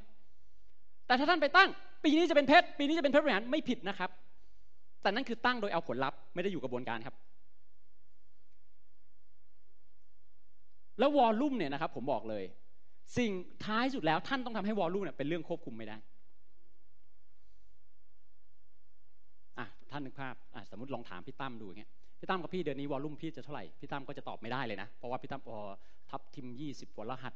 [1.06, 1.68] แต่ถ้าท่านไปตั้ง
[2.04, 4.10] ปีนี้จะเป็นเพชรปีนี้จะเป็นเพชรบริหารไม่ผิดนะครับ
[5.02, 7.14] แต่นั่นคือตั้งโดยเอาผลลัพธ์ไม่ได้อยู่กระบวนการครับ
[10.98, 12.44] แล้ววอลลุ่มเนี่ยนะครับ ผมบอกเลย
[13.18, 13.30] สิ่ง
[13.64, 15.96] ท้ายสุดแล้วท่านต้องทำให้วอลลุ่มเนี่ยเป็นเรื่องควบคุมไม่ได้
[19.58, 25.56] อะท่านนึกภาพอะสมมติลองถามพี่ตั้มดูอย่างเงี้ย พี่ตั้มกับพี่เดือนนี้วอลลุ่มพี่จะเท่าไหร่พี่ตั้มก็จะตอบไม่ได้เลยนะ เพราะว่าพี่ตั้มพอ
[26.10, 27.34] ทับทิมยี่สิบกว่ารหัส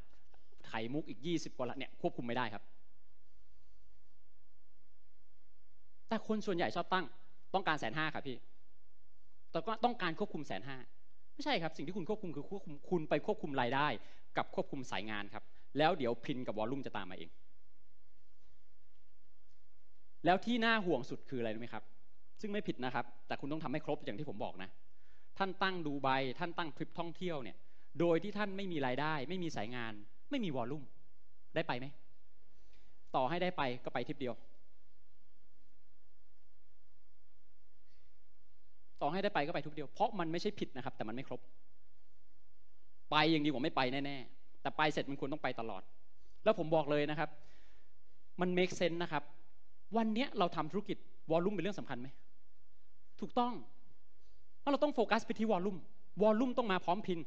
[0.67, 2.63] ไขมุกอีกยี่สิบกว่าละเนี่ยควบคุมไม่ได้ครับ
[6.07, 7.05] แต่คนส่วนใหญ่ชอบตั้ง
[7.53, 8.37] ต้องการแสนห้าครับพี่
[9.51, 10.77] แต่ก็ต้องการควบคุมแสนห้า
[11.33, 13.87] ไม่ใช่ครับ สิ่งที่คุณควบคุมคือควบคุมคุณไปควบคุมรายได้
[14.37, 15.43] กับควบคุมสายงานครับ
[15.77, 17.29] แล้วเดี๋ยวพินกับวอลลุ่มจะตามมาเอง
[20.25, 21.83] แล้วที่น่าห่วงสุดคืออะไรรู้ไหมครับ
[22.43, 24.69] ซึ่งไม่ผิดนะครับ แต่คุณต้องทำให้ครบอย่างที่ผมบอกนะ
[25.37, 27.57] ท่านตั้งดูใบ ท่านตั้งทริปท่องเที่ยวเนี่ย
[27.99, 29.93] โดยที่ท่านไม่มีรายได้ ไม่มีสายงาน
[30.31, 30.83] ไม่มีวอลลุ่ม
[31.55, 31.85] ได้ไปไหม
[33.15, 34.33] ต่อให้ได้ไปก็ไปทริปเดียว
[39.01, 41.39] ต่อให้ได้ไปก็ไปทุกเดียว เพราะมันไม่ใช่ผิดนะครับ แต่มันไม่ครบ
[43.11, 45.81] ไปอยังดีกว่าไม่ไปแน่ๆ แต่ไปเสร็จมันควรต้องไปตลอด
[46.43, 47.29] แล้วผมบอกเลยนะครับ
[48.41, 49.23] มัน make sense นะครับ
[49.97, 50.97] วันนี้เราทำธุรกิจ
[51.31, 52.07] วอลลุ่มเป็นเรื่องสำคัญไหม
[53.23, 53.53] ถูกต้อง
[54.61, 55.77] ว่าเราต้องโฟกัสไปที่วอลลุ่ม
[56.21, 57.19] วอลลุ่มต้องมาพร้อมพิน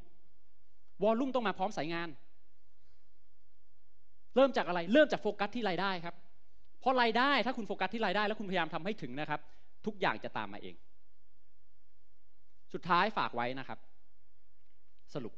[1.03, 2.09] วอลลุ่มต้องมาพร้อมสายงาน
[4.35, 6.15] เริ่มจากอะไร เริ่มจากโฟกัสที่รายได้ครับ
[6.81, 9.41] เพราะรายได้ถ้าคุณโฟกัสที่รายได้ แล้วคุณพยายามทำให้ถึงนะครับ
[9.87, 10.75] ทุกอย่างจะตามมาเอง
[12.73, 13.79] สุดท้ายฝากไว้นะครับ
[15.15, 15.35] สรุป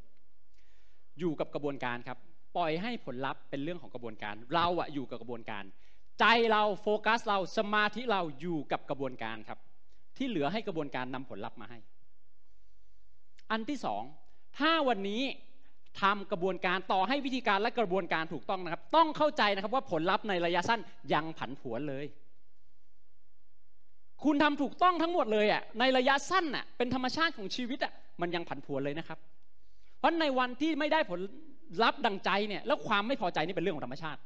[1.19, 2.19] อยู่กับกระบวนการครับ
[2.57, 5.65] ปล่อยให้ผลลัพธ์เป็นเรื่องของกระบวนการ เราอะอยู่กับกระบวนการ
[6.21, 9.59] ใจเราโฟกัสเราสมาธิเราอยู่กับกระบวนการครับ
[10.19, 11.79] ที่เหลือให้กระบวนการนำผลลัพธ์มาให้
[13.51, 14.03] อันที่สอง
[14.59, 15.23] ถ้าวันนี้
[16.03, 20.81] ทำกระบวนการต่อให้วิธีการและกระบวนการถูกต้องนะครับ ต้องเข้าใจนะครับว่าผลลัพธ์ในระยะสั้น
[21.13, 22.05] ยังผันผวนเลย
[24.25, 29.19] คุณทำถูกต้องทั้งหมดเลยอะในระยะสั้นอะเป็นธรรมชาติของชีวิตอะมันยังผันผวนเลยนะครับ
[29.99, 31.21] เพราะในวันที่ไม่ได้ผล
[31.83, 34.21] ลัพธ์ดังใจเนี่ยแล้วความไม่พอใจนี่เป็นเรื่องของธรรมชาติ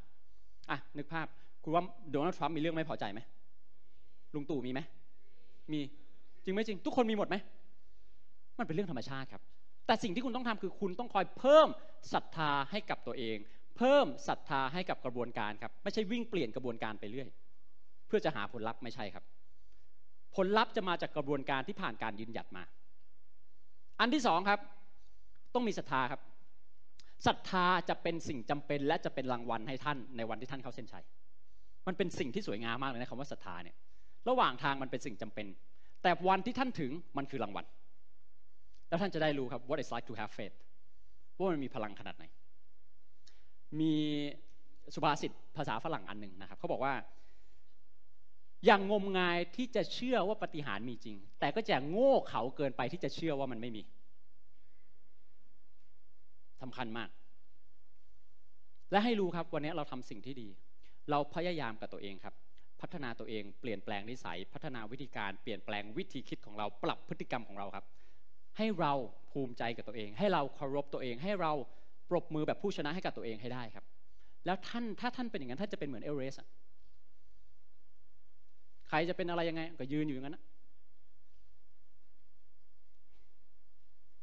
[0.70, 1.26] อะนึกภาพ
[1.62, 3.20] คุณว่าโดนัลด์ทรัมป์มีเรื่องไม่พอใจไหม
[4.34, 4.80] ลุงตู่มีไหม
[5.72, 5.80] มี
[6.44, 7.36] จริงไหมจริง ทุกคนมีหมดไหม
[8.58, 9.42] มันเป็นเรื่องธรรมชาติครับ
[9.86, 11.68] แต่สิ่งที่คุณต้องทำคือคุณต้องคอยเพิ่ม
[12.12, 13.36] ศรัทธาให้กับตัวเอง
[13.76, 17.28] เพิ่มศรัทธาให้กับกระบวนการครับ ไม่ใช่วิ่งเปลี่ยนกระบวนการไปเรื่อย
[18.06, 19.24] เพื่อจะหาผลลัพธ์ไม่ใช่ครับ
[20.36, 22.62] ผลลัพธ์จะมาจากกระบวนการที่ผ่านการยืนหยัดมา
[24.00, 24.60] อันที่สองครับ
[25.54, 26.20] ต้องมีศรัทธาครับ
[27.26, 31.04] ศรัทธาจะเป็นสิ่งจำเป็น และจะเป็นรางวัลให้ท่านในวันที่ท่านเข้าเส้นชัย
[31.86, 33.76] มันเป็นสิ่งที่สวยงามมากเลยนะคำว่าศรัทธาเนี่ย
[34.28, 35.46] ระหว่างทางมันเป็นสิ่งจำเป็น
[36.02, 37.64] แต่วันที่ท่านถึงมันคือรางวัล
[38.88, 40.56] แล้วท่านจะได้รู้ครับ what it's like to have faith
[41.38, 42.24] ว่ามันมีพลังขนาดไหน
[43.80, 43.92] มี
[44.94, 46.94] สุภาษิตภาษาฝรั่งอันหนึ่งนะครับเขาบอกว่า
[48.66, 53.82] อย่างงมงายที่จะเชื่อว่าปฏิหารมีจริง แต่ก็จะโง่เขาเกินไปที่จะเชื่อว่ามันไม่มี
[56.62, 57.10] สำคัญมาก
[58.90, 60.48] และให้รู้ครับวันนี้เราทำสิ่งที่ดี
[61.10, 62.34] เราพยายามกับตัวเองครับ
[62.82, 67.84] พัฒนาตัวเองเปลี่ยนแปลงนิสัย พัฒนาวิธีการเปลี่ยนแปลงวิธีคิดของเราปรับพฤติกรรมของเราครับ
[68.58, 68.92] ให้เรา
[69.32, 71.52] ภูมิใจกับตัวเอง ให้เราเคารพตัวเอง ให้เรา
[72.10, 73.84] ปรบมือแบบผู้ชนะให้กับตัวเองให้ได้ครับ
[74.46, 76.40] แล้วท่านถ้าท่านเป็นอย่างนั้นท่านจะเป็นเหมือนเอเวอเรสต์
[78.88, 80.44] ใครจะเป็นอะไรยังไงก็ยืนอยู่อย่างนั้นนะ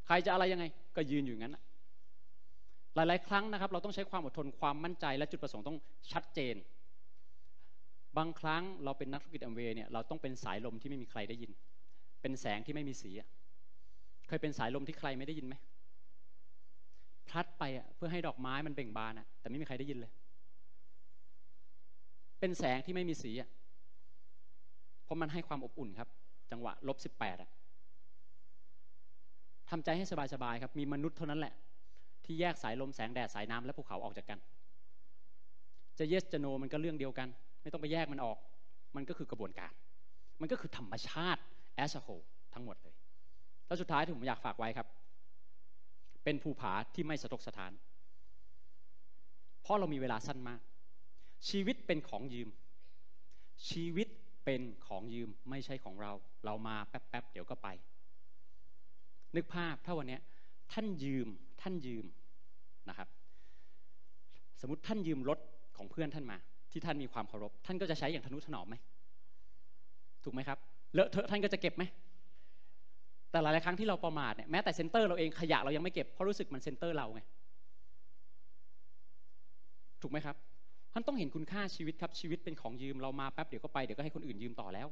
[0.06, 0.64] ใครจะอะไรยังไง
[0.96, 1.62] ก็ยืนอยู่อย่างนั้นนะ
[2.94, 5.78] หลาย ๆ ครั้งนะครับ เราต้องใช้ความอดทนความมั่นใจและจุดประสงค์ต้อง
[6.12, 6.54] ชัดเจน
[8.18, 11.50] บางครั้งเราเป็นนักธุรกิจแอมเวย์เนี่ยเราต้องเป็นสายลมที่ไม่มีใครได้ยิน
[12.22, 13.10] เป็นแสงที่ไม่มีสี
[14.28, 15.54] เคยเป็นสายลมที่ใครไม่ได้ยินไหม
[17.30, 20.12] พัดไปอะเพื่อให้ดอกไม้มันเบ่งบานอะแต่ไม่มีใครได้ยินเลย
[22.40, 23.48] เป็นแสงที่ไม่มีสีอะ
[25.10, 26.08] ราะมันให้ความอบอุ่นครับ
[26.50, 27.50] จังหวะลบสิบแปดอะ
[29.70, 31.54] ทำใจให้สบายๆครับ มีมนุษย์เท่านั้นแหละ
[32.24, 34.38] ที่แยกสายลมแสงแดดสายน้ำและภูเขาออกจากกัน
[35.98, 37.28] จะเยสจะโนมันก็เรื่องเดียวกัน
[37.62, 38.38] ไม่ต้องไปแยกมันออก
[38.96, 39.72] มันก็คือกระบวนการ
[40.40, 41.40] มันก็คือธรรมชาติ
[41.84, 42.94] as a whole ทั้งหมดเลย
[43.66, 44.88] แล้วสุดท้ายที่ผมอยากฝากไว้ครับ
[46.24, 47.72] เป็นภูผาที่ไม่สะทกสะท้าน
[49.62, 50.60] เพราะเรามีเวลาสั้นมาก
[51.48, 52.48] ชีวิตเป็นของยืม
[53.70, 54.08] ชีวิต
[54.44, 56.12] เป็นของยืมไม่ใช่ของเรา
[56.44, 57.68] เรามาแป๊บๆเดี๋ยวก็ไป
[59.36, 60.18] นึกภาพถ้าวันนี้
[60.72, 61.28] ท่านยืม
[61.62, 62.04] ท่านยืม
[62.88, 63.08] นะครับ
[64.60, 65.38] สมมติท่านยืมรถ
[65.76, 66.38] ของเพื่อนท่านมา
[66.72, 68.76] ที่ท่านมีความเคารพ ท่านก็จะใช้อย่างทนุถนอมไหม
[70.24, 70.58] ถูกไหมครับ
[70.94, 71.84] เลอะเทอะท่านก็จะเก็บไหม
[73.30, 77.20] แต่หลายๆครั้งที่เราประมาทเนี่ยแม้แต่เซ็นเตอร์เราเองขยะเรายังไม่เก็บเพราะรู้สึกมันเซ็นเตอร์เราไง
[80.02, 80.36] ถูกไหมครับ
[80.92, 84.88] ท่านต้องเห็นคุณค่าชีวิตครับชีวิตเป็นของยืมเรามาแป๊บเดี๋ยวก็ไปเดี๋ยวก็ให้คนอื่นยืมต่อแล้ว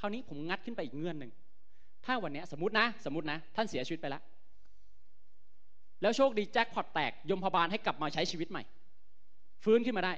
[0.00, 1.32] คราวนี้ผมงัดขึ้นไปอีกเงื่อนหนึ่ง
[2.06, 4.22] ถ้าวันนี้สมมตินะ สมมตินะ ท่านเสียชีวิตไปแล้ว
[6.02, 8.62] แล้วโชคดีแจ็คพอตแตกยมพบาลให้กลับมาใช้ชีวิตใหม่
[9.64, 10.12] ฟื้นขึ้นมาได้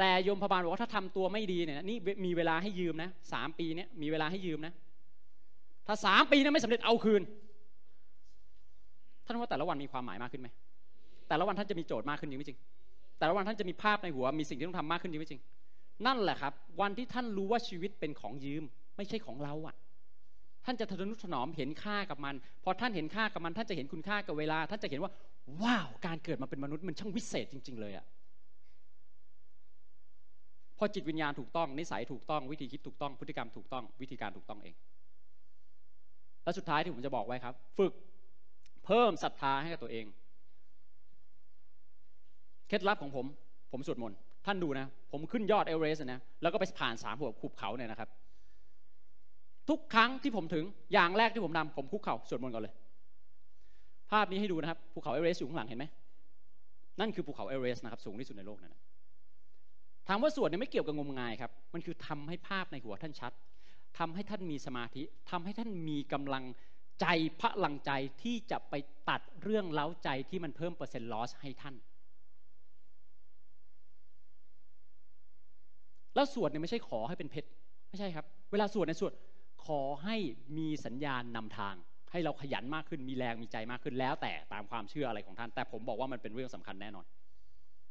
[0.00, 4.72] แต่โยมพบาลบอกว่าถ้าทำตัวไม่ดีเนี่ยนี่มีเวลาให้ยืมนะสามปีเนี่ยมีเวลาให้ยืมนะ
[5.86, 7.22] ถ้าสามปีนั้นไม่สำเร็จเอาคืน
[9.24, 10.48] ท่านว่าแต่ละวันมีความหมายมากขึ้นไหม
[11.28, 12.58] แต่ละวันท่านจะมีโจทย์มากขึ้นจริงไหมจริง
[13.18, 15.40] แต่ละวันท่านจะมีภาพในหัวมีสิ่งที่ต้องทำมากขึ้นจริงไหมจริง
[16.06, 18.62] นั่นแหละครับ วันที่ท่านรู้ว่าชีวิตเป็นของยืม
[18.96, 19.74] ไม่ใช่ของเราอะ
[20.64, 22.34] ท่านจะทนุถนอมเห็นค่ากับมัน
[22.64, 25.10] พอท่านเห็นค่ากับมัน ท่านจะเห็นคุณค่ากับเวลา ท่านจะเห็นว่า
[25.62, 28.04] ว้าว การเกิดมาเป็นมนุษย์มันช่างวิเศษจริง ๆ เลยอะ
[30.80, 34.74] พอจิตวิญญาณถูกต้องนิสัยถูกต้องวิธีคิดถูกต้องพฤติกรรมถูกต้องวิธีการถูกต้องเอง
[36.44, 37.92] และสุดท้ายที่ผมจะบอกไว้ครับ ฝึก
[38.84, 40.04] เพิ่มศรัทธาให้กับตัวเอง
[42.68, 43.26] เคล็ดลับของผม
[43.72, 44.16] ผมสวดมนต์
[44.46, 48.08] ท่านดูนะ ผมขึ้นยอดเอเวอเรสต์นะแล้วก็ไปผ่านสามหัวขุบเขาเนี่ยนะครับ
[49.68, 52.74] ทุกครั้งที่ผมถึงอย่างแรกที่ผมทำผมคุกเข่าสวดมนต์ก่อนเลย
[54.10, 55.84] ภาพนี้ให้ดูนะครับภูเขาเอเวอเรสต์อยู่ข้างหลังเห็นไหม
[57.00, 58.80] นั่นคือภูเขาเอเวอเรสต์นะครับสูงที่สุดในโลกนั่นนะ
[60.08, 63.32] ถามว่าสวดเนี่ยไม่เกี่ยวกับงมงายครับ มันคือทำให้ภาพในหัวท่านชัด
[63.98, 66.44] ทำให้ท่านมีสมาธิทำให้ท่านมีกำลัง
[67.00, 67.06] ใจ
[67.42, 67.90] พลังใจ
[68.22, 68.74] ที่จะไป
[69.08, 71.74] ตัดเรื่องเร้าใจที่มันเพิ่มเปอร์เซ็นต์ loss ให้ท่าน
[76.14, 77.48] แล้วสวดเนี่ยไม่ใช่ขอให้เป็นเพชร
[77.88, 79.12] ไม่ใช่ครับ เวลาสวดในสวด
[79.66, 80.16] ขอให้
[80.58, 81.74] มีสัญญาณนำทาง
[82.10, 87.04] ให้เราขยันมากขึ้นมีแรงมีใจมากขึ้นแล้วแต่ตามความเชื่ออะไรของท่าน แต่ผมบอกว่ามันเป็นเรื่องสำคัญแน่นอน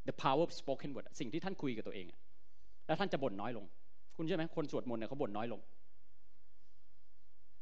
[0.08, 2.06] the power of spoken word สิ่งที่ท่านคุยกับตัวเอง
[2.86, 3.64] แล้วท่านจะบ่นน้อยลง
[4.16, 5.60] คุณเชื่อไหมคนสวดมนต์เนี่ยเขาบ่นน้อยลง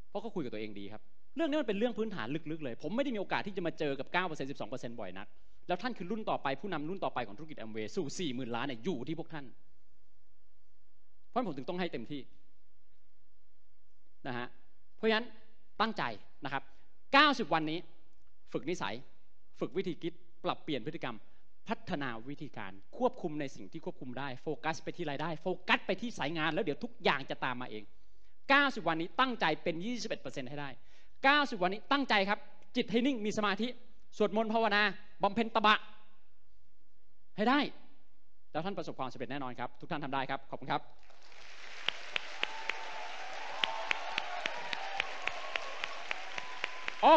[0.09, 1.03] เพราะเขาคุยกับตัวเองดีครับ
[1.36, 4.14] เรื่องนี้มันเป็นเรื่องพื้นฐานลึกๆเลย ผมไม่ได้มีโอกาสที่จะมาเจอกับ 9%
[4.51, 5.26] 12%บ่อยนัก
[5.68, 9.45] แล้วท่านคือรุ่นต่อไปผู้นำรุ่นต่อไปของธุรกิจแอมเวย์สู่40,000ล้านเนี่ยอยู่ที่พวกท่าน
[11.28, 12.20] เพราะผมถึงต้องให้เต็มที่
[14.26, 14.47] นะฮะ
[14.97, 15.26] เพราะฉะนั้น
[15.80, 16.03] ตั้งใจ
[16.45, 16.62] นะครับ
[17.49, 17.78] 90 วันนี้
[18.53, 18.95] ฝึกนิสัย
[19.61, 20.12] ฝึกวิธีคิด
[20.45, 21.16] ปรับเปลี่ยนพฤติกรรม
[21.68, 27.84] พัฒนาวิธีการควบคุมในสิ่งที่ควบคุมได้โฟกัสไปที่รายได้โฟกัสไปที่สายงานแล้วเดี๋ยวทุกอย่างจะตามมาเอง
[28.34, 29.74] 90 วันนี้ตั้งใจเป็น
[30.12, 30.70] 21%ให้ได้
[31.56, 32.38] 90 วันนี้ตั้งใจครับ
[32.76, 33.68] จิตให้นิ่งมีสมาธิ
[34.16, 34.82] สวดมนต์ภาวนา
[35.22, 35.78] บำเพ็ญตบะ
[37.36, 37.60] ให้ได้
[38.52, 40.82] แล้วท่านประสบความสำเร็จแน่นอนครับ ทุกท่านทำได้ครับ ขอบคุณครับ
[47.05, 47.14] อ๋อ